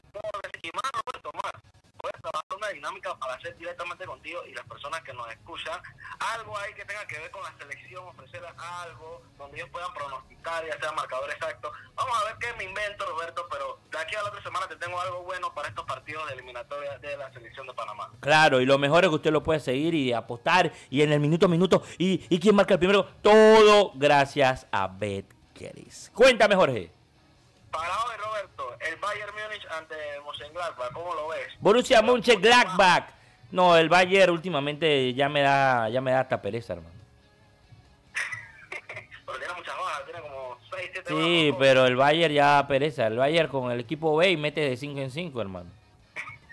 Más. 0.74 1.64
Trabajar 2.36 2.58
una 2.58 2.68
dinámica 2.68 3.18
para 3.18 3.36
hacer 3.36 3.56
directamente 3.58 4.06
contigo 4.06 4.42
y 4.46 4.54
las 4.54 4.66
personas 4.66 5.02
que 5.04 5.14
nos 5.14 5.26
escuchan. 5.32 5.80
Algo 6.20 6.58
ahí 6.58 6.74
que 6.74 6.84
tenga 6.84 7.08
que 7.08 7.18
ver 7.18 7.32
con 7.32 7.42
la 7.44 7.54
selección, 7.58 8.06
ofrecer 8.08 8.44
algo 8.46 9.22
donde 9.38 9.56
ellos 9.58 9.70
puedan 9.70 9.94
pronosticar, 9.94 10.66
ya 10.68 10.78
sea 10.78 10.92
marcador 10.92 11.30
exacto. 11.32 11.72
Vamos 11.96 12.18
a 12.18 12.26
ver 12.26 12.36
qué 12.42 12.52
me 12.58 12.66
invento, 12.66 13.06
Roberto, 13.06 13.48
pero 13.50 13.80
de 13.90 13.98
aquí 14.00 14.16
a 14.16 14.24
la 14.24 14.30
otra 14.30 14.44
semana 14.44 14.68
te 14.68 14.76
tengo 14.76 15.00
algo 15.00 15.24
bueno 15.24 15.54
para 15.54 15.70
estos 15.70 15.86
partidos 15.86 16.28
de 16.28 16.34
eliminatoria 16.34 16.98
de 16.98 17.16
la 17.16 17.32
selección 17.32 17.68
de 17.68 17.74
Panamá. 17.74 18.12
Claro, 18.20 18.60
y 18.60 18.66
lo 18.66 18.78
mejor 18.78 19.06
es 19.06 19.12
que 19.12 19.16
usted 19.16 19.32
lo 19.32 19.42
puede 19.42 19.62
seguir 19.62 19.94
y 19.94 20.12
apostar 20.12 20.74
y 20.90 21.04
en 21.04 21.14
el 21.14 21.22
minuto 21.22 21.46
a 21.46 21.50
minuto. 21.50 21.84
¿Y, 21.98 22.26
y 22.30 22.38
quién 22.38 22.54
marca 22.54 22.74
el 22.74 22.80
primero? 22.80 23.06
Todo 23.22 23.94
gracias 23.96 24.68
a 24.74 24.88
BetCris. 24.88 26.12
Cuéntame, 26.14 26.56
Jorge. 26.58 26.92
Para 27.72 28.04
hoy, 28.04 28.18
Roberto, 28.18 28.35
el 28.88 28.96
Bayern 28.98 29.32
Múnich 29.34 29.66
ante 29.78 29.96
Mönchengladbach, 30.26 30.92
¿cómo 30.94 31.14
lo 31.14 31.28
ves? 31.30 31.48
Borussia 31.60 32.02
Mönchengladbach. 32.02 33.10
No, 33.52 33.78
el 33.78 33.90
Bayern 33.90 34.32
últimamente 34.32 35.14
ya 35.14 35.30
me 35.30 35.42
da 35.42 35.90
ya 35.90 36.02
me 36.02 36.12
da 36.12 36.22
hasta 36.22 36.42
pereza, 36.42 36.74
hermano. 36.74 36.94
Pero 39.26 39.38
tiene 39.40 39.54
muchas 39.56 39.78
bajas, 39.78 40.06
tiene 40.06 40.22
como 40.22 40.58
6, 40.76 40.90
7 40.94 41.04
Sí, 41.08 41.50
bajas. 41.52 41.60
pero 41.60 41.86
el 41.86 41.96
Bayern 41.96 42.34
ya 42.34 42.46
da 42.54 42.68
pereza. 42.68 43.08
El 43.08 43.18
Bayern 43.18 43.50
con 43.50 43.72
el 43.72 43.80
equipo 43.80 44.16
B 44.16 44.32
y 44.32 44.38
mete 44.38 44.62
de 44.62 44.78
5 44.78 45.00
en 45.00 45.12
5, 45.12 45.42
hermano. 45.42 45.70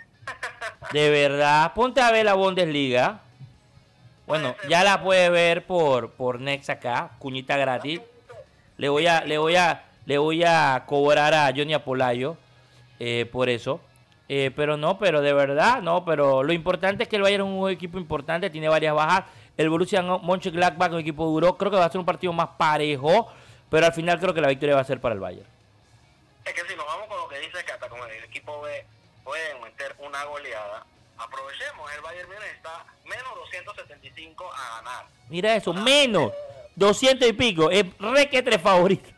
De 0.92 1.10
verdad, 1.10 1.72
ponte 1.74 2.00
a 2.00 2.10
ver 2.10 2.24
la 2.24 2.34
Bundesliga. 2.34 3.20
Bueno, 4.26 4.54
ya 4.68 4.84
la 4.84 5.02
puedes 5.02 5.30
ver 5.30 5.66
por 5.66 6.12
por 6.12 6.40
Next 6.40 6.70
acá, 6.70 7.10
cuñita 7.18 7.56
gratis. 7.56 8.00
Le 8.76 8.88
voy 8.88 9.06
a 9.06 9.22
le 9.24 9.38
voy 9.38 9.56
a 9.56 9.84
le 10.06 10.18
voy 10.18 10.44
a 10.44 10.84
cobrar 10.86 11.34
a 11.34 11.52
Johnny 11.54 11.74
Apolayo 11.74 12.36
eh, 12.98 13.28
por 13.30 13.48
eso. 13.48 13.80
Eh, 14.28 14.50
pero 14.56 14.76
no, 14.76 14.98
pero 14.98 15.20
de 15.20 15.32
verdad, 15.32 15.82
no, 15.82 16.04
pero 16.04 16.42
lo 16.42 16.52
importante 16.52 17.02
es 17.02 17.08
que 17.08 17.16
el 17.16 17.22
Bayern 17.22 17.46
es 17.46 17.52
un 17.52 17.70
equipo 17.70 17.98
importante, 17.98 18.48
tiene 18.48 18.68
varias 18.68 18.94
bajas. 18.94 19.24
El 19.58 19.68
Borussia 19.68 20.00
Mönchengladbach 20.02 20.92
un 20.92 21.00
equipo 21.00 21.26
duro, 21.26 21.58
creo 21.58 21.70
que 21.70 21.76
va 21.76 21.84
a 21.84 21.90
ser 21.90 21.98
un 21.98 22.06
partido 22.06 22.32
más 22.32 22.48
parejo, 22.56 23.30
pero 23.68 23.84
al 23.84 23.92
final 23.92 24.18
creo 24.18 24.32
que 24.32 24.40
la 24.40 24.48
victoria 24.48 24.74
va 24.74 24.80
a 24.80 24.84
ser 24.84 25.00
para 25.00 25.14
el 25.14 25.20
Bayern. 25.20 25.46
Es 26.44 26.54
que 26.54 26.62
si 26.62 26.74
nos 26.74 26.86
vamos 26.86 27.08
con 27.08 27.18
lo 27.18 27.28
que 27.28 27.38
dice 27.40 27.62
que 27.64 27.72
hasta 27.72 27.88
con 27.88 27.98
el 28.10 28.24
equipo 28.24 28.62
B 28.62 28.84
pueden 29.22 29.60
meter 29.60 29.94
una 29.98 30.24
goleada, 30.24 30.86
aprovechemos, 31.18 31.92
el 31.94 32.00
Bayern 32.00 32.28
Múnich 32.28 32.54
está 32.56 32.86
menos 33.04 33.34
275 33.34 34.50
a 34.50 34.76
ganar. 34.78 35.06
Mira 35.28 35.54
eso, 35.54 35.74
menos 35.74 36.32
200 36.76 37.28
y 37.28 37.32
pico, 37.34 37.70
es 37.70 37.84
requetre 37.98 38.58
favorito. 38.58 39.10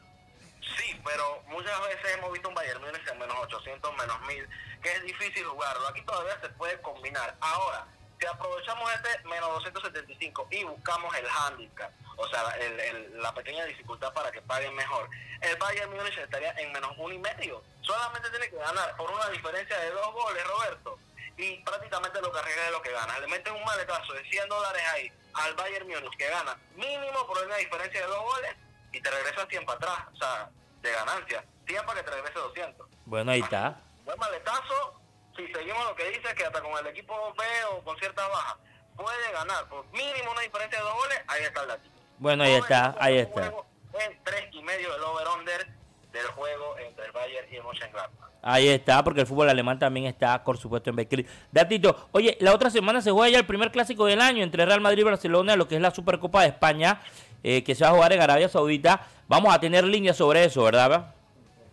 Pero 1.04 1.42
muchas 1.48 1.78
veces 1.86 2.14
hemos 2.16 2.32
visto 2.32 2.48
un 2.48 2.54
Bayern 2.54 2.80
Múnich 2.82 3.06
en 3.08 3.18
menos 3.18 3.36
800, 3.38 3.96
menos 3.96 4.20
1000, 4.22 4.48
que 4.82 4.92
es 4.92 5.02
difícil 5.02 5.44
jugarlo. 5.44 5.86
Aquí 5.88 6.02
todavía 6.02 6.38
se 6.40 6.48
puede 6.50 6.80
combinar. 6.80 7.34
Ahora, 7.40 7.86
si 8.18 8.26
aprovechamos 8.26 8.90
este 8.94 9.28
menos 9.28 9.48
275 9.54 10.48
y 10.50 10.64
buscamos 10.64 11.14
el 11.16 11.26
handicap, 11.28 11.90
o 12.16 12.26
sea, 12.28 12.48
el- 12.58 12.80
el- 12.80 13.22
la 13.22 13.34
pequeña 13.34 13.64
dificultad 13.64 14.12
para 14.14 14.30
que 14.32 14.40
paguen 14.42 14.74
mejor, 14.74 15.08
el 15.42 15.56
Bayern 15.56 15.94
Múnich 15.94 16.16
estaría 16.16 16.52
en 16.52 16.72
menos 16.72 16.92
uno 16.96 17.12
y 17.12 17.18
medio. 17.18 17.62
Solamente 17.82 18.30
tiene 18.30 18.48
que 18.48 18.56
ganar 18.56 18.96
por 18.96 19.10
una 19.10 19.28
diferencia 19.28 19.78
de 19.78 19.90
dos 19.90 20.12
goles, 20.12 20.46
Roberto. 20.46 20.98
Y 21.36 21.56
prácticamente 21.64 22.20
lo 22.22 22.32
que 22.32 22.38
arriesga 22.38 22.66
es 22.66 22.70
lo 22.70 22.80
que 22.80 22.92
gana. 22.92 23.18
Le 23.18 23.26
meten 23.26 23.52
un 23.54 23.64
maletazo 23.64 24.12
de 24.14 24.22
100 24.30 24.48
dólares 24.48 24.82
ahí 24.92 25.12
al 25.34 25.52
Bayern 25.54 25.86
Múnich 25.88 26.16
que 26.16 26.28
gana 26.30 26.56
mínimo 26.76 27.26
por 27.26 27.38
una 27.44 27.56
diferencia 27.56 28.00
de 28.00 28.06
dos 28.06 28.22
goles 28.22 28.54
y 28.92 29.00
te 29.00 29.10
regresan 29.10 29.48
100 29.48 29.66
para 29.66 29.76
atrás, 29.78 29.98
o 30.12 30.16
sea, 30.16 30.48
de 30.84 30.92
ganancia. 30.92 31.44
100 31.66 31.86
para 31.86 32.00
que 32.00 32.04
te 32.04 32.10
regrese 32.14 32.38
200. 32.38 32.88
Bueno, 33.06 33.32
ahí 33.32 33.40
está. 33.40 33.80
Buen 34.04 34.18
maletazo, 34.18 35.00
si 35.36 35.46
seguimos 35.48 35.84
lo 35.86 35.96
que 35.96 36.10
dice, 36.10 36.34
que 36.34 36.44
hasta 36.44 36.60
con 36.60 36.72
el 36.78 36.86
equipo 36.86 37.14
B 37.36 37.44
o 37.72 37.82
con 37.82 37.96
cierta 37.98 38.26
baja 38.28 38.58
puede 38.96 39.32
ganar 39.32 39.68
por 39.68 39.84
mínimo 39.92 40.30
una 40.30 40.42
diferencia 40.42 40.78
de 40.78 40.84
dos 40.84 40.94
goles, 40.94 41.20
ahí 41.26 41.42
está 41.42 41.62
el 41.62 41.68
dato. 41.68 41.88
Bueno, 42.18 42.44
ahí 42.44 42.54
está, 42.54 42.94
ahí 42.98 43.18
está. 43.18 43.46
En 43.46 44.22
tres 44.22 44.44
y 44.52 44.62
medio 44.62 44.94
el 44.94 45.02
over-under 45.02 45.66
del 46.12 46.26
juego 46.28 46.78
entre 46.78 47.06
el 47.06 47.12
Bayern 47.12 47.52
y 47.52 47.56
el 47.56 47.64
Mönchengladbach. 47.64 48.30
Ahí 48.42 48.68
está, 48.68 49.02
porque 49.02 49.22
el 49.22 49.26
fútbol 49.26 49.48
alemán 49.48 49.78
también 49.78 50.06
está, 50.06 50.44
por 50.44 50.58
supuesto, 50.58 50.90
en 50.90 50.96
Betcris. 50.96 51.26
Datito, 51.50 52.08
oye, 52.12 52.36
la 52.40 52.54
otra 52.54 52.70
semana 52.70 53.00
se 53.00 53.10
juega 53.10 53.32
ya 53.32 53.38
el 53.38 53.46
primer 53.46 53.72
clásico 53.72 54.04
del 54.04 54.20
año 54.20 54.44
entre 54.44 54.66
Real 54.66 54.82
Madrid 54.82 55.00
y 55.00 55.04
Barcelona, 55.04 55.56
lo 55.56 55.66
que 55.66 55.76
es 55.76 55.80
la 55.80 55.90
Supercopa 55.90 56.42
de 56.42 56.48
España, 56.48 57.00
eh, 57.42 57.64
que 57.64 57.74
se 57.74 57.84
va 57.84 57.90
a 57.90 57.94
jugar 57.94 58.12
en 58.12 58.20
Arabia 58.20 58.48
Saudita. 58.48 59.08
Vamos 59.26 59.54
a 59.54 59.58
tener 59.58 59.84
líneas 59.84 60.16
sobre 60.16 60.44
eso, 60.44 60.64
¿verdad? 60.64 61.14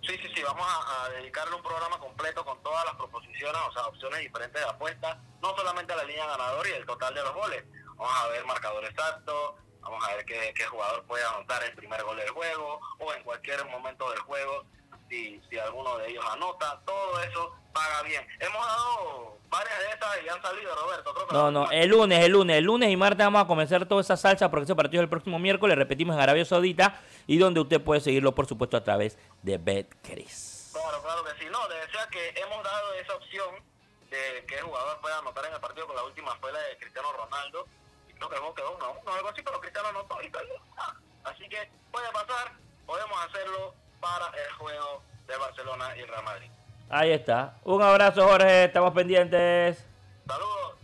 Sí, 0.02 0.18
sí, 0.18 0.30
sí, 0.34 0.42
vamos 0.42 0.66
a, 0.66 1.10
dedicarle 1.10 1.56
un 1.56 1.62
programa 1.62 2.00
completo 2.00 2.44
con 2.46 2.62
todas 2.64 2.86
las 2.86 2.96
proposiciones, 2.96 3.62
o 3.68 3.74
sea, 3.74 3.86
opciones 3.88 4.20
diferentes 4.20 4.62
de 4.62 4.70
apuestas, 4.70 5.18
no 5.42 5.56
solamente 5.56 5.96
la 5.96 6.04
línea 6.06 6.26
ganadora 6.26 6.70
y 6.70 6.74
el 6.74 6.86
total 6.86 7.14
de 7.14 7.22
los 7.22 7.34
goles. 7.34 7.64
Vamos 7.96 8.14
a 8.16 8.28
ver 8.30 8.46
marcador 8.46 8.84
exacto, 8.86 9.58
vamos 9.82 10.04
a 10.08 10.16
ver 10.16 10.26
qué, 10.26 10.54
qué 10.56 10.66
jugador 10.66 11.04
puede 11.04 11.24
anotar 11.26 11.64
el 11.64 11.74
primer 11.76 12.02
gol 12.04 12.18
del 12.18 12.30
juego 12.30 12.80
o 13.00 13.14
en 13.14 13.24
cualquier 13.24 13.66
momento 13.66 14.10
del 14.10 14.20
juego, 14.20 14.64
si, 15.10 15.42
si 15.50 15.60
alguno 15.60 15.98
de 15.98 16.10
ellos 16.10 16.26
anota, 16.32 16.82
todo 16.86 17.22
eso 17.22 17.56
paga 17.82 18.02
bien. 18.04 18.28
Hemos 18.40 18.66
dado 18.66 19.38
varias 19.50 19.80
de 19.80 19.86
esas 19.86 20.24
y 20.24 20.30
han 20.30 20.42
salido, 20.42 20.76
Roberto. 20.76 21.14
Creo 21.14 21.28
que 21.28 21.34
No, 21.34 21.52
no, 21.52 21.72
el 21.72 21.90
lunes, 21.90 22.24
el 22.24 22.32
lunes, 22.32 22.58
el 22.58 22.64
lunes 22.64 22.90
y 22.90 22.98
martes 22.98 23.26
vamos 23.26 23.44
a 23.44 23.48
comenzar 23.48 23.86
toda 23.86 24.02
esa 24.02 24.18
salsa 24.18 24.50
porque 24.50 24.66
ese 24.66 24.76
partido 24.76 25.02
es 25.02 25.06
el 25.06 25.10
próximo 25.10 25.40
miércoles, 25.40 25.78
repetimos 25.78 26.16
en 26.16 26.22
Arabia 26.22 26.46
Saudita 26.46 27.02
y 27.28 27.38
donde 27.38 27.60
usted 27.60 27.82
puede 27.82 28.02
seguirlo, 28.02 28.34
por 28.34 28.46
supuesto, 28.48 28.78
a 28.78 28.84
través 28.84 29.18
de 29.42 29.58
Betcris. 29.58 30.72
Claro, 30.74 31.02
claro 31.02 31.24
que 31.24 31.32
sí. 31.44 31.50
No, 31.52 31.68
le 31.68 31.76
decía 31.76 32.08
que 32.12 32.30
hemos 32.40 32.64
dado 32.64 32.94
esa 32.94 33.16
opción 33.16 33.56
de 34.10 34.46
que 34.48 34.56
el 34.56 34.64
jugador 34.64 35.00
pueda 35.02 35.18
anotar 35.20 35.46
en 35.46 35.54
el 35.54 35.60
partido 35.60 35.88
con 35.88 35.96
la 35.96 36.04
última 36.04 36.36
fue 36.36 36.52
la 36.52 36.60
de 36.60 36.78
Cristiano 36.78 37.12
Ronaldo. 37.14 37.66
Y 38.10 38.14
creo 38.14 38.30
que 38.30 38.36
el 38.36 38.42
juego 38.42 38.56
quedó 38.56 38.76
1 38.76 38.92
1 39.04 39.14
algo 39.14 39.30
así, 39.30 39.42
pero 39.42 39.60
Cristiano 39.60 39.90
anotó 39.90 40.22
y 40.22 40.30
perdió. 40.30 40.56
Ah, 40.78 40.94
Así 41.24 41.48
que 41.50 41.70
puede 41.92 42.12
pasar, 42.12 42.54
podemos 42.86 43.18
hacerlo 43.26 43.76
para 44.00 44.28
el 44.28 44.54
juego 44.54 45.04
de 45.28 45.38
Barcelona 45.38 45.96
y 45.98 46.04
Real 46.04 46.24
Madrid. 46.24 46.50
Ahí 46.92 47.12
está. 47.12 47.56
Un 47.64 47.82
abrazo, 47.82 48.28
Jorge, 48.28 48.66
estamos 48.66 48.92
pendientes. 48.94 49.86
Saludos. 50.28 50.76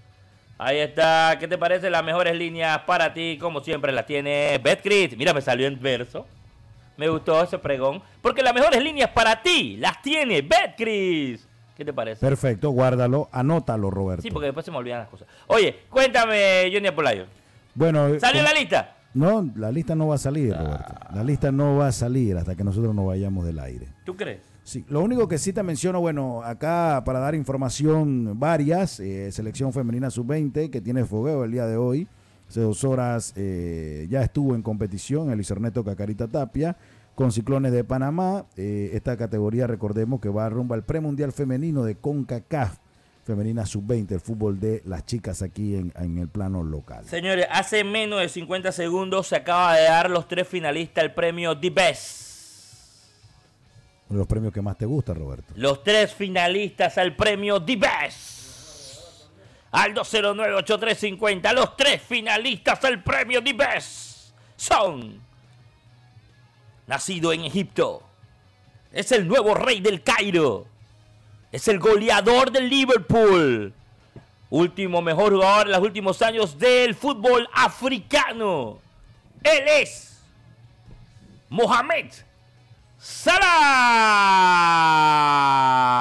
Ahí 0.57 0.77
está. 0.79 1.35
¿Qué 1.39 1.47
te 1.47 1.57
parece 1.57 1.89
las 1.89 2.03
mejores 2.03 2.35
líneas 2.35 2.79
para 2.79 3.13
ti? 3.13 3.37
Como 3.39 3.59
siempre 3.59 3.91
las 3.91 4.05
tiene 4.05 4.57
Betcris. 4.63 5.17
Mira, 5.17 5.33
me 5.33 5.41
salió 5.41 5.67
en 5.67 5.79
verso. 5.79 6.25
Me 6.95 7.09
gustó 7.09 7.43
ese 7.43 7.59
pregón. 7.59 8.01
Porque 8.21 8.41
las 8.41 8.53
mejores 8.53 8.81
líneas 8.81 9.09
para 9.11 9.41
ti 9.41 9.77
las 9.77 10.01
tiene 10.01 10.41
Betcris. 10.41 11.45
¿Qué 11.75 11.85
te 11.85 11.93
parece? 11.93 12.25
Perfecto, 12.25 12.71
guárdalo, 12.71 13.29
anótalo, 13.31 13.91
Roberto. 13.91 14.23
Sí, 14.23 14.31
porque 14.31 14.47
después 14.47 14.65
se 14.65 14.71
me 14.71 14.77
olvidan 14.77 14.99
las 15.01 15.09
cosas. 15.09 15.27
Oye, 15.45 15.81
cuéntame, 15.89 16.71
Johnny 16.73 16.87
Apolayo. 16.87 17.25
Bueno, 17.75 18.07
eh, 18.07 18.19
¿Salió 18.19 18.41
con- 18.43 18.51
la 18.51 18.59
lista? 18.59 18.95
No, 19.13 19.47
la 19.55 19.71
lista 19.71 19.93
no 19.93 20.07
va 20.07 20.15
a 20.15 20.17
salir, 20.17 20.55
Roberto. 20.57 20.93
La 21.13 21.23
lista 21.23 21.51
no 21.51 21.75
va 21.77 21.87
a 21.87 21.91
salir 21.91 22.35
hasta 22.35 22.55
que 22.55 22.63
nosotros 22.63 22.95
nos 22.95 23.05
vayamos 23.05 23.45
del 23.45 23.59
aire. 23.59 23.87
¿Tú 24.05 24.15
crees? 24.15 24.41
Sí, 24.67 24.83
lo 24.89 24.99
único 24.99 25.29
que 25.29 25.37
sí 25.37 25.53
te 25.53 25.63
menciono, 25.63 26.01
bueno, 26.01 26.43
acá 26.43 27.01
para 27.05 27.19
dar 27.19 27.35
información 27.35 28.37
varias, 28.37 28.99
eh, 28.99 29.31
selección 29.31 29.71
femenina 29.71 30.09
sub-20 30.09 30.69
que 30.69 30.81
tiene 30.81 31.05
fogueo 31.05 31.45
el 31.45 31.53
día 31.53 31.65
de 31.65 31.77
hoy. 31.77 32.05
Hace 32.49 32.59
dos 32.59 32.83
horas 32.83 33.31
eh, 33.37 34.07
ya 34.09 34.21
estuvo 34.23 34.55
en 34.55 34.61
competición 34.61 35.31
el 35.31 35.39
Icerneto 35.39 35.85
Cacarita 35.85 36.27
Tapia 36.27 36.75
con 37.15 37.31
Ciclones 37.31 37.71
de 37.71 37.85
Panamá. 37.85 38.45
Eh, 38.57 38.89
esta 38.91 39.15
categoría, 39.15 39.67
recordemos 39.67 40.19
que 40.19 40.27
va 40.27 40.49
rumbo 40.49 40.73
al 40.73 40.83
premundial 40.83 41.31
femenino 41.31 41.85
de 41.85 41.95
CONCACAF, 41.95 42.79
femenina 43.23 43.65
sub-20, 43.65 44.11
el 44.11 44.19
fútbol 44.19 44.59
de 44.59 44.81
las 44.83 45.05
chicas 45.05 45.43
aquí 45.43 45.75
en, 45.75 45.93
en 45.95 46.17
el 46.17 46.27
plano 46.27 46.61
local. 46.61 47.05
Señores, 47.05 47.47
hace 47.51 47.85
menos 47.85 48.19
de 48.19 48.27
50 48.27 48.73
segundos 48.73 49.27
se 49.27 49.37
acaba 49.37 49.77
de 49.77 49.83
dar 49.83 50.09
los 50.09 50.27
tres 50.27 50.45
finalistas 50.45 51.05
el 51.05 51.13
premio 51.13 51.57
The 51.57 51.69
Best. 51.69 52.26
Uno 54.09 54.17
de 54.17 54.21
los 54.21 54.27
premios 54.27 54.53
que 54.53 54.61
más 54.61 54.77
te 54.77 54.85
gusta, 54.85 55.13
Roberto. 55.13 55.53
Los 55.55 55.83
tres 55.83 56.13
finalistas 56.13 56.97
al 56.97 57.15
premio 57.15 57.61
The 57.61 57.75
Best. 57.75 58.37
Al 59.71 59.93
209-8350, 59.93 61.53
los 61.53 61.75
tres 61.75 62.01
finalistas 62.01 62.83
al 62.85 63.03
premio 63.03 63.43
The 63.43 63.53
Best 63.53 64.31
son. 64.55 65.21
Nacido 66.87 67.33
en 67.33 67.43
Egipto. 67.43 68.01
Es 68.93 69.11
el 69.11 69.27
nuevo 69.27 69.53
rey 69.53 69.81
del 69.81 70.01
Cairo. 70.01 70.65
Es 71.51 71.67
el 71.67 71.77
goleador 71.79 72.49
del 72.51 72.69
Liverpool. 72.69 73.73
Último 74.49 75.01
mejor 75.01 75.33
jugador 75.33 75.67
en 75.67 75.73
los 75.73 75.81
últimos 75.81 76.21
años 76.21 76.57
del 76.57 76.95
fútbol 76.95 77.49
africano. 77.53 78.79
Él 79.43 79.63
es. 79.67 80.21
Mohamed 81.49 82.11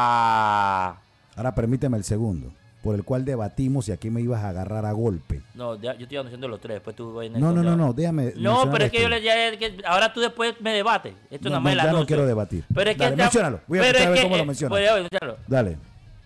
Salah. 0.07 0.97
Ahora 1.37 1.55
permíteme 1.55 1.97
el 1.99 2.05
segundo, 2.05 2.53
por 2.83 2.95
el 2.95 3.05
cual 3.05 3.25
debatimos 3.25 3.85
si 3.87 3.93
aquí 3.93 4.09
me 4.11 4.21
ibas 4.23 4.43
a 4.43 4.49
agarrar 4.51 4.87
a 4.87 4.93
golpe. 4.93 5.43
No, 5.55 5.75
ya- 5.77 5.95
yo 5.95 6.03
estoy 6.05 6.17
anunciando 6.19 6.49
los 6.49 6.61
tres, 6.61 6.77
después 6.77 6.97
tú 6.97 7.13
vas 7.15 7.31
No, 7.31 7.53
no, 7.53 7.63
no, 7.63 7.77
no, 7.77 7.93
déjame. 7.93 8.33
No, 8.37 8.71
pero 8.71 8.85
es 8.87 8.91
que 8.93 9.03
yo 9.03 9.09
le 9.09 9.21
ya, 9.23 9.57
que 9.57 9.77
ahora 9.85 10.13
tú 10.13 10.21
después 10.21 10.55
me 10.61 10.73
debates. 10.73 11.15
Esto 11.31 11.51
No, 11.51 11.61
no, 11.61 11.69
el 11.69 11.77
ya 11.77 11.93
no 11.93 12.07
quiero 12.07 12.25
debatir. 12.27 12.65
Pero 12.75 12.91
es 12.91 12.97
que 12.97 13.03
Dale, 13.05 13.17
menciónalo. 13.17 13.61
Voy 13.67 13.79
a 13.79 13.83
pero 13.83 13.99
es 13.99 14.07
a 14.07 14.09
ver 14.11 14.17
que, 14.19 14.23
cómo 14.25 14.37
lo 14.37 14.43
eh, 14.43 14.47
mencionas. 14.47 14.79
voy 14.79 14.87
a 14.89 14.95
mencionarlo. 14.95 15.37
Dale. 15.47 15.79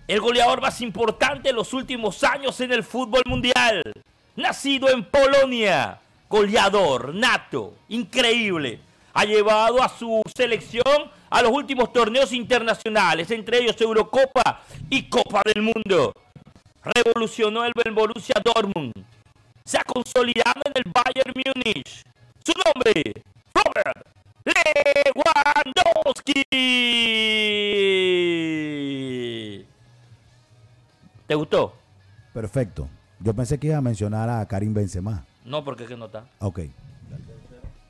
el 0.07 0.21
goleador 0.21 0.61
más 0.61 0.81
importante 0.81 1.49
de 1.49 1.55
los 1.55 1.73
últimos 1.73 2.23
años 2.25 2.61
en 2.61 2.73
el 2.73 2.83
fútbol 2.85 3.23
mundial. 3.27 3.83
Nacido 4.37 4.89
en 4.91 5.05
Polonia, 5.05 5.99
goleador, 6.29 7.15
nato, 7.15 7.75
increíble. 7.89 8.81
Ha 9.13 9.25
llevado 9.25 9.83
a 9.83 9.89
su 9.89 10.23
selección 10.35 11.11
a 11.29 11.43
los 11.43 11.53
últimos 11.53 11.93
torneos 11.93 12.33
internacionales, 12.33 13.31
entre 13.31 13.59
ellos 13.59 13.79
Eurocopa 13.81 14.63
y 14.89 15.09
Copa 15.09 15.43
del 15.45 15.63
Mundo. 15.63 16.15
Revolucionó 16.83 17.65
el 17.65 17.73
Borussia 17.93 18.35
Dortmund. 18.43 18.93
Se 19.65 19.79
ha 19.79 19.85
consolidado 19.85 20.63
en 20.65 20.73
el 20.75 20.85
Bayern 20.93 21.33
Múnich. 21.35 22.03
Su 22.45 22.53
nombre, 22.65 23.23
Robert 23.55 24.07
Lewandowski. 24.45 26.45
¿Te 31.27 31.35
gustó? 31.35 31.75
Perfecto. 32.33 32.89
Yo 33.21 33.35
pensé 33.35 33.59
que 33.59 33.69
iba 33.69 33.77
a 33.77 33.83
mencionar 33.83 34.29
a 34.29 34.47
Karim 34.47 34.73
Benzema. 34.73 35.25
No, 35.45 35.63
porque 35.63 35.85
es 35.85 35.89
que 35.89 35.97
no 35.97 36.07
está. 36.07 36.25
Ok. 36.39 36.61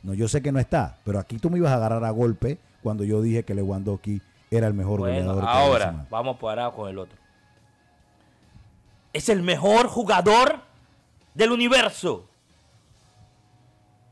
No, 0.03 0.15
yo 0.15 0.29
sé 0.29 0.41
que 0.43 0.51
no 0.53 0.59
está, 0.59 0.99
pero 1.05 1.19
aquí 1.19 1.39
tú 1.39 1.51
me 1.51 1.59
ibas 1.59 1.73
a 1.73 1.77
agarrar 1.77 2.05
a 2.05 2.11
golpe 2.11 2.59
cuando 2.83 3.05
yo 3.05 3.21
dije 3.21 3.43
que 3.45 3.55
Lewandowski 3.55 4.23
era 4.51 4.67
el 4.67 4.75
mejor 4.75 5.01
Bueno, 5.01 5.35
goleador. 5.35 5.45
ahora 5.47 6.07
vamos 6.11 6.39
para 6.39 6.71
con 6.71 6.89
el 6.89 6.99
otro. 6.99 7.19
Es 9.13 9.29
el 9.29 9.43
mejor 9.43 9.89
jugador 9.89 10.61
del 11.35 11.53
universo. 11.53 12.27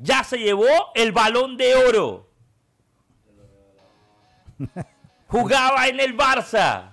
Ya 0.01 0.23
se 0.25 0.39
llevó 0.39 0.67
el 0.95 1.13
balón 1.13 1.57
de 1.57 1.75
oro. 1.75 2.29
Jugaba 5.29 5.87
en 5.89 6.01
el 6.01 6.17
Barça. 6.17 6.93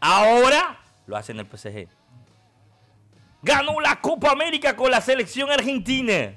Ahora 0.00 0.78
lo 1.06 1.16
hace 1.16 1.32
en 1.32 1.40
el 1.40 1.46
PSG. 1.46 1.88
Ganó 3.46 3.80
la 3.80 4.00
Copa 4.00 4.32
América 4.32 4.74
con 4.74 4.90
la 4.90 5.00
selección 5.00 5.48
argentina. 5.50 6.34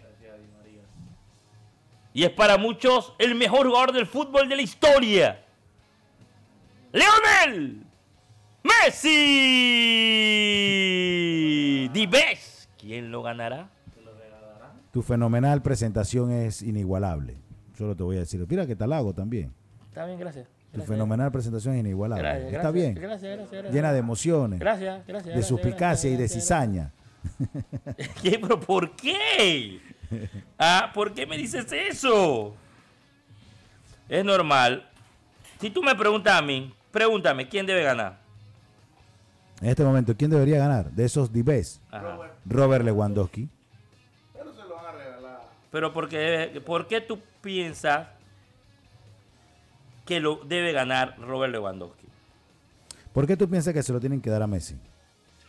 Y 2.13 2.23
es 2.23 2.29
para 2.29 2.57
muchos 2.57 3.15
el 3.17 3.33
mejor 3.33 3.65
jugador 3.67 3.93
del 3.93 4.05
fútbol 4.05 4.47
de 4.47 4.55
la 4.55 4.61
historia. 4.61 5.43
Leonel 6.91 7.83
Messi. 8.61 9.09
Dibes. 11.91 12.69
¿Quién 12.77 13.11
lo 13.11 13.23
ganará? 13.23 13.69
Tu 14.91 15.01
fenomenal 15.01 15.63
presentación 15.63 16.31
es 16.31 16.61
inigualable. 16.61 17.37
Solo 17.75 17.95
te 17.95 18.03
voy 18.03 18.17
a 18.17 18.19
decir. 18.19 18.45
Mira 18.47 18.67
que 18.67 18.75
talago 18.75 19.13
también. 19.13 19.51
Está 19.87 20.05
bien, 20.05 20.19
gracias. 20.19 20.47
Tu 20.71 20.81
fenomenal 20.81 21.31
presentación 21.31 21.73
es 21.73 21.79
inigualable. 21.79 22.21
Gracias, 22.21 22.45
Está 22.45 22.71
gracias, 22.71 22.73
bien. 22.73 22.93
Gracias, 22.95 23.21
gracias, 23.37 23.51
gracias. 23.51 23.73
Llena 23.73 23.91
de 23.93 23.99
emociones, 23.99 24.59
Gracias, 24.59 25.07
gracias. 25.07 25.25
de 25.25 25.31
gracias, 25.31 25.47
suspicacia 25.47 26.07
y 26.09 26.13
de 26.13 26.17
gracias, 26.19 26.43
cizaña. 26.43 26.91
¿Pero 28.23 28.59
por 28.59 28.95
qué? 28.95 29.79
Ah, 30.57 30.91
¿por 30.93 31.13
qué 31.13 31.25
me 31.25 31.37
dices 31.37 31.71
eso? 31.71 32.55
Es 34.07 34.25
normal. 34.25 34.89
Si 35.59 35.69
tú 35.69 35.83
me 35.83 35.95
preguntas 35.95 36.35
a 36.37 36.41
mí, 36.41 36.73
pregúntame, 36.91 37.47
¿quién 37.47 37.65
debe 37.65 37.83
ganar? 37.83 38.19
En 39.61 39.69
este 39.69 39.83
momento, 39.83 40.15
¿quién 40.15 40.31
debería 40.31 40.57
ganar? 40.57 40.91
De 40.91 41.05
esos 41.05 41.31
Dibes. 41.31 41.81
Ajá. 41.91 42.31
Robert 42.45 42.85
Lewandowski. 42.85 43.49
Pero 45.71 45.93
¿por 45.93 46.09
qué, 46.09 46.61
¿por 46.65 46.87
qué 46.87 47.01
tú 47.01 47.19
piensas 47.41 48.07
que 50.05 50.19
lo 50.19 50.37
debe 50.37 50.71
ganar 50.71 51.15
Robert 51.19 51.51
Lewandowski? 51.51 52.07
¿Por 53.13 53.27
qué 53.27 53.37
tú 53.37 53.47
piensas 53.47 53.73
que 53.73 53.83
se 53.83 53.93
lo 53.93 53.99
tienen 53.99 54.21
que 54.21 54.29
dar 54.29 54.41
a 54.41 54.47
Messi? 54.47 54.75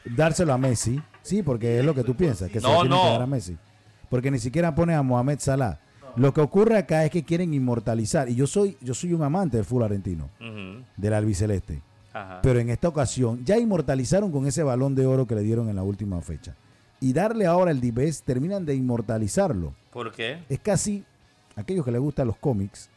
Dárselo 0.04 0.52
a 0.52 0.58
Messi, 0.58 1.00
sí, 1.22 1.42
porque 1.42 1.78
es 1.78 1.84
lo 1.84 1.94
que 1.94 2.04
tú 2.04 2.14
piensas, 2.14 2.50
que 2.50 2.60
se 2.60 2.66
No, 2.66 2.72
lo 2.74 2.80
tienen 2.82 2.98
no. 2.98 3.04
que 3.04 3.10
dar 3.10 3.22
a 3.22 3.26
Messi. 3.26 3.56
Porque 4.08 4.30
ni 4.30 4.38
siquiera 4.38 4.74
pone 4.74 4.94
a 4.94 5.02
Mohamed 5.02 5.38
Salah. 5.38 5.78
Lo 6.16 6.34
que 6.34 6.40
ocurre 6.40 6.76
acá 6.76 7.04
es 7.04 7.10
que 7.10 7.22
quieren 7.22 7.54
inmortalizar, 7.54 8.28
y 8.28 8.34
yo 8.34 8.46
soy, 8.46 8.76
yo 8.80 8.94
soy 8.94 9.12
un 9.12 9.22
amante 9.22 9.56
del 9.56 9.64
fútbol 9.64 9.84
argentino, 9.84 10.28
del 10.96 11.14
albiceleste. 11.14 11.82
Ajá. 12.12 12.40
Pero 12.42 12.58
en 12.58 12.70
esta 12.70 12.88
ocasión 12.88 13.44
ya 13.44 13.56
inmortalizaron 13.56 14.32
con 14.32 14.44
ese 14.46 14.64
balón 14.64 14.96
de 14.96 15.06
oro 15.06 15.26
que 15.26 15.36
le 15.36 15.42
dieron 15.42 15.68
en 15.68 15.76
la 15.76 15.84
última 15.84 16.20
fecha. 16.20 16.56
Y 16.98 17.12
darle 17.12 17.46
ahora 17.46 17.70
el 17.70 17.80
Dibes, 17.80 18.22
terminan 18.22 18.66
de 18.66 18.74
inmortalizarlo. 18.74 19.74
¿Por 19.92 20.10
qué? 20.12 20.38
Es 20.48 20.58
casi, 20.58 21.04
aquellos 21.54 21.84
que 21.84 21.92
les 21.92 22.00
gustan 22.00 22.26
los 22.26 22.36
cómics, 22.36 22.90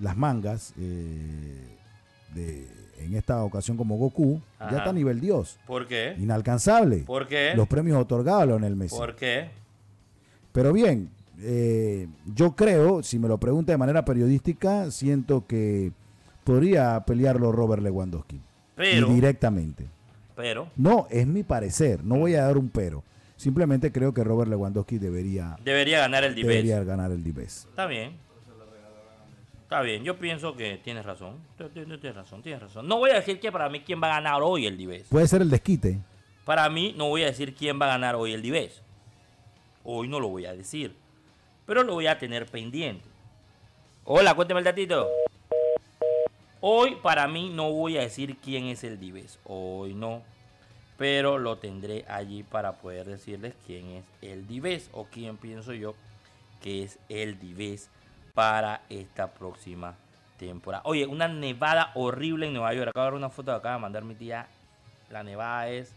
las 0.00 0.16
mangas, 0.16 0.74
eh, 0.78 1.68
de, 2.34 2.66
en 3.00 3.14
esta 3.14 3.42
ocasión 3.44 3.76
como 3.76 3.96
Goku, 3.96 4.40
Ajá. 4.58 4.70
ya 4.72 4.78
está 4.78 4.90
a 4.90 4.92
nivel 4.92 5.20
Dios. 5.20 5.58
¿Por 5.66 5.86
qué? 5.86 6.14
Inalcanzable. 6.18 6.98
¿Por 6.98 7.26
qué? 7.28 7.52
Los 7.54 7.68
premios 7.68 7.98
otorgados 8.00 8.42
a 8.42 8.46
Leonel 8.46 8.76
Messi. 8.76 8.96
¿Por 8.96 9.14
qué? 9.16 9.48
Pero 10.52 10.72
bien, 10.72 11.10
eh, 11.40 12.08
yo 12.34 12.56
creo, 12.56 13.02
si 13.02 13.18
me 13.18 13.28
lo 13.28 13.38
pregunta 13.38 13.72
de 13.72 13.78
manera 13.78 14.04
periodística, 14.04 14.90
siento 14.90 15.46
que 15.46 15.92
podría 16.44 17.00
pelearlo 17.04 17.52
Robert 17.52 17.82
Lewandowski. 17.82 18.40
Pero, 18.74 19.10
Y 19.10 19.14
directamente. 19.14 19.86
pero, 20.34 20.68
No, 20.76 21.06
es 21.10 21.26
mi 21.26 21.42
parecer. 21.42 22.04
No 22.04 22.16
voy 22.18 22.34
a 22.34 22.42
dar 22.44 22.56
un 22.58 22.68
pero. 22.68 23.02
Simplemente 23.36 23.92
creo 23.92 24.14
que 24.14 24.24
Robert 24.24 24.48
Lewandowski 24.48 24.98
debería, 24.98 25.58
debería 25.62 25.98
ganar 25.98 26.24
el 26.24 26.34
Dibes. 26.34 26.48
debería 26.48 26.82
ganar 26.84 27.10
el 27.12 27.22
Dibes. 27.22 27.66
Está 27.68 27.86
bien. 27.86 28.12
Está 29.66 29.80
bien, 29.80 30.04
yo 30.04 30.16
pienso 30.16 30.54
que 30.54 30.78
tienes 30.78 31.04
razón. 31.04 31.40
Tienes 31.74 32.14
razón, 32.14 32.40
tienes 32.40 32.62
razón. 32.62 32.86
No 32.86 32.98
voy 32.98 33.10
a 33.10 33.14
decir 33.14 33.40
que 33.40 33.50
para 33.50 33.68
mí 33.68 33.80
quién 33.80 34.00
va 34.00 34.06
a 34.06 34.20
ganar 34.20 34.40
hoy 34.40 34.64
el 34.64 34.76
Dibes. 34.76 35.08
Puede 35.08 35.26
ser 35.26 35.42
el 35.42 35.50
desquite. 35.50 35.98
Para 36.44 36.70
mí 36.70 36.94
no 36.96 37.08
voy 37.08 37.24
a 37.24 37.26
decir 37.26 37.52
quién 37.52 37.80
va 37.80 37.86
a 37.86 37.88
ganar 37.88 38.14
hoy 38.14 38.32
el 38.32 38.42
Dibes. 38.42 38.80
Hoy 39.82 40.06
no 40.06 40.20
lo 40.20 40.28
voy 40.28 40.46
a 40.46 40.54
decir. 40.54 40.94
Pero 41.66 41.82
lo 41.82 41.94
voy 41.94 42.06
a 42.06 42.16
tener 42.16 42.46
pendiente. 42.46 43.04
Hola, 44.04 44.36
cuénteme 44.36 44.60
el 44.60 44.64
datito. 44.64 45.08
Hoy 46.60 46.98
para 47.02 47.26
mí 47.26 47.50
no 47.52 47.72
voy 47.72 47.98
a 47.98 48.02
decir 48.02 48.36
quién 48.36 48.66
es 48.66 48.84
el 48.84 49.00
Dibes. 49.00 49.40
Hoy 49.46 49.94
no. 49.94 50.22
Pero 50.96 51.38
lo 51.38 51.58
tendré 51.58 52.04
allí 52.06 52.44
para 52.44 52.74
poder 52.74 53.06
decirles 53.06 53.54
quién 53.66 53.88
es 53.88 54.04
el 54.22 54.46
Dibes 54.46 54.90
o 54.92 55.06
quién 55.06 55.36
pienso 55.36 55.72
yo 55.72 55.96
que 56.62 56.84
es 56.84 57.00
el 57.08 57.40
Dibes 57.40 57.90
para 58.36 58.82
esta 58.90 59.28
próxima 59.28 59.94
temporada. 60.38 60.82
Oye, 60.84 61.06
una 61.06 61.26
nevada 61.26 61.90
horrible 61.94 62.46
en 62.48 62.52
Nueva 62.52 62.74
York. 62.74 62.90
Acabo 62.90 63.06
de 63.06 63.10
ver 63.12 63.18
una 63.18 63.30
foto 63.30 63.50
que 63.52 63.56
acaba 63.56 63.76
de 63.76 63.80
mandar 63.80 64.04
mi 64.04 64.14
tía. 64.14 64.46
La 65.10 65.22
nevada 65.22 65.68
es 65.70 65.94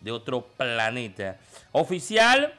de 0.00 0.10
otro 0.10 0.42
planeta. 0.56 1.36
Oficial, 1.70 2.52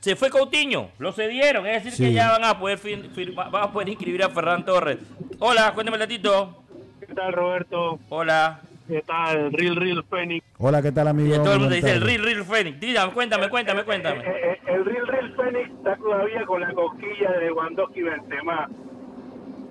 se 0.00 0.14
fue 0.14 0.28
Coutinho, 0.28 0.90
lo 0.98 1.12
cedieron, 1.12 1.66
es 1.66 1.82
decir, 1.84 2.06
que 2.08 2.12
ya 2.12 2.32
van 2.32 2.44
a 2.44 2.58
poder 2.58 2.78
fir- 2.78 3.10
firma- 3.12 3.48
van 3.48 3.64
a 3.64 3.72
poder 3.72 3.88
inscribir 3.88 4.22
a 4.24 4.28
Ferran 4.28 4.62
Torres. 4.66 4.98
Hola, 5.38 5.72
cuéntame 5.72 5.96
el 5.96 6.00
datito. 6.00 6.62
¿Qué 7.00 7.14
tal, 7.14 7.32
Roberto? 7.32 7.98
Hola. 8.10 8.60
¿Qué 8.88 9.02
tal? 9.02 9.52
Real, 9.52 9.76
Real 9.76 10.04
Phoenix. 10.10 10.44
Hola, 10.58 10.82
¿qué 10.82 10.90
tal, 10.90 11.06
Y 11.06 11.10
amigo? 11.10 11.36
todo 11.44 11.52
el 11.54 11.60
mundo 11.60 11.74
dice 11.76 11.92
el. 11.92 12.00
Real 12.00 12.22
Real 12.24 12.44
Phoenix. 12.44 12.80
Dígame, 12.80 13.12
cuéntame, 13.12 13.48
cuéntame, 13.48 13.84
cuéntame. 13.84 14.20
Eh, 14.26 14.32
eh, 14.52 14.60
el 14.66 14.84
Real, 14.84 15.06
Phoenix 15.42 15.70
está 15.70 15.96
todavía 15.96 16.44
con 16.46 16.60
la 16.60 16.72
cosquilla 16.72 17.30
de 17.32 17.40
Lewandowski 17.46 18.00
y 18.00 18.02
Benzema. 18.02 18.68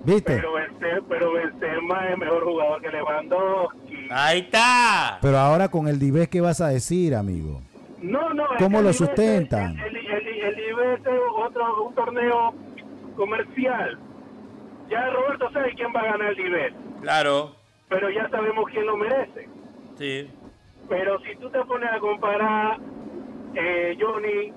¿Viste? 0.04 0.36
Pero, 0.36 0.52
Benzema, 0.54 1.06
pero 1.08 1.32
Benzema 1.32 2.08
es 2.10 2.18
mejor 2.18 2.44
jugador 2.44 2.80
que 2.82 2.88
Lewandowski. 2.90 4.08
Ahí 4.10 4.40
está. 4.40 5.18
Pero 5.20 5.38
ahora 5.38 5.68
con 5.68 5.88
el 5.88 5.98
Dibes, 5.98 6.28
¿qué 6.28 6.40
vas 6.40 6.60
a 6.60 6.68
decir, 6.68 7.14
amigo? 7.14 7.60
No, 8.00 8.32
no. 8.32 8.44
¿Cómo 8.58 8.80
lo 8.80 8.88
el 8.88 8.94
Ibex- 8.94 8.98
sustentan? 8.98 9.78
El, 9.78 9.96
el, 9.96 10.06
el, 10.06 10.28
el 10.28 10.58
Ibex 10.70 11.00
es 11.06 11.20
otro, 11.36 11.84
un 11.84 11.94
torneo 11.94 12.54
comercial. 13.16 13.98
Ya 14.88 15.08
Roberto 15.10 15.50
sabe 15.52 15.72
quién 15.74 15.92
va 15.94 16.00
a 16.00 16.04
ganar 16.12 16.32
el 16.32 16.40
Ibex, 16.40 16.74
Claro, 17.02 17.54
pero 17.88 18.10
ya 18.10 18.28
sabemos 18.30 18.64
quién 18.72 18.86
lo 18.86 18.96
merece. 18.96 19.48
sí. 19.98 20.30
Pero 20.88 21.20
si 21.20 21.36
tú 21.36 21.48
te 21.50 21.60
pones 21.66 21.88
a 21.88 22.00
comparar, 22.00 22.78
eh, 23.54 23.96
Johnny, 24.00 24.52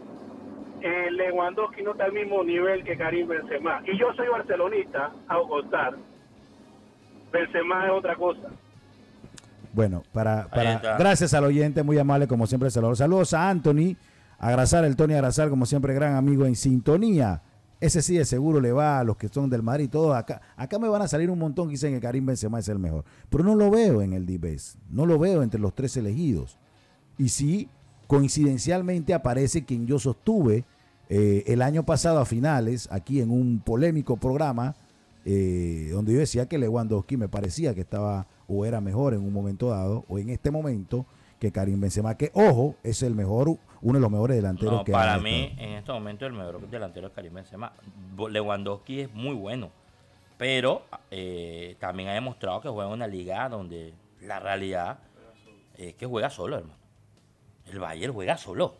eh, 0.84 1.10
Lewandowski 1.12 1.82
no 1.82 1.92
está 1.92 2.04
al 2.04 2.12
mismo 2.12 2.44
nivel 2.44 2.84
que 2.84 2.98
Karim 2.98 3.26
Benzema. 3.30 3.82
Y 3.86 3.98
yo 3.98 4.14
soy 4.16 4.28
barcelonista, 4.28 5.14
a 5.30 5.38
contar. 5.48 5.96
Benzema 7.32 7.86
es 7.86 7.92
otra 7.92 8.16
cosa. 8.16 8.50
Bueno, 9.72 10.04
para, 10.12 10.50
para 10.50 10.98
gracias 10.98 11.34
al 11.34 11.46
oyente, 11.46 11.84
muy 11.84 11.98
amable 11.98 12.28
como 12.28 12.48
siempre, 12.48 12.70
Salvador. 12.70 12.98
Saludos 12.98 13.34
a 13.34 13.50
Anthony, 13.50 13.96
a 14.38 14.52
Grazar, 14.52 14.84
el 14.84 14.98
Tony 14.98 15.14
Agrazar, 15.14 15.50
como 15.50 15.66
siempre, 15.66 15.94
gran 15.94 16.16
amigo 16.16 16.46
en 16.46 16.58
sintonía. 16.58 17.42
Ese 17.80 18.02
sí 18.02 18.18
de 18.18 18.26
seguro 18.26 18.60
le 18.60 18.74
va 18.74 19.00
a 19.00 19.04
los 19.06 19.16
que 19.16 19.30
son 19.30 19.50
del 19.50 19.64
Madrid, 19.64 19.90
todos 19.90 20.14
acá. 20.16 20.42
Acá 20.58 20.80
me 20.80 20.90
van 20.90 21.02
a 21.02 21.08
salir 21.08 21.30
un 21.30 21.40
montón 21.40 21.68
que 21.68 21.72
dicen 21.72 21.94
que 21.94 22.02
Karim 22.02 22.26
Benzema 22.26 22.60
es 22.60 22.68
el 22.68 22.78
mejor. 22.78 23.06
Pero 23.30 23.46
no 23.46 23.56
lo 23.56 23.72
veo 23.72 24.02
en 24.02 24.12
el 24.12 24.26
Dibes, 24.26 24.78
no 24.90 25.06
lo 25.06 25.18
veo 25.18 25.44
entre 25.44 25.62
los 25.62 25.74
tres 25.74 25.96
elegidos. 25.96 26.60
Y 27.18 27.30
sí, 27.30 27.70
coincidencialmente 28.08 29.14
aparece 29.14 29.64
quien 29.64 29.88
yo 29.88 29.98
sostuve 29.98 30.66
eh, 31.16 31.44
el 31.46 31.62
año 31.62 31.86
pasado 31.86 32.18
a 32.18 32.26
finales, 32.26 32.90
aquí 32.92 33.22
en 33.22 33.30
un 33.30 33.60
polémico 33.60 34.18
programa, 34.18 34.74
eh, 35.26 35.90
donde 35.92 36.12
yo 36.12 36.18
decía 36.18 36.48
que 36.48 36.58
Lewandowski 36.58 37.18
me 37.18 37.30
parecía 37.30 37.76
que 37.76 37.82
estaba 37.82 38.26
o 38.48 38.66
era 38.66 38.82
mejor 38.82 39.14
en 39.14 39.22
un 39.22 39.32
momento 39.32 39.70
dado 39.70 40.06
o 40.08 40.18
en 40.18 40.32
este 40.32 40.50
momento 40.50 41.06
que 41.40 41.52
Karim 41.52 41.80
Benzema, 41.80 42.18
que 42.18 42.32
ojo, 42.34 42.78
es 42.82 43.04
el 43.04 43.14
mejor, 43.14 43.50
uno 43.84 43.94
de 43.94 44.00
los 44.00 44.10
mejores 44.10 44.38
delanteros 44.38 44.74
No, 44.74 44.84
que 44.84 44.92
para 44.92 45.20
mí, 45.20 45.54
en 45.60 45.74
este 45.74 45.92
momento, 45.92 46.26
el 46.26 46.34
mejor 46.34 46.68
delantero 46.68 47.06
es 47.06 47.14
Karim 47.14 47.36
Benzema. 47.36 47.74
Lewandowski 48.18 49.02
es 49.02 49.14
muy 49.14 49.36
bueno, 49.36 49.70
pero 50.40 50.82
eh, 51.12 51.76
también 51.80 52.10
ha 52.10 52.14
demostrado 52.14 52.60
que 52.60 52.70
juega 52.70 52.90
en 52.90 52.94
una 52.96 53.06
liga 53.06 53.48
donde 53.50 53.94
la 54.20 54.40
realidad 54.40 54.98
es 55.78 55.94
que 55.94 56.08
juega 56.08 56.32
solo, 56.32 56.58
hermano. 56.58 56.80
El 57.72 57.78
Bayern 57.78 58.14
juega 58.14 58.36
solo. 58.36 58.78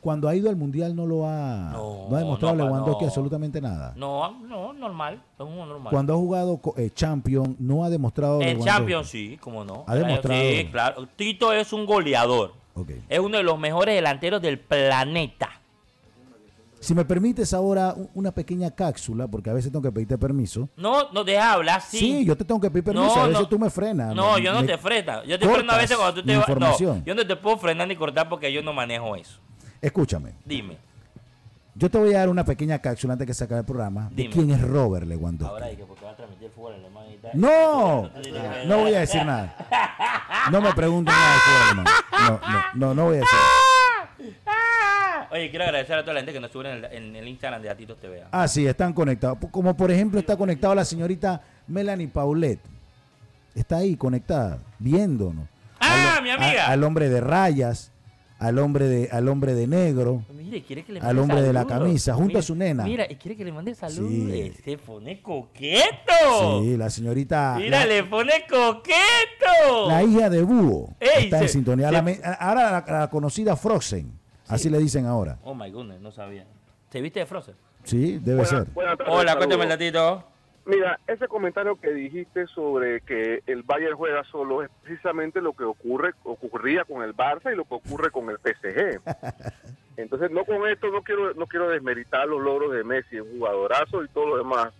Cuando 0.00 0.28
ha 0.28 0.34
ido 0.34 0.48
al 0.48 0.54
Mundial 0.56 0.94
no 0.94 1.06
lo 1.06 1.26
ha, 1.26 1.70
No, 1.72 2.06
no, 2.08 2.16
ha 2.16 2.18
demostrado 2.20 2.54
no, 2.54 2.64
Lewandowski 2.64 3.04
absolutamente 3.04 3.60
nada. 3.60 3.92
No, 3.96 4.30
no, 4.42 4.72
normal. 4.72 5.20
Es 5.38 5.44
un 5.44 5.56
normal. 5.56 5.90
Cuando 5.92 6.14
ha 6.14 6.16
jugado 6.16 6.60
eh, 6.76 6.90
Champions 6.94 7.56
no 7.58 7.84
ha 7.84 7.90
demostrado 7.90 8.40
en. 8.40 8.60
Champions, 8.62 9.08
sí, 9.08 9.36
como 9.40 9.64
no. 9.64 9.84
Ha 9.88 9.96
demostrado. 9.96 10.40
Sí, 10.40 10.68
claro. 10.70 11.08
Tito 11.16 11.52
es 11.52 11.72
un 11.72 11.84
goleador. 11.84 12.52
Es 13.08 13.18
uno 13.18 13.38
de 13.38 13.42
los 13.42 13.58
mejores 13.58 13.94
delanteros 13.96 14.40
del 14.40 14.58
planeta. 14.60 15.50
Si 16.80 16.94
me 16.94 17.04
permites 17.04 17.52
ahora 17.52 17.92
una 18.14 18.30
pequeña 18.30 18.70
cápsula, 18.70 19.26
porque 19.26 19.50
a 19.50 19.52
veces 19.52 19.72
tengo 19.72 19.82
que 19.82 19.90
pedirte 19.90 20.16
permiso. 20.16 20.68
No, 20.76 21.10
no 21.10 21.24
deja 21.24 21.54
hablar, 21.54 21.80
sí. 21.80 21.98
Sí, 21.98 22.24
yo 22.24 22.36
te 22.36 22.44
tengo 22.44 22.60
que 22.60 22.70
pedir 22.70 22.84
permiso, 22.84 23.16
No, 23.16 23.20
a 23.22 23.26
veces 23.26 23.42
no. 23.42 23.48
tú 23.48 23.58
me 23.58 23.68
frenas. 23.68 24.14
No, 24.14 24.34
me- 24.36 24.42
yo 24.42 24.52
no 24.52 24.64
te 24.64 24.78
freno. 24.78 25.24
Yo 25.24 25.38
te 25.40 25.48
freno 25.48 25.72
a 25.72 25.76
veces 25.76 25.96
cuando 25.96 26.20
tú 26.20 26.26
te 26.26 26.36
vas. 26.36 26.48
No, 26.48 27.04
yo 27.04 27.14
no 27.16 27.26
te 27.26 27.34
puedo 27.34 27.56
frenar 27.58 27.88
ni 27.88 27.96
cortar 27.96 28.28
porque 28.28 28.52
yo 28.52 28.62
no 28.62 28.72
manejo 28.72 29.16
eso. 29.16 29.40
Escúchame, 29.80 30.32
Dime. 30.44 30.76
yo 31.74 31.88
te 31.90 31.98
voy 31.98 32.12
a 32.14 32.18
dar 32.18 32.28
una 32.28 32.44
pequeña 32.44 32.78
cápsula 32.80 33.12
antes 33.12 33.26
que 33.26 33.34
se 33.34 33.44
acabe 33.44 33.60
el 33.60 33.66
programa 33.66 34.08
de 34.10 34.16
Dime. 34.22 34.30
quién 34.34 34.50
es 34.50 34.60
Robert 34.60 35.06
Lewandowski. 35.06 35.52
Ahora 35.54 35.68
dije, 35.68 35.84
porque 35.86 36.04
va 36.04 36.10
a 36.12 36.16
transmitir 36.16 36.46
el 36.46 36.52
fútbol 36.52 36.74
alemán 36.74 37.04
y 37.12 37.16
tal. 37.18 37.30
No, 37.34 38.10
no 38.66 38.78
voy 38.78 38.94
a 38.94 39.00
decir 39.00 39.24
nada. 39.24 39.56
No 40.50 40.60
me 40.60 40.72
pregunten 40.72 41.14
nada 41.14 41.34
de 41.34 41.40
fútbol 41.40 41.62
alemán. 41.62 41.86
No, 42.12 42.30
no, 42.30 42.62
no, 42.74 42.94
no 42.94 43.04
voy 43.04 43.16
a 43.16 43.20
decir 43.20 43.38
nada. 44.44 45.28
Oye, 45.30 45.50
quiero 45.50 45.64
agradecer 45.66 45.96
a 45.98 46.00
toda 46.02 46.14
la 46.14 46.20
gente 46.20 46.32
que 46.32 46.40
nos 46.40 46.50
sube 46.50 46.70
en 46.72 46.84
el, 46.84 46.92
en 46.92 47.16
el 47.16 47.28
Instagram 47.28 47.60
de 47.60 47.68
Atitos 47.70 47.98
TV. 48.00 48.24
¿ah? 48.32 48.48
Sí, 48.48 48.66
están 48.66 48.92
conectados. 48.94 49.38
Como 49.50 49.76
por 49.76 49.90
ejemplo 49.90 50.18
está 50.18 50.36
conectada 50.36 50.74
la 50.74 50.84
señorita 50.84 51.42
Melanie 51.66 52.08
Paulette. 52.08 52.60
Está 53.54 53.76
ahí 53.78 53.94
conectada, 53.96 54.58
viéndonos. 54.78 55.46
Ah, 55.80 56.14
Al- 56.16 56.22
mi 56.22 56.30
amiga. 56.30 56.66
a- 56.66 56.72
al 56.72 56.82
hombre 56.82 57.08
de 57.10 57.20
rayas, 57.20 57.92
al 58.38 58.58
hombre 58.58 58.86
de, 58.86 59.08
al 59.10 59.28
hombre 59.28 59.54
de 59.54 59.66
negro. 59.66 60.22
Mire, 60.32 60.62
quiere 60.62 60.84
que 60.84 60.92
le 60.92 61.00
Al 61.00 61.18
hombre 61.18 61.42
de 61.42 61.52
la 61.52 61.66
camisa, 61.66 62.14
junto 62.14 62.28
Mira, 62.28 62.38
a 62.40 62.42
su 62.42 62.54
nena. 62.54 62.84
Mira, 62.84 63.06
y 63.10 63.16
quiere 63.16 63.36
que 63.36 63.44
le 63.44 63.52
mande 63.52 63.74
saludos. 63.74 64.10
Sí. 64.10 64.52
Se 64.64 64.78
pone 64.78 65.20
coqueto. 65.20 66.62
Sí, 66.62 66.76
la 66.76 66.88
señorita. 66.90 67.56
Mira, 67.58 67.80
la- 67.80 67.86
le 67.86 68.04
pone 68.04 68.32
coqueto. 68.48 69.88
La 69.88 70.02
hija 70.02 70.30
de 70.30 70.42
Búho 70.42 70.94
Ey, 71.00 71.24
está 71.24 71.38
en 71.38 71.42
se- 71.48 71.48
sintonía. 71.54 71.88
se- 71.88 71.92
La 71.92 72.02
me- 72.02 72.20
ahora 72.38 72.70
la, 72.86 72.98
la 73.00 73.10
conocida 73.10 73.56
Frozen, 73.56 74.12
así 74.46 74.70
le 74.70 74.78
dicen 74.78 75.06
ahora. 75.06 75.38
Oh 75.42 75.54
my 75.54 75.70
goodness, 75.70 76.00
no 76.00 76.10
sabía. 76.12 76.46
¿Te 76.88 77.00
viste 77.00 77.20
de 77.20 77.26
Frozen? 77.26 77.54
Sí, 77.84 78.18
debe 78.22 78.44
ser. 78.46 78.66
Buenas 78.74 78.96
tardes, 78.98 79.14
Hola, 79.14 79.36
cuéntame 79.36 79.64
el 79.64 79.68
datito. 79.70 80.24
Mira, 80.68 81.00
ese 81.06 81.28
comentario 81.28 81.80
que 81.80 81.94
dijiste 81.94 82.46
sobre 82.48 83.00
que 83.00 83.42
el 83.46 83.62
Bayern 83.62 83.96
juega 83.96 84.22
solo 84.24 84.62
es 84.62 84.68
precisamente 84.82 85.40
lo 85.40 85.54
que 85.54 85.64
ocurre 85.64 86.12
ocurría 86.24 86.84
con 86.84 87.02
el 87.02 87.16
Barça 87.16 87.50
y 87.50 87.56
lo 87.56 87.64
que 87.64 87.76
ocurre 87.76 88.10
con 88.10 88.28
el 88.28 88.36
PSG. 88.36 89.00
Entonces, 89.96 90.30
no 90.30 90.44
con 90.44 90.68
esto 90.68 90.90
no 90.90 91.00
quiero 91.00 91.32
no 91.32 91.46
quiero 91.46 91.70
desmeritar 91.70 92.28
los 92.28 92.42
logros 92.42 92.72
de 92.72 92.84
Messi, 92.84 93.16
es 93.16 93.22
un 93.22 93.38
jugadorazo 93.38 94.04
y 94.04 94.08
todo 94.08 94.26
lo 94.26 94.36
demás, 94.36 94.74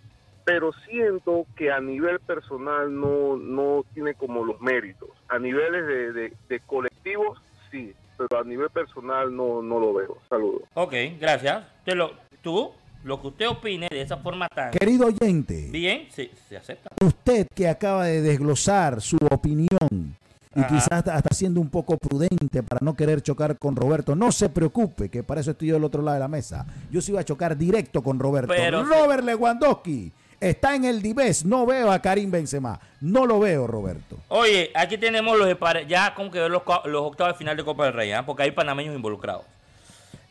pero 0.45 0.71
siento 0.87 1.47
que 1.55 1.71
a 1.71 1.79
nivel 1.79 2.19
personal 2.19 2.95
no 2.95 3.35
no 3.37 3.83
tiene 3.95 4.13
como 4.13 4.45
los 4.45 4.61
méritos. 4.61 5.09
A 5.27 5.39
niveles 5.39 5.87
de, 5.87 6.13
de, 6.13 6.33
de 6.49 6.59
colectivos 6.67 7.41
sí, 7.71 7.95
pero 8.15 8.41
a 8.41 8.43
nivel 8.43 8.69
personal 8.69 9.35
no 9.35 9.63
no 9.63 9.79
lo 9.79 9.95
veo. 9.95 10.17
Saludos. 10.29 10.61
Ok, 10.75 10.93
gracias. 11.19 11.65
Te 11.83 11.95
lo, 11.95 12.11
tú, 12.43 12.75
lo 13.03 13.21
que 13.21 13.27
usted 13.27 13.47
opine 13.47 13.87
de 13.89 14.01
esa 14.01 14.17
forma 14.17 14.47
tan 14.47 14.71
Querido 14.71 15.07
oyente, 15.07 15.69
bien, 15.71 16.07
se, 16.11 16.31
se 16.47 16.57
acepta. 16.57 16.89
usted 17.05 17.47
que 17.55 17.67
acaba 17.67 18.05
de 18.05 18.21
desglosar 18.21 19.01
su 19.01 19.17
opinión 19.31 20.17
y 20.55 20.59
Ajá. 20.59 20.67
quizás 20.67 20.91
hasta, 20.91 21.15
hasta 21.15 21.35
siendo 21.35 21.61
un 21.61 21.69
poco 21.69 21.97
prudente 21.97 22.63
para 22.63 22.83
no 22.83 22.95
querer 22.95 23.21
chocar 23.21 23.57
con 23.57 23.75
Roberto, 23.75 24.15
no 24.15 24.31
se 24.31 24.49
preocupe, 24.49 25.09
que 25.09 25.23
para 25.23 25.41
eso 25.41 25.51
estoy 25.51 25.69
yo 25.69 25.75
del 25.75 25.83
otro 25.83 26.01
lado 26.01 26.15
de 26.15 26.19
la 26.19 26.27
mesa. 26.27 26.65
Yo 26.91 27.01
sí 27.01 27.11
iba 27.11 27.21
a 27.21 27.25
chocar 27.25 27.55
directo 27.55 28.01
con 28.01 28.19
Roberto. 28.19 28.51
Pero 28.55 28.83
sí. 28.83 28.91
Robert 28.91 29.23
Lewandowski 29.23 30.11
está 30.39 30.75
en 30.75 30.85
el 30.85 31.01
Dives, 31.01 31.45
no 31.45 31.65
veo 31.65 31.91
a 31.91 31.99
Karim 31.99 32.31
Benzema, 32.31 32.79
no 33.01 33.25
lo 33.25 33.39
veo, 33.39 33.67
Roberto. 33.67 34.17
Oye, 34.29 34.71
aquí 34.73 34.97
tenemos 34.97 35.37
los 35.37 35.47
ya 35.87 36.15
como 36.15 36.31
que 36.31 36.39
ver 36.39 36.49
los, 36.49 36.63
octavos 36.65 37.33
de 37.33 37.37
final 37.37 37.55
de 37.55 37.63
Copa 37.63 37.85
del 37.85 37.93
Rey, 37.93 38.11
¿ah? 38.11 38.25
porque 38.25 38.43
hay 38.43 38.51
panameños 38.51 38.95
involucrados. 38.95 39.45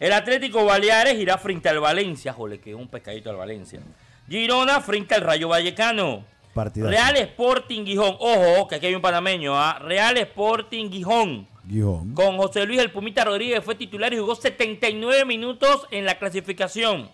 El 0.01 0.13
Atlético 0.13 0.65
Baleares 0.65 1.19
irá 1.19 1.39
frente 1.39 1.69
al 1.69 1.81
Valencia, 1.81 2.33
jole, 2.33 2.61
que 2.61 2.71
es 2.71 2.77
un 2.77 2.87
pescadito 2.87 3.31
al 3.31 3.37
Valencia. 3.37 3.81
Girona 4.29 4.81
frente 4.81 5.15
al 5.15 5.23
Rayo 5.23 5.49
Vallecano. 5.49 6.25
Partidazo. 6.55 6.91
Real 6.91 7.17
Sporting 7.17 7.85
Gijón. 7.85 8.17
Ojo, 8.21 8.69
que 8.69 8.77
aquí 8.77 8.87
hay 8.87 8.95
un 8.95 9.03
panameño, 9.03 9.59
¿ah? 9.59 9.79
Real 9.81 10.17
Sporting 10.19 10.91
Gijón. 10.91 11.49
Guijón. 11.65 12.15
Con 12.15 12.37
José 12.37 12.65
Luis 12.65 12.81
El 12.81 12.93
Pumita 12.93 13.25
Rodríguez 13.25 13.65
fue 13.65 13.75
titular 13.75 14.13
y 14.13 14.19
jugó 14.19 14.37
79 14.37 15.25
minutos 15.25 15.87
en 15.91 16.05
la 16.05 16.19
clasificación. 16.19 17.11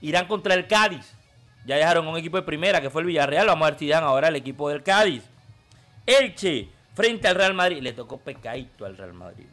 Irán 0.00 0.26
contra 0.26 0.54
el 0.54 0.66
Cádiz. 0.66 1.14
Ya 1.66 1.76
dejaron 1.76 2.06
un 2.06 2.16
equipo 2.16 2.36
de 2.36 2.42
primera 2.42 2.80
que 2.80 2.90
fue 2.90 3.02
el 3.02 3.08
Villarreal. 3.08 3.46
Vamos 3.46 3.66
a 3.66 3.70
ver 3.70 3.78
si 3.78 3.88
dan 3.88 4.04
ahora 4.04 4.28
el 4.28 4.36
equipo 4.36 4.68
del 4.70 4.82
Cádiz. 4.82 5.22
Elche 6.06 6.68
frente 6.94 7.28
al 7.28 7.34
Real 7.34 7.54
Madrid. 7.54 7.82
Le 7.82 7.92
tocó 7.92 8.18
pecadito 8.18 8.84
al 8.86 8.96
Real 8.96 9.14
Madrid. 9.14 9.46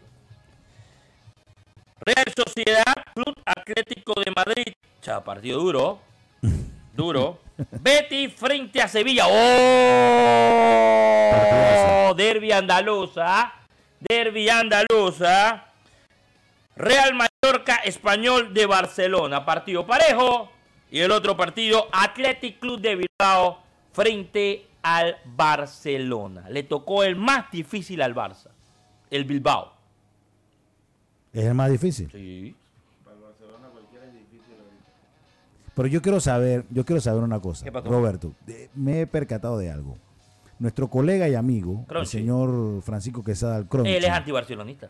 Real 2.03 2.25
Sociedad 2.35 2.95
Club 3.13 3.35
Atlético 3.45 4.13
de 4.25 4.31
Madrid. 4.35 4.73
Chao, 5.01 5.23
partido 5.23 5.59
duro. 5.59 5.99
Duro. 6.93 7.39
Betis 7.79 8.33
frente 8.33 8.81
a 8.81 8.87
Sevilla. 8.87 9.25
¡Oh! 9.29 9.41
Derby 12.15 12.51
andaluza. 12.51 13.53
Derby 13.99 14.49
andaluza. 14.49 15.65
Real 16.75 17.13
Mallorca 17.13 17.75
Español 17.85 18.53
de 18.53 18.65
Barcelona. 18.65 19.45
Partido 19.45 19.85
parejo. 19.85 20.51
Y 20.89 20.99
el 20.99 21.11
otro 21.11 21.37
partido, 21.37 21.87
Athletic 21.91 22.59
Club 22.59 22.81
de 22.81 22.95
Bilbao 22.95 23.61
frente 23.93 24.65
al 24.81 25.17
Barcelona. 25.23 26.49
Le 26.49 26.63
tocó 26.63 27.03
el 27.03 27.15
más 27.15 27.49
difícil 27.51 28.01
al 28.01 28.15
Barça. 28.15 28.49
El 29.09 29.23
Bilbao. 29.25 29.80
Es 31.33 31.45
el 31.45 31.53
más 31.53 31.69
difícil. 31.71 32.09
Sí. 32.11 32.55
Pero 35.73 35.87
yo 35.87 36.01
quiero 36.01 36.19
saber, 36.19 36.65
yo 36.69 36.85
quiero 36.85 36.99
saber 37.01 37.23
una 37.23 37.39
cosa, 37.39 37.63
¿Qué 37.63 37.71
pasó? 37.71 37.87
Roberto. 37.89 38.33
Me 38.75 39.01
he 39.01 39.07
percatado 39.07 39.57
de 39.57 39.71
algo. 39.71 39.97
Nuestro 40.59 40.89
colega 40.89 41.27
y 41.29 41.33
amigo, 41.35 41.85
el 41.89 42.05
señor 42.05 42.81
Francisco 42.83 43.23
Quesada 43.23 43.55
Alcronchi, 43.55 43.89
Él 43.91 44.03
es 44.03 44.09
antibarcelonista. 44.11 44.89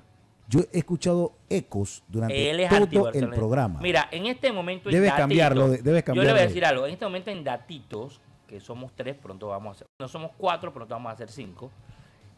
yo 0.49 0.61
he 0.73 0.79
escuchado 0.79 1.33
ecos 1.49 2.03
durante 2.09 2.49
Él 2.49 2.59
es 2.59 2.69
todo 2.89 3.09
el 3.11 3.29
programa. 3.29 3.79
Mira, 3.79 4.09
en 4.11 4.25
este 4.25 4.51
momento. 4.51 4.89
en 4.89 4.95
Debes 4.95 5.11
Datitos- 5.11 5.17
cambiarlo, 5.19 5.69
de- 5.69 5.77
debes 5.81 5.83
Yo 5.83 5.87
le 5.87 5.93
voy 5.93 5.97
a 5.99 6.03
cambiarlo. 6.03 6.41
decir 6.41 6.65
algo. 6.65 6.85
En 6.87 6.93
este 6.93 7.05
momento 7.05 7.29
en 7.31 7.43
Datitos, 7.43 8.19
que 8.47 8.59
somos 8.59 8.91
tres, 8.95 9.15
pronto 9.15 9.47
vamos 9.47 9.67
a 9.69 9.71
hacer. 9.75 9.87
No 9.99 10.07
somos 10.09 10.31
cuatro, 10.37 10.73
pronto 10.73 10.93
vamos 10.95 11.11
a 11.11 11.13
hacer 11.13 11.29
cinco. 11.29 11.71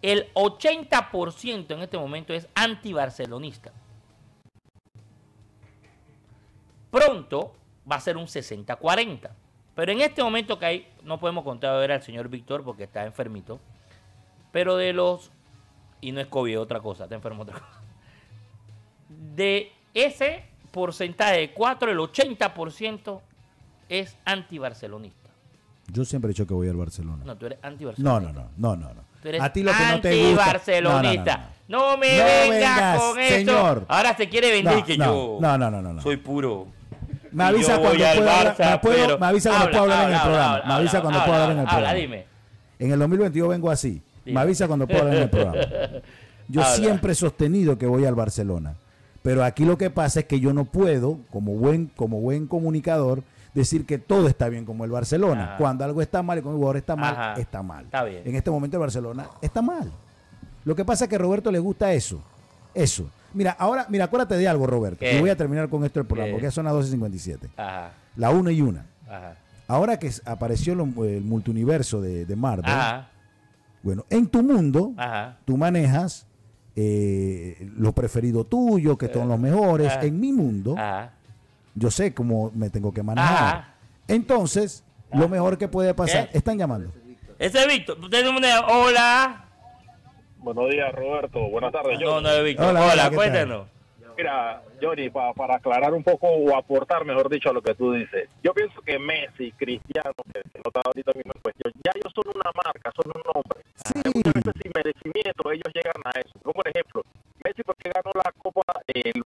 El 0.01 0.27
80% 0.35 1.73
en 1.75 1.81
este 1.81 1.97
momento 1.97 2.33
es 2.33 2.47
antibarcelonista. 2.53 3.71
Pronto 6.93 7.55
va 7.91 7.95
a 7.95 7.99
ser 7.99 8.17
un 8.17 8.25
60-40. 8.27 9.29
Pero 9.73 9.91
en 9.91 10.01
este 10.01 10.21
momento 10.21 10.59
que 10.59 10.65
hay, 10.67 10.87
no 11.03 11.19
podemos 11.19 11.43
contar 11.43 11.71
a 11.71 11.79
ver 11.79 11.91
al 11.91 12.03
señor 12.03 12.29
Víctor 12.29 12.63
porque 12.63 12.83
está 12.83 13.03
enfermito. 13.03 13.59
Pero 14.51 14.77
de 14.77 14.93
los. 14.93 15.31
Y 16.01 16.11
no 16.11 16.21
es 16.21 16.27
COVID, 16.27 16.59
otra 16.59 16.81
cosa, 16.81 17.05
está 17.05 17.15
enfermo 17.15 17.41
otra 17.41 17.55
cosa. 17.59 17.81
De 19.35 19.71
ese 19.95 20.43
porcentaje 20.71 21.37
de 21.39 21.51
4, 21.53 21.91
el 21.91 21.97
80% 21.97 23.21
es 23.89 24.15
antibarcelonista. 24.25 25.31
Yo 25.87 26.05
siempre 26.05 26.29
he 26.29 26.33
dicho 26.33 26.45
que 26.45 26.53
voy 26.53 26.67
al 26.69 26.75
Barcelona. 26.75 27.23
No, 27.25 27.35
tú 27.35 27.47
eres 27.47 27.57
antibarcelonista. 27.63 28.31
no, 28.31 28.33
no, 28.33 28.49
no, 28.55 28.75
no, 28.75 28.93
no. 28.93 29.01
Tú 29.19 29.29
eres 29.29 29.41
A 29.41 29.51
ti 29.51 29.63
lo 29.63 29.71
que 29.71 29.77
no 29.79 30.01
te 30.01 30.09
gusta. 30.09 30.43
antibarcelonista. 30.45 31.37
No, 31.37 31.41
no, 31.41 31.47
no, 31.47 31.47
no. 31.47 31.53
No, 31.93 31.97
me 31.97 32.07
vengas, 32.07 32.49
vengas, 32.49 33.01
con 33.01 33.19
eso. 33.19 33.35
señor. 33.35 33.85
Ahora 33.87 34.15
se 34.15 34.29
quiere 34.29 34.51
vender 34.51 34.83
que 34.83 34.97
yo 34.97 35.37
no, 35.39 35.57
no, 35.57 35.71
no, 35.71 35.81
no. 35.81 36.01
soy 36.01 36.17
puro. 36.17 36.67
Me 37.33 37.43
avisa 37.43 37.77
cuando 37.79 37.97
pueda 37.97 38.11
hablar- 38.11 38.81
puedo- 38.81 39.17
me 39.19 39.25
avisa 39.25 39.49
cuando 39.49 39.65
Habla, 39.65 39.71
pueda 39.79 39.81
hablar 39.83 40.03
en 40.03 40.09
el 40.09 40.15
habla, 40.15 40.23
programa. 40.23 40.53
habla, 40.55 40.67
Me 40.67 40.73
avisa 40.73 40.97
habla, 40.97 41.01
cuando 41.01 41.19
habla, 41.19 41.25
pueda 41.31 41.43
hablar 41.43 41.51
en 41.57 41.59
el 41.63 41.67
habla, 41.67 41.77
programa. 41.89 41.99
dime. 41.99 42.25
En 42.79 42.91
el 42.91 42.99
2022 42.99 43.49
vengo 43.49 43.71
así. 43.71 44.01
Dime. 44.25 44.35
Me 44.35 44.41
avisa 44.41 44.67
cuando 44.67 44.87
pueda 44.87 44.99
hablar 45.01 45.15
en 45.17 45.23
el 45.23 45.29
programa. 45.29 45.61
Yo 46.47 46.61
Habla. 46.61 46.75
siempre 46.75 47.11
he 47.13 47.15
sostenido 47.15 47.77
que 47.77 47.85
voy 47.87 48.05
al 48.05 48.15
Barcelona. 48.15 48.75
Pero 49.21 49.43
aquí 49.43 49.63
lo 49.65 49.77
que 49.77 49.89
pasa 49.89 50.19
es 50.21 50.25
que 50.25 50.39
yo 50.41 50.51
no 50.53 50.65
puedo, 50.65 51.19
como 51.31 51.53
buen, 51.53 51.89
como 51.95 52.19
buen 52.19 52.45
comunicador, 52.47 53.23
decir 53.53 53.85
que 53.85 53.97
todo 53.97 54.27
está 54.27 54.49
bien 54.49 54.65
como 54.65 54.83
el 54.83 54.91
Barcelona. 54.91 55.43
Ajá. 55.45 55.57
Cuando 55.57 55.85
algo 55.85 56.01
está 56.01 56.21
mal 56.21 56.39
y 56.39 56.41
cuando 56.41 56.57
el 56.57 56.59
jugador 56.59 56.77
está 56.77 56.95
mal, 56.97 57.13
Ajá. 57.13 57.33
está 57.39 57.63
mal. 57.63 57.85
Está 57.85 58.03
bien. 58.03 58.23
En 58.25 58.35
este 58.35 58.51
momento 58.51 58.75
el 58.77 58.81
Barcelona 58.81 59.27
está 59.41 59.61
mal. 59.61 59.89
Lo 60.65 60.75
que 60.75 60.83
pasa 60.83 61.05
es 61.05 61.09
que 61.09 61.15
a 61.15 61.19
Roberto 61.19 61.51
le 61.51 61.59
gusta 61.59 61.93
eso. 61.93 62.21
Eso. 62.73 63.09
Mira, 63.33 63.51
ahora, 63.59 63.85
mira, 63.89 64.05
acuérdate 64.05 64.35
de 64.37 64.47
algo, 64.47 64.67
Roberto. 64.67 64.99
¿Qué? 64.99 65.17
Y 65.17 65.19
voy 65.19 65.29
a 65.29 65.35
terminar 65.35 65.69
con 65.69 65.83
esto 65.85 65.99
el 65.99 66.05
programa, 66.05 66.27
¿Qué? 66.27 66.31
porque 66.33 66.45
ya 66.47 66.51
son 66.51 66.65
las 66.65 66.73
12.57. 66.73 67.49
Ajá, 67.57 67.91
La 68.15 68.29
una 68.29 68.51
y 68.51 68.61
una. 68.61 68.85
ajá, 69.07 69.35
Ahora 69.67 69.97
que 69.97 70.11
apareció 70.25 70.75
lo- 70.75 71.05
el 71.05 71.21
multiuniverso 71.23 72.01
de, 72.01 72.25
de 72.25 72.35
Marvel, 72.35 72.65
ajá, 72.71 73.07
bueno, 73.81 74.05
en 74.09 74.27
tu 74.27 74.43
mundo, 74.43 74.93
ajá. 74.97 75.37
tú 75.45 75.57
manejas 75.57 76.25
eh, 76.75 77.69
lo 77.77 77.91
preferido 77.93 78.45
tuyo, 78.45 78.97
que 78.97 79.07
son 79.11 79.27
los 79.29 79.39
mejores. 79.39 79.91
ajá. 79.91 80.05
En 80.05 80.19
mi 80.19 80.31
mundo, 80.33 80.75
yo 81.75 81.91
sé 81.91 82.13
cómo 82.13 82.51
me 82.55 82.69
tengo 82.69 82.91
que 82.93 83.03
manejar. 83.03 83.31
Ajá. 83.55 83.73
Entonces, 84.07 84.83
lo 85.11 85.29
mejor 85.29 85.57
que 85.57 85.67
puede 85.67 85.93
pasar, 85.93 86.29
¿Qué? 86.29 86.37
están 86.37 86.57
llamando. 86.57 86.91
Ese 87.39 87.59
es 87.59 87.67
Víctor. 87.67 87.97
Usted 87.99 88.25
Hola. 88.67 89.42
Buenos 90.43 90.69
días, 90.69 90.93
Roberto. 90.93 91.39
Buenas 91.49 91.71
tardes, 91.71 91.99
No, 91.99 92.11
Johnny. 92.13 92.27
no 92.37 92.43
Víctor. 92.43 92.69
Hola, 92.69 92.89
Hola, 92.93 93.11
cuéntenos. 93.13 93.67
Mira, 94.17 94.61
Johnny, 94.81 95.09
pa- 95.09 95.33
para 95.33 95.55
aclarar 95.55 95.91
un 95.93 96.03
poco 96.03 96.27
o 96.27 96.55
aportar, 96.55 97.03
mejor 97.03 97.29
dicho, 97.29 97.49
a 97.49 97.53
lo 97.53 97.61
que 97.63 97.73
tú 97.73 97.93
dices. 97.93 98.29
Yo 98.43 98.53
pienso 98.53 98.79
que 98.81 98.99
Messi, 98.99 99.51
Cristiano, 99.53 100.11
que 100.31 100.41
que 100.41 100.59
no 100.59 100.67
estaba 100.67 100.83
ahorita 100.85 101.11
mismo 101.15 101.31
en 101.33 101.41
cuestión, 101.41 101.73
ya 101.83 101.91
ellos 101.95 102.13
son 102.13 102.25
una 102.35 102.51
marca, 102.63 102.91
son 102.95 103.11
un 103.15 103.21
nombre. 103.33 103.63
Muchas 104.13 104.33
veces 104.33 104.53
sin 104.61 104.71
merecimiento 104.75 105.51
ellos 105.51 105.73
llegan 105.73 106.01
a 106.05 106.19
eso. 106.19 106.37
Como 106.43 106.53
por 106.53 106.67
ejemplo, 106.67 107.03
Messi 107.43 107.63
porque 107.63 107.89
ganó 107.89 108.11
la 108.13 108.31
Copa, 108.37 108.61
el, 108.87 109.01
el 109.15 109.23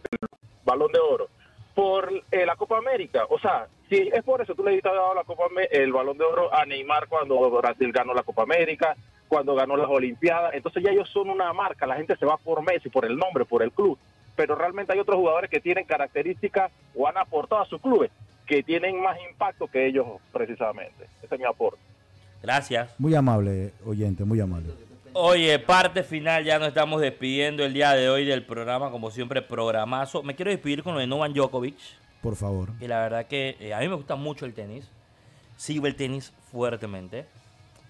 Balón 0.64 0.92
de 0.94 1.00
Oro, 1.00 1.28
por 1.76 2.10
eh, 2.32 2.46
la 2.46 2.56
Copa 2.56 2.78
América. 2.78 3.26
O 3.30 3.40
sea, 3.40 3.68
si 3.90 4.10
es 4.14 4.24
por 4.24 4.42
eso, 4.42 4.56
tú 4.56 4.64
le 4.64 4.72
diste 4.72 4.88
dado 4.88 5.14
la 5.16 5.24
Copa, 5.26 5.46
el 5.70 5.92
Balón 5.92 6.18
de 6.18 6.24
Oro 6.24 6.54
a 6.54 6.66
Neymar 6.66 7.08
cuando 7.10 7.38
Brasil 7.52 7.92
ganó 7.92 8.14
la 8.14 8.24
Copa 8.24 8.44
América, 8.44 8.96
cuando 9.28 9.56
ganó 9.56 9.76
las 9.78 9.90
Olimpiadas. 9.90 10.54
Entonces 10.54 10.84
ya 10.84 10.92
ellos 10.92 11.10
son 11.10 11.30
una 11.30 11.52
marca, 11.54 11.86
la 11.86 11.96
gente 11.96 12.16
se 12.16 12.26
va 12.26 12.38
por 12.38 12.62
Messi, 12.64 12.90
por 12.90 13.06
el 13.06 13.18
nombre, 13.18 13.46
por 13.46 13.62
el 13.64 13.72
club. 13.72 13.98
Pero 14.36 14.56
realmente 14.56 14.94
hay 14.94 15.00
otros 15.00 15.18
jugadores 15.18 15.50
que 15.50 15.60
tienen 15.60 15.86
características 15.86 16.72
o 16.96 17.08
han 17.08 17.18
aportado 17.18 17.62
a 17.62 17.66
sus 17.66 17.82
clubes 17.82 18.12
que 18.46 18.64
tienen 18.64 19.02
más 19.02 19.18
impacto 19.30 19.68
que 19.68 19.88
ellos 19.88 20.06
precisamente. 20.32 21.06
Ese 21.24 21.36
es 21.36 21.40
mi 21.40 21.46
aporte. 21.46 21.80
Gracias. 22.42 22.90
Muy 23.00 23.14
amable, 23.16 23.74
oyente, 23.86 24.24
muy 24.24 24.40
amable. 24.40 24.72
Oye, 25.14 25.58
parte 25.58 26.04
final, 26.04 26.44
ya 26.44 26.60
nos 26.60 26.68
estamos 26.68 27.02
despidiendo 27.02 27.66
el 27.66 27.74
día 27.74 27.94
de 27.94 28.08
hoy 28.08 28.24
del 28.24 28.46
programa, 28.46 28.92
como 28.92 29.10
siempre, 29.10 29.42
programazo. 29.42 30.22
Me 30.22 30.36
quiero 30.36 30.52
despedir 30.52 30.84
con 30.84 30.94
lo 30.94 31.00
de 31.00 31.08
Novan 31.08 31.34
Djokovic, 31.34 31.76
Por 32.22 32.36
favor. 32.36 32.70
que 32.78 32.88
la 32.88 33.02
verdad 33.02 33.26
que 33.26 33.58
eh, 33.60 33.74
a 33.74 33.80
mí 33.80 33.88
me 33.88 33.96
gusta 33.96 34.16
mucho 34.16 34.46
el 34.46 34.54
tenis. 34.54 34.88
Sigo 35.56 35.88
el 35.88 35.96
tenis 35.96 36.32
fuertemente. 36.52 37.26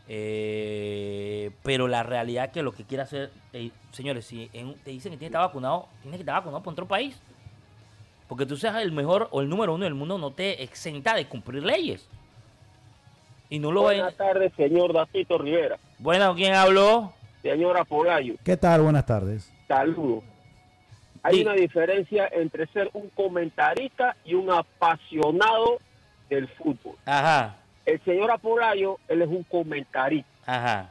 Eh, 0.09 1.51
pero 1.63 1.87
la 1.87 2.03
realidad 2.03 2.45
es 2.45 2.51
que 2.51 2.63
lo 2.63 2.71
que 2.71 2.83
quiere 2.83 3.03
hacer, 3.03 3.31
eh, 3.53 3.71
señores, 3.91 4.25
si 4.25 4.49
en- 4.53 4.73
te 4.75 4.91
dicen 4.91 5.11
que 5.11 5.17
tiene 5.17 5.19
que 5.19 5.25
estar 5.37 5.41
vacunado, 5.41 5.87
tienes 6.01 6.17
que 6.17 6.21
estar 6.23 6.35
vacunado 6.35 6.63
por 6.63 6.73
otro 6.73 6.87
país. 6.87 7.19
Porque 8.27 8.45
tú 8.45 8.57
seas 8.57 8.75
el 8.81 8.91
mejor 8.91 9.27
o 9.31 9.41
el 9.41 9.47
número 9.49 9.73
uno 9.73 9.85
del 9.85 9.93
mundo 9.93 10.17
no 10.17 10.31
te 10.31 10.61
exenta 10.63 11.15
de 11.15 11.25
cumplir 11.27 11.63
leyes. 11.63 12.07
Y 13.49 13.59
no 13.59 13.71
lo 13.71 13.83
Buenas 13.83 14.15
tardes, 14.15 14.51
señor 14.57 14.91
Datito 14.93 15.37
Rivera. 15.37 15.77
Bueno, 15.99 16.35
¿quién 16.35 16.53
habló? 16.53 17.13
Señora 17.41 17.85
Polayo, 17.85 18.35
¿Qué 18.43 18.57
tal? 18.57 18.81
Buenas 18.81 19.05
tardes. 19.05 19.53
saludos. 19.67 20.23
Hay 21.23 21.35
Sí. 21.37 21.41
una 21.43 21.53
diferencia 21.53 22.27
entre 22.31 22.67
ser 22.67 22.89
un 22.93 23.09
comentarista 23.09 24.15
y 24.25 24.33
un 24.33 24.49
apasionado 24.51 25.79
del 26.29 26.47
fútbol. 26.49 26.95
Ajá, 27.05 27.57
El 27.87 27.99
señor 28.03 28.29
Apolayo, 28.29 28.99
él 29.07 29.21
es 29.23 29.27
un 29.29 29.43
comentarista. 29.43 30.29
ajá, 30.45 30.89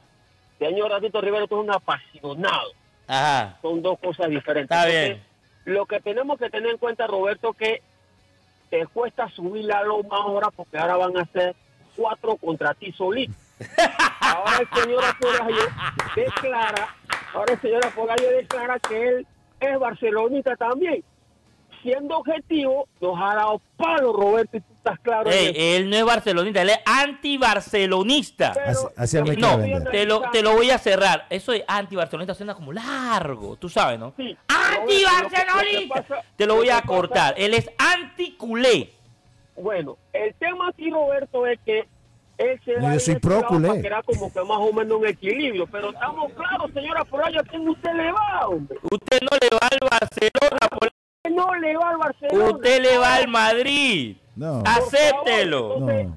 Señor 0.59 0.89
Datito 0.91 1.21
Rivera, 1.21 1.47
tú 1.47 1.57
eres 1.57 1.69
un 1.69 1.75
apasionado. 1.75 2.71
ajá. 3.07 3.59
Son 3.63 3.83
dos 3.83 3.99
cosas 3.99 4.29
diferentes. 4.31 4.75
Está 4.75 4.89
Entonces, 4.89 5.09
bien. 5.65 5.75
Lo 5.77 5.85
que 5.87 6.01
tenemos 6.01 6.39
que 6.39 6.49
tener 6.49 6.71
en 6.71 6.79
cuenta, 6.79 7.07
Roberto, 7.07 7.53
que 7.53 7.83
te 8.71 8.87
cuesta 8.87 9.29
subir 9.31 9.65
la 9.67 9.83
loma 9.83 10.17
ahora 10.17 10.49
porque 10.51 10.79
ahora 10.79 10.97
van 10.97 11.17
a 11.19 11.27
ser 11.27 11.55
cuatro 11.97 12.37
contra 12.37 12.73
ti 12.75 12.91
solito. 12.93 13.33
Ahora 14.21 14.59
el 14.61 14.83
señor 14.83 15.03
Apolayo 15.05 15.63
declara, 16.15 16.95
ahora 17.33 17.55
el 17.55 17.61
señor 17.61 17.87
Apolayo 17.87 18.29
declara 18.31 18.79
que 18.81 19.09
él 19.09 19.27
es 19.61 19.79
barcelonista 19.79 20.57
también. 20.57 21.03
Siendo 21.83 22.19
objetivo, 22.19 22.87
nos 23.01 23.19
ha 23.19 23.35
dado 23.37 23.61
palo, 23.79 24.13
Roberto, 24.13 24.57
y 24.59 24.61
tú 24.61 24.75
estás 24.91 24.99
claro. 25.01 25.31
Ey, 25.31 25.53
él 25.57 25.91
no 25.91 25.97
es 25.97 26.05
barcelonista, 26.05 26.63
él 26.63 26.71
es 26.71 26.79
anti-barcelonista. 26.85 28.53
Así- 28.67 28.87
así 28.97 29.17
me 29.23 29.35
vender. 29.37 29.85
Te 29.91 30.05
lo, 30.07 30.23
te 30.31 30.43
lo 30.43 30.53
voy 30.55 30.71
a 30.71 30.79
cerrar. 30.79 31.27
Eso 31.31 31.53
de 31.53 31.65
anti-barcelonista 31.67 32.35
suena 32.35 32.55
como 32.55 32.73
largo, 32.73 33.57
tú 33.57 33.69
sabes, 33.69 33.99
¿no? 33.99 34.13
Sí, 34.17 34.37
¡Anti-barcelonista! 34.49 35.95
Lo 36.01 36.03
que- 36.03 36.15
que 36.15 36.21
Te 36.37 36.47
lo 36.47 36.55
voy 36.57 36.71
a 36.71 36.81
que 36.81 36.87
cortar. 36.89 37.35
Él 37.37 37.55
es 37.55 37.69
anti-culé. 37.79 38.93
Bueno, 39.57 39.97
el 40.13 40.35
tema 40.35 40.69
aquí, 40.69 40.91
Roberto, 40.91 41.47
es 41.47 41.59
que 41.65 41.87
él 42.39 42.61
se 42.65 42.73
No, 42.75 42.83
va 42.83 42.83
yo 42.83 42.89
a 42.91 42.95
ir 42.97 43.01
soy 43.01 43.15
para 43.17 43.41
crear 43.81 44.05
como 44.05 44.31
que 44.31 44.41
más 44.41 44.59
o 44.59 44.73
menos 44.73 44.99
un 45.01 45.07
equilibrio. 45.07 45.67
Pero 45.67 45.91
estamos 45.91 46.31
claros, 46.35 46.71
señora 46.75 47.05
Polayo, 47.07 47.41
¿a 47.41 47.45
quién 47.45 47.67
usted 47.69 47.93
le 47.95 48.13
va, 48.13 48.47
hombre? 48.49 48.79
Usted 48.83 49.19
no 49.23 49.39
le 49.41 49.49
va 49.51 49.69
al 49.71 49.79
Barcelona, 49.91 50.69
por- 50.79 50.93
no 51.31 51.55
le 51.57 51.77
va 51.77 51.91
al 51.91 51.97
Barcelona. 51.99 52.51
usted 52.51 52.83
le 52.83 52.99
va 52.99 53.15
al 53.17 53.29
Madrid. 53.29 54.17
No, 54.37 54.63
Acéptelo. 54.67 55.81
no. 55.81 56.17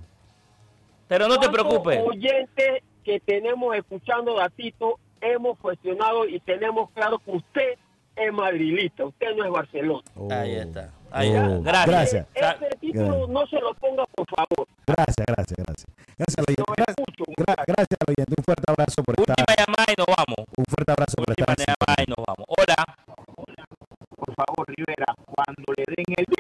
Pero 1.08 1.28
no 1.28 1.40
te 1.40 1.48
¿Cuántos 1.48 1.64
preocupes. 1.64 2.00
oyentes 2.06 2.84
que 3.04 3.20
tenemos 3.22 3.76
escuchando 3.76 4.36
Datito 4.36 5.00
hemos 5.22 5.58
cuestionado 5.60 6.26
y 6.28 6.40
tenemos 6.42 6.90
claro 6.92 7.18
que 7.20 7.32
usted 7.32 7.74
es 8.16 8.34
madrilista, 8.34 9.06
usted 9.06 9.36
no 9.36 9.46
es 9.46 9.52
Barcelona. 9.52 10.04
Oh. 10.16 10.28
Ahí 10.32 10.56
está. 10.56 10.90
Ahí 11.12 11.30
Oh. 11.36 11.58
está. 11.58 11.86
Gracias. 11.86 12.28
Gracias. 12.36 12.62
Ese 12.70 12.78
título 12.80 13.28
no 13.28 13.48
se 13.48 13.56
lo 13.60 13.74
ponga, 13.76 14.06
por 14.14 14.28
favor. 14.30 14.68
Gracias, 14.86 15.26
gracias, 15.26 15.58
gracias. 15.66 15.88
Gracias, 16.18 16.38
al 16.38 16.46
oyente. 16.48 16.64
Gra- 16.84 16.90
escucho. 16.90 17.24
gra- 17.38 17.64
gracias, 17.66 17.98
al 18.06 18.14
oyente. 18.14 18.34
Un 18.38 18.44
fuerte 18.44 18.64
abrazo 18.68 19.04
por 19.04 19.16
estar. 19.20 19.36
Última 19.40 19.56
llamada 19.58 19.86
y 19.88 19.96
nos 19.98 20.08
vamos. 20.08 20.40
Un 20.58 20.66
fuerte 20.66 20.92
abrazo 20.92 21.16
por 21.18 21.30
Última 21.30 21.54
estar. 21.54 21.70
en 21.70 21.76
llamada 21.80 22.04
y 22.04 22.10
nos 22.10 22.26
vamos. 22.28 22.46
Hola. 22.50 23.09
Por 24.40 24.46
favor, 24.56 24.68
Rivera, 24.70 25.06
cuando 25.26 25.74
le 25.76 25.84
den 25.98 26.06
el 26.16 26.26
10, 26.26 26.38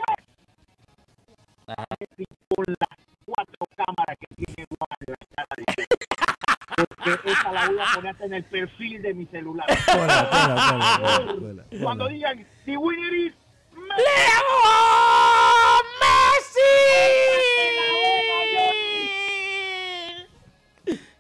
con 2.47 2.64
las 2.80 2.97
cuatro 3.26 3.66
cámaras 3.76 4.18
que 4.18 4.28
tiene 4.36 4.66
Juan 4.70 4.88
en 5.06 5.16
la 5.36 5.43
de 5.58 5.64
Porque 7.04 7.32
esa 7.32 7.52
la 7.52 7.68
voy 7.68 7.78
a 7.78 7.86
poner 7.95 8.12
hasta 8.12 8.26
en 8.26 8.34
el 8.36 8.43
perfil 8.45 9.02
de 9.02 9.14
mi 9.14 9.26
celular. 9.26 9.68
Hola, 9.93 10.30
hola, 10.32 10.72
hola, 10.72 11.00
hola, 11.02 11.34
hola. 11.50 11.64
Cuando 11.84 12.08
digan, 12.08 12.47
the 12.66 12.78
winner 12.78 13.14
is 13.14 13.34
Messi. 13.74 14.00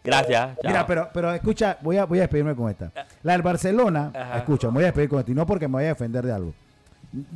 Gracias. 0.01 0.39
chao. 0.39 0.55
Mira, 0.63 0.87
pero, 0.87 1.09
pero 1.13 1.33
escucha, 1.33 1.77
voy 1.81 1.97
a, 1.97 2.05
voy 2.05 2.19
a 2.19 2.21
despedirme 2.21 2.55
con 2.55 2.69
esta. 2.69 2.89
La 3.23 3.33
del 3.33 3.41
Barcelona, 3.41 4.13
Ajá. 4.15 4.37
escucha, 4.37 4.67
me 4.67 4.75
voy 4.75 4.83
a 4.83 4.87
despedir 4.87 5.09
con 5.09 5.19
esto, 5.19 5.31
y 5.33 5.35
no 5.35 5.45
porque 5.45 5.67
me 5.67 5.73
vaya 5.73 5.89
a 5.89 5.93
defender 5.93 6.25
de 6.25 6.31
algo. 6.31 6.53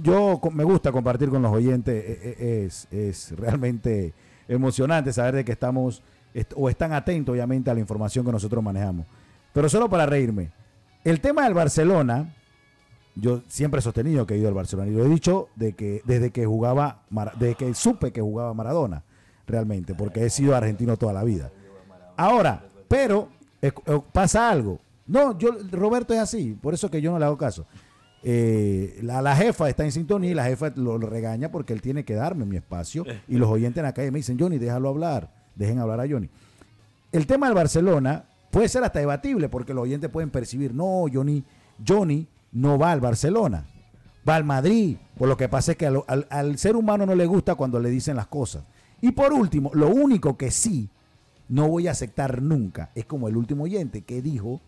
Yo 0.02 0.40
me 0.52 0.64
gusta 0.64 0.92
compartir 0.92 1.30
con 1.30 1.42
los 1.42 1.52
oyentes, 1.52 2.04
e- 2.06 2.36
e- 2.40 2.66
es, 2.66 2.88
es 2.92 3.32
realmente 3.38 4.14
emocionante 4.48 5.12
saber 5.14 5.36
de 5.36 5.46
que 5.46 5.52
estamos 5.54 6.04
est- 6.34 6.54
o 6.56 6.70
están 6.70 6.94
atentos 6.94 7.34
obviamente 7.34 7.72
a 7.72 7.74
la 7.74 7.80
información 7.80 8.26
que 8.26 8.32
nosotros 8.32 8.64
manejamos. 8.64 9.06
Pero 9.52 9.70
solo 9.70 9.90
para 9.90 10.06
reírme, 10.06 10.52
el 11.04 11.20
tema 11.22 11.44
del 11.46 11.54
Barcelona, 11.54 12.34
yo 13.16 13.42
siempre 13.48 13.80
he 13.80 13.82
sostenido 13.82 14.26
que 14.26 14.36
he 14.36 14.38
ido 14.38 14.48
al 14.48 14.54
Barcelona 14.54 14.90
y 14.90 14.94
lo 14.94 15.06
he 15.06 15.10
dicho 15.10 15.50
de 15.56 15.74
que 15.74 16.02
desde 16.06 16.32
que 16.32 16.46
jugaba, 16.46 17.04
desde 17.40 17.56
que 17.56 17.74
supe 17.74 18.12
que 18.12 18.22
jugaba 18.22 18.54
Maradona, 18.54 19.04
realmente, 19.48 19.94
porque 19.96 20.26
he 20.26 20.30
sido 20.30 20.56
argentino 20.56 20.98
toda 20.98 21.14
la 21.14 21.24
vida. 21.24 21.52
Ahora, 22.16 22.64
pero 22.88 23.30
eh, 23.62 23.72
eh, 23.86 24.00
pasa 24.12 24.50
algo. 24.50 24.80
No, 25.06 25.38
yo 25.38 25.50
Roberto 25.72 26.14
es 26.14 26.20
así, 26.20 26.58
por 26.62 26.74
eso 26.74 26.90
que 26.90 27.02
yo 27.02 27.12
no 27.12 27.20
le 27.20 27.26
hago 27.26 27.38
caso. 27.38 27.66
Eh, 28.26 29.00
la, 29.02 29.22
la 29.22 29.36
jefa 29.36 29.68
está 29.70 29.84
en 29.84 29.92
sintonía 29.92 30.32
y 30.32 30.34
la 30.34 30.46
jefa 30.46 30.72
lo, 30.76 30.98
lo 30.98 31.08
regaña 31.08 31.52
porque 31.52 31.74
él 31.74 31.82
tiene 31.82 32.06
que 32.06 32.14
darme 32.14 32.46
mi 32.46 32.56
espacio 32.56 33.06
y 33.28 33.36
los 33.36 33.50
oyentes 33.50 33.78
en 33.80 33.84
la 33.84 33.94
calle 33.94 34.12
me 34.12 34.20
dicen, 34.20 34.38
Johnny, 34.40 34.58
déjalo 34.58 34.88
hablar, 34.90 35.30
dejen 35.56 35.80
hablar 35.80 36.00
a 36.00 36.08
Johnny. 36.08 36.30
El 37.12 37.28
tema 37.28 37.48
del 37.48 37.56
Barcelona 37.56 38.24
puede 38.50 38.70
ser 38.70 38.84
hasta 38.84 39.00
debatible 39.00 39.50
porque 39.50 39.74
los 39.74 39.84
oyentes 39.84 40.10
pueden 40.10 40.30
percibir, 40.30 40.74
no, 40.74 41.06
Johnny, 41.14 41.44
Johnny 41.86 42.26
no 42.54 42.78
va 42.80 42.92
al 42.92 43.02
Barcelona, 43.02 43.66
va 44.28 44.36
al 44.38 44.46
Madrid. 44.46 44.96
Por 45.18 45.28
lo 45.28 45.36
que 45.36 45.50
pasa 45.50 45.72
es 45.74 45.78
que 45.78 45.88
al, 45.88 46.02
al- 46.08 46.28
al 46.30 46.58
ser 46.58 46.76
humano 46.78 47.06
no 47.06 47.16
le 47.16 47.26
gusta 47.26 47.56
cuando 47.56 47.80
le 47.80 47.90
dicen 47.90 48.16
las 48.16 48.28
cosas. 48.28 48.64
Y 49.02 49.12
por 49.12 49.34
último, 49.34 49.70
lo 49.74 49.90
único 49.90 50.38
que 50.38 50.50
sí 50.50 50.88
no 51.50 51.68
voy 51.68 51.88
a 51.88 51.92
aceptar 51.92 52.42
nunca 52.42 52.90
es 52.96 53.04
como 53.06 53.28
el 53.28 53.36
último 53.36 53.66
oyente 53.66 54.02
que 54.02 54.22
dijo 54.22 54.62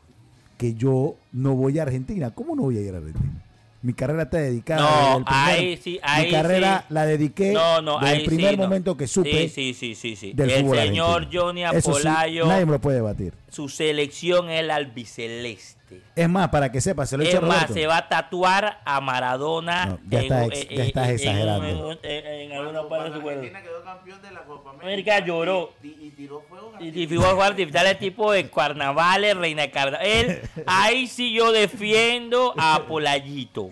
que 0.58 0.74
yo 0.74 1.16
no 1.32 1.56
voy 1.56 1.80
a 1.80 1.84
Argentina. 1.84 2.32
¿Cómo 2.32 2.54
no 2.56 2.64
voy 2.64 2.78
a 2.78 2.82
ir 2.82 2.94
a 2.94 2.98
Argentina? 2.98 3.42
Mi 3.86 3.94
carrera 3.94 4.24
está 4.24 4.38
dedicada. 4.40 4.82
No, 5.20 5.26
primer- 5.26 5.34
ahí 5.60 5.78
sí, 5.82 6.00
ahí 6.02 6.26
Mi 6.26 6.32
carrera 6.32 6.86
sí. 6.88 6.94
la 6.94 7.06
dediqué 7.06 7.52
No, 7.54 7.82
no, 7.82 8.00
desde 8.00 8.14
ahí 8.14 8.20
el 8.22 8.26
primer 8.26 8.52
sí, 8.52 8.58
momento 8.58 8.98
que 8.98 9.08
supe 9.08 9.48
Sí, 9.50 9.74
sí, 9.76 9.96
sí, 9.96 10.16
sí, 10.16 10.34
del 10.34 10.50
El 10.50 10.62
fútbol 10.64 10.78
señor 10.80 11.10
argentino. 11.18 11.42
Johnny 11.44 11.64
Apolayo, 11.64 12.48
nadie 12.48 12.66
me 12.66 12.72
lo 12.72 12.82
puede 12.82 12.98
debatir. 12.98 13.34
su 13.50 13.70
selección 13.70 14.50
es 14.50 14.62
el 14.62 14.72
albiceleste. 14.72 15.75
Es 16.16 16.30
más, 16.30 16.50
para 16.50 16.72
que 16.72 16.82
sepa, 16.82 17.06
se 17.06 17.18
lo 17.18 17.24
he 17.24 17.28
Es 17.28 17.34
dicho 17.34 17.44
a 17.46 17.48
más, 17.48 17.58
Roberto. 17.64 17.74
se 17.74 17.88
va 17.88 17.98
a 17.98 18.10
tatuar 18.10 18.80
a 18.86 19.02
Maradona 19.02 19.86
No, 19.86 20.00
ya 20.10 20.22
está 20.22 20.46
ex- 20.46 20.70
ya 20.70 20.84
estás 20.84 21.08
en- 21.10 21.16
exagerando. 21.16 21.92
en- 21.92 22.00
en- 22.04 22.26
en 22.26 22.58
alguna 22.58 22.88
parte 22.88 23.10
de 23.10 23.16
su 23.16 23.22
cuerpo. 23.22 23.40
Argentina 23.42 23.62
quedó 23.62 23.84
campeón 23.84 24.22
de 24.22 24.32
la 24.32 24.40
Copa 24.44 24.70
América. 24.72 24.86
América 24.88 25.20
lloró. 25.26 25.74
Y, 25.84 25.88
y 25.88 26.10
tiró 26.16 26.42
fuego. 26.48 26.74
Y 26.80 26.88
y 27.04 27.08
fijó 27.08 27.26
a 27.26 27.34
jugar 27.34 27.56
el 27.60 27.98
tipo 27.98 28.32
de 28.32 28.50
carnavales, 28.50 29.36
reina 29.38 29.64
de 29.64 29.72
carnaval. 29.72 30.06
Él, 30.08 30.42
ahí 30.68 31.08
sí 31.08 31.34
yo 31.34 31.52
defiendo 31.52 32.54
a 32.58 32.84
Polayito. 32.88 33.70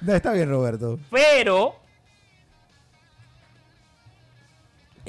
No, 0.00 0.14
está 0.14 0.32
bien, 0.32 0.48
Roberto. 0.48 0.98
Pero. 1.10 1.79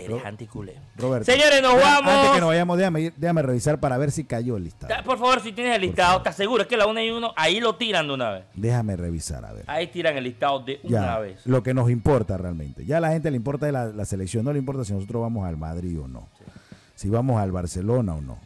Eres 0.06 0.26
anticulé. 0.26 0.76
Roberto. 0.98 1.32
Señores, 1.32 1.62
nos 1.62 1.74
An- 1.76 1.82
Antes 1.82 2.06
vamos. 2.06 2.34
que 2.36 2.40
nos 2.42 2.48
vayamos, 2.50 2.78
déjame, 2.78 3.42
revisar 3.42 3.80
para 3.80 3.98
ver 3.98 4.12
si 4.12 4.24
cayó 4.26 4.58
el 4.58 4.64
listado. 4.66 4.94
Ta- 4.94 5.04
Por 5.04 5.18
favor, 5.18 5.40
si 5.42 5.52
tienes 5.52 5.76
el 5.76 5.82
listado, 5.82 6.18
¿estás 6.18 6.36
seguro? 6.36 6.64
Es 6.64 6.68
que 6.68 6.78
la 6.78 6.86
una 6.88 7.04
y 7.04 7.10
uno, 7.12 7.34
ahí 7.36 7.60
lo 7.60 7.76
tiran 7.76 8.08
de 8.08 8.14
una 8.14 8.30
vez. 8.32 8.44
Déjame 8.54 8.96
revisar, 8.96 9.44
a 9.46 9.54
ver. 9.54 9.64
Ahí 9.68 9.88
tiran 9.88 10.18
el 10.18 10.24
listado 10.24 10.60
de 10.60 10.80
una 10.84 11.02
Ya, 11.02 11.20
vez. 11.20 11.46
lo 11.46 11.64
que 11.64 11.74
nos 11.74 11.90
importa 11.90 12.38
realmente. 12.38 12.86
Ya 12.86 12.98
a 12.98 13.00
la 13.00 13.10
gente 13.12 13.30
le 13.32 13.38
importa 13.38 13.72
la, 13.72 13.86
la 13.88 14.06
selección, 14.06 14.46
no 14.46 14.54
le 14.54 14.60
importa 14.60 14.84
si 14.86 14.94
nosotros 14.94 15.22
vamos 15.22 15.48
al 15.48 15.58
Madrid 15.58 16.00
o 16.00 16.08
no. 16.08 16.28
Si 16.96 17.10
vamos 17.10 17.42
al 17.42 17.52
Barcelona 17.52 18.14
o 18.16 18.22
no. 18.22 18.38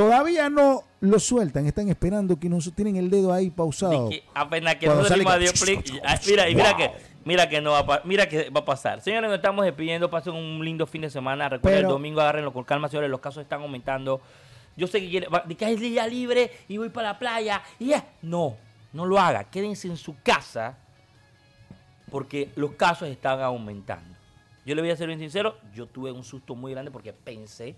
Todavía 0.00 0.48
no 0.48 0.84
lo 1.00 1.18
sueltan, 1.18 1.66
están 1.66 1.88
esperando 1.88 2.38
que 2.38 2.48
nos 2.48 2.72
tienen 2.74 2.96
el 2.96 3.10
dedo 3.10 3.32
ahí 3.32 3.50
pausado. 3.50 4.08
Que 4.08 4.22
apenas 4.34 4.76
que 4.76 4.86
Cuando 4.86 5.02
no 5.02 5.08
sale 5.08 5.24
le 5.24 5.52
que- 5.52 5.92
y- 5.92 6.00
ah, 6.04 6.18
mira, 6.26 6.48
y 6.48 6.54
mira 6.54 6.76
que, 6.76 6.90
mira 7.24 7.48
que 7.48 7.60
no 7.60 7.72
va 7.72 7.96
a, 7.96 8.00
mira 8.04 8.28
que 8.28 8.50
va 8.50 8.60
a 8.60 8.64
pasar. 8.64 9.00
Señores, 9.02 9.28
nos 9.28 9.36
estamos 9.36 9.64
despidiendo, 9.64 10.10
pasen 10.10 10.34
un 10.34 10.64
lindo 10.64 10.86
fin 10.86 11.02
de 11.02 11.10
semana. 11.10 11.48
Recuerden, 11.48 11.82
el 11.82 11.88
domingo 11.88 12.20
agárrenlo 12.20 12.52
con 12.52 12.64
calma, 12.64 12.88
señores, 12.88 13.10
los 13.10 13.20
casos 13.20 13.42
están 13.42 13.62
aumentando. 13.62 14.20
Yo 14.76 14.86
sé 14.86 15.00
que 15.00 15.10
quiere, 15.10 15.28
de 15.46 15.54
que 15.54 15.70
es 15.70 15.80
día 15.80 16.06
libre 16.06 16.50
y 16.68 16.78
voy 16.78 16.88
para 16.88 17.08
la 17.12 17.18
playa 17.18 17.62
y 17.78 17.88
ya. 17.88 18.06
No, 18.22 18.56
no 18.92 19.04
lo 19.04 19.18
haga, 19.18 19.44
quédense 19.44 19.88
en 19.88 19.96
su 19.96 20.16
casa 20.22 20.78
porque 22.10 22.50
los 22.56 22.72
casos 22.72 23.08
están 23.08 23.40
aumentando. 23.40 24.16
Yo 24.64 24.74
le 24.74 24.82
voy 24.82 24.90
a 24.90 24.96
ser 24.96 25.08
bien 25.08 25.18
sincero, 25.18 25.56
yo 25.74 25.86
tuve 25.86 26.12
un 26.12 26.24
susto 26.24 26.54
muy 26.54 26.72
grande 26.72 26.90
porque 26.90 27.12
pensé 27.12 27.74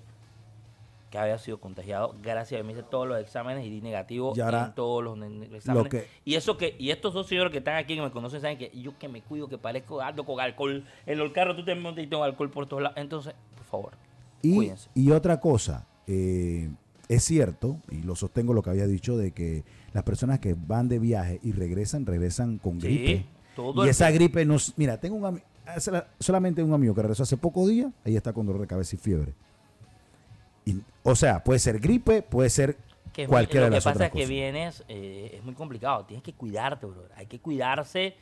que 1.12 1.18
había 1.18 1.36
sido 1.38 1.60
contagiado. 1.60 2.16
Gracias 2.22 2.58
a 2.60 2.64
mí 2.64 2.72
hice 2.72 2.82
todos 2.82 3.06
los 3.06 3.20
exámenes 3.20 3.64
y 3.66 3.70
di 3.70 3.80
negativo 3.82 4.32
Y 4.34 4.40
ahora, 4.40 4.64
en 4.66 4.74
todos 4.74 5.04
los 5.04 5.16
ne- 5.18 5.28
ne- 5.28 5.56
exámenes. 5.56 5.90
que- 5.90 6.06
Y 6.24 6.34
eso 6.36 6.56
que, 6.56 6.74
y 6.78 6.90
estos 6.90 7.12
dos 7.12 7.26
señores 7.28 7.52
que 7.52 7.58
están 7.58 7.76
aquí 7.76 7.94
que 7.94 8.00
me 8.02 8.10
conocen 8.10 8.40
saben 8.40 8.56
que 8.56 8.70
yo 8.74 8.98
que 8.98 9.08
me 9.08 9.20
cuido, 9.20 9.46
que 9.46 9.58
parezco 9.58 10.00
ando 10.00 10.24
con 10.24 10.40
alcohol. 10.40 10.84
En 11.06 11.20
el 11.20 11.32
carro 11.32 11.54
tú 11.54 11.64
te 11.64 11.74
montas 11.74 12.02
y 12.02 12.06
tengo 12.08 12.24
alcohol 12.24 12.50
por 12.50 12.66
todos 12.66 12.82
lados. 12.82 12.96
Entonces, 12.96 13.34
por 13.56 13.64
favor, 13.66 13.92
Y, 14.40 14.54
cuídense. 14.54 14.88
y 14.94 15.10
otra 15.10 15.38
cosa, 15.38 15.86
eh, 16.06 16.70
es 17.08 17.22
cierto, 17.24 17.76
y 17.90 18.02
lo 18.02 18.16
sostengo 18.16 18.54
lo 18.54 18.62
que 18.62 18.70
había 18.70 18.86
dicho, 18.86 19.18
de 19.18 19.32
que 19.32 19.64
las 19.92 20.04
personas 20.04 20.38
que 20.38 20.56
van 20.58 20.88
de 20.88 20.98
viaje 20.98 21.38
y 21.42 21.52
regresan, 21.52 22.06
regresan 22.06 22.56
con 22.56 22.80
Sí, 22.80 22.86
gripe. 22.88 23.26
todo 23.54 23.84
y 23.84 23.90
esa 23.90 24.06
tiempo. 24.06 24.24
gripe 24.24 24.44
nos... 24.46 24.72
Mira, 24.78 24.98
tengo 24.98 25.16
un 25.16 25.24
ami- 25.24 25.42
hace 25.66 25.90
la- 25.90 26.08
solamente 26.18 26.62
un 26.62 26.72
amigo 26.72 26.94
que 26.94 27.02
regresó 27.02 27.24
hace 27.24 27.36
pocos 27.36 27.68
días, 27.68 27.92
ahí 28.06 28.16
está 28.16 28.32
con 28.32 28.46
dolor 28.46 28.62
de 28.62 28.66
cabeza 28.66 28.96
y 28.96 28.98
fiebre. 28.98 29.34
Y, 30.64 30.80
o 31.02 31.14
sea, 31.16 31.42
puede 31.42 31.58
ser 31.58 31.80
gripe, 31.80 32.22
puede 32.22 32.50
ser 32.50 32.76
Que 33.12 33.22
es 33.22 33.28
muy- 33.28 33.32
cualquiera 33.34 33.66
lo 33.66 33.66
de 33.66 33.70
que 33.70 33.76
las 33.76 33.84
pasa 33.84 33.94
otras 33.96 34.08
es 34.08 34.14
que 34.14 34.26
vienes, 34.26 34.84
eh, 34.88 35.32
es 35.36 35.44
muy 35.44 35.54
complicado. 35.54 36.04
Tienes 36.04 36.22
que 36.22 36.32
cuidarte, 36.32 36.86
bro. 36.86 37.04
Hay 37.16 37.26
que 37.26 37.40
cuidarse 37.40 38.14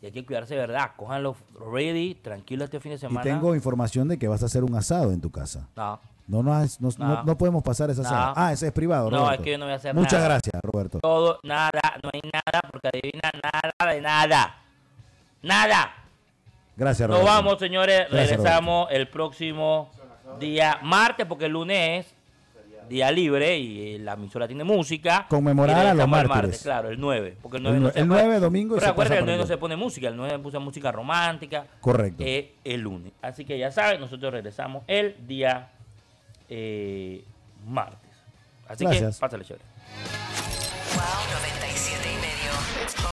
y 0.00 0.06
hay 0.06 0.12
que 0.12 0.24
cuidarse 0.24 0.54
de 0.54 0.60
verdad. 0.60 0.92
Cójanlo 0.96 1.36
ready, 1.72 2.14
tranquilo 2.14 2.64
este 2.64 2.78
fin 2.80 2.90
de 2.90 2.96
Y 2.96 3.00
semana. 3.00 3.22
tengo 3.22 3.54
información 3.54 4.06
de 4.08 4.18
que 4.18 4.28
vas 4.28 4.42
a 4.42 4.46
hacer 4.46 4.62
un 4.64 4.74
asado 4.76 5.10
en 5.12 5.20
tu 5.20 5.30
casa. 5.30 5.68
No, 5.76 6.00
No, 6.28 6.42
no, 6.42 6.60
no, 6.60 6.68
no- 6.78 6.90
No. 6.98 7.22
no 7.24 7.38
podemos 7.38 7.62
pasar 7.62 7.88
esa 7.88 8.02
No. 8.02 8.08
asado. 8.08 8.32
Ah, 8.36 8.52
ese 8.52 8.66
es 8.66 8.72
privado, 8.74 9.10
No, 9.10 9.16
Roberto. 9.20 9.34
es 9.40 9.44
que 9.46 9.50
yo 9.52 9.56
no 9.58 9.64
voy 9.64 9.72
a 9.72 9.76
hacer 9.76 9.94
Muchas 9.94 10.12
nada. 10.12 10.24
gracias, 10.26 10.60
Roberto. 10.62 11.00
todo, 11.00 11.40
nada, 11.42 11.80
no 12.02 12.10
hay 12.12 12.20
nada, 12.30 12.60
porque 12.70 12.88
adivina 12.88 13.30
nada 13.42 13.92
de 13.94 14.00
nada. 14.02 14.62
Nada. 15.42 15.90
Gracias, 16.76 17.08
Nos 17.08 17.18
Roberto. 17.20 17.34
vamos, 17.34 17.58
señores. 17.58 18.06
Gracias, 18.10 18.36
Regresamos 18.38 18.88
el 18.90 19.08
próximo 19.08 19.90
día 20.38 20.78
martes, 20.82 21.26
porque 21.26 21.46
el 21.46 21.52
lunes 21.52 22.06
es 22.06 22.14
día 22.88 23.10
libre 23.12 23.58
y 23.58 23.96
eh, 23.96 23.98
la 23.98 24.14
emisora 24.14 24.46
tiene 24.46 24.64
música. 24.64 25.26
Conmemorar 25.28 25.86
a 25.86 25.94
los 25.94 26.04
el 26.04 26.10
mártires. 26.10 26.36
martes, 26.36 26.62
claro, 26.62 26.88
el 26.88 26.98
9. 26.98 27.36
Porque 27.42 27.58
el 27.58 27.66
El 27.66 27.72
9, 27.72 27.80
no 27.80 27.88
nue- 27.88 27.92
se 27.92 28.00
el 28.00 28.08
puede- 28.08 28.22
9 28.24 28.40
domingo 28.40 28.76
y 28.76 28.80
Pero 28.80 28.94
pasa 28.94 28.94
que 28.94 29.02
el 29.02 29.08
para 29.08 29.20
9 29.26 29.36
no 29.36 29.42
el 29.42 29.48
se 29.48 29.56
pone 29.58 29.76
música, 29.76 30.08
el 30.08 30.16
9 30.16 30.38
puso 30.38 30.58
música 30.60 30.90
romántica. 30.90 31.66
Correcto. 31.80 32.22
eh, 32.26 32.54
el 32.64 32.80
lunes. 32.80 33.12
Así 33.20 33.44
que 33.44 33.58
ya 33.58 33.70
saben, 33.70 34.00
nosotros 34.00 34.32
regresamos 34.32 34.84
el 34.86 35.16
día 35.26 35.70
eh, 36.48 37.24
martes. 37.66 38.08
Así 38.68 38.84
Gracias. 38.84 39.16
que, 39.16 39.20
pásale 39.20 39.44
chévere. 39.44 39.64
Wow 40.94 41.04
97 41.40 41.90
y 41.90 41.92
medio. 41.92 41.97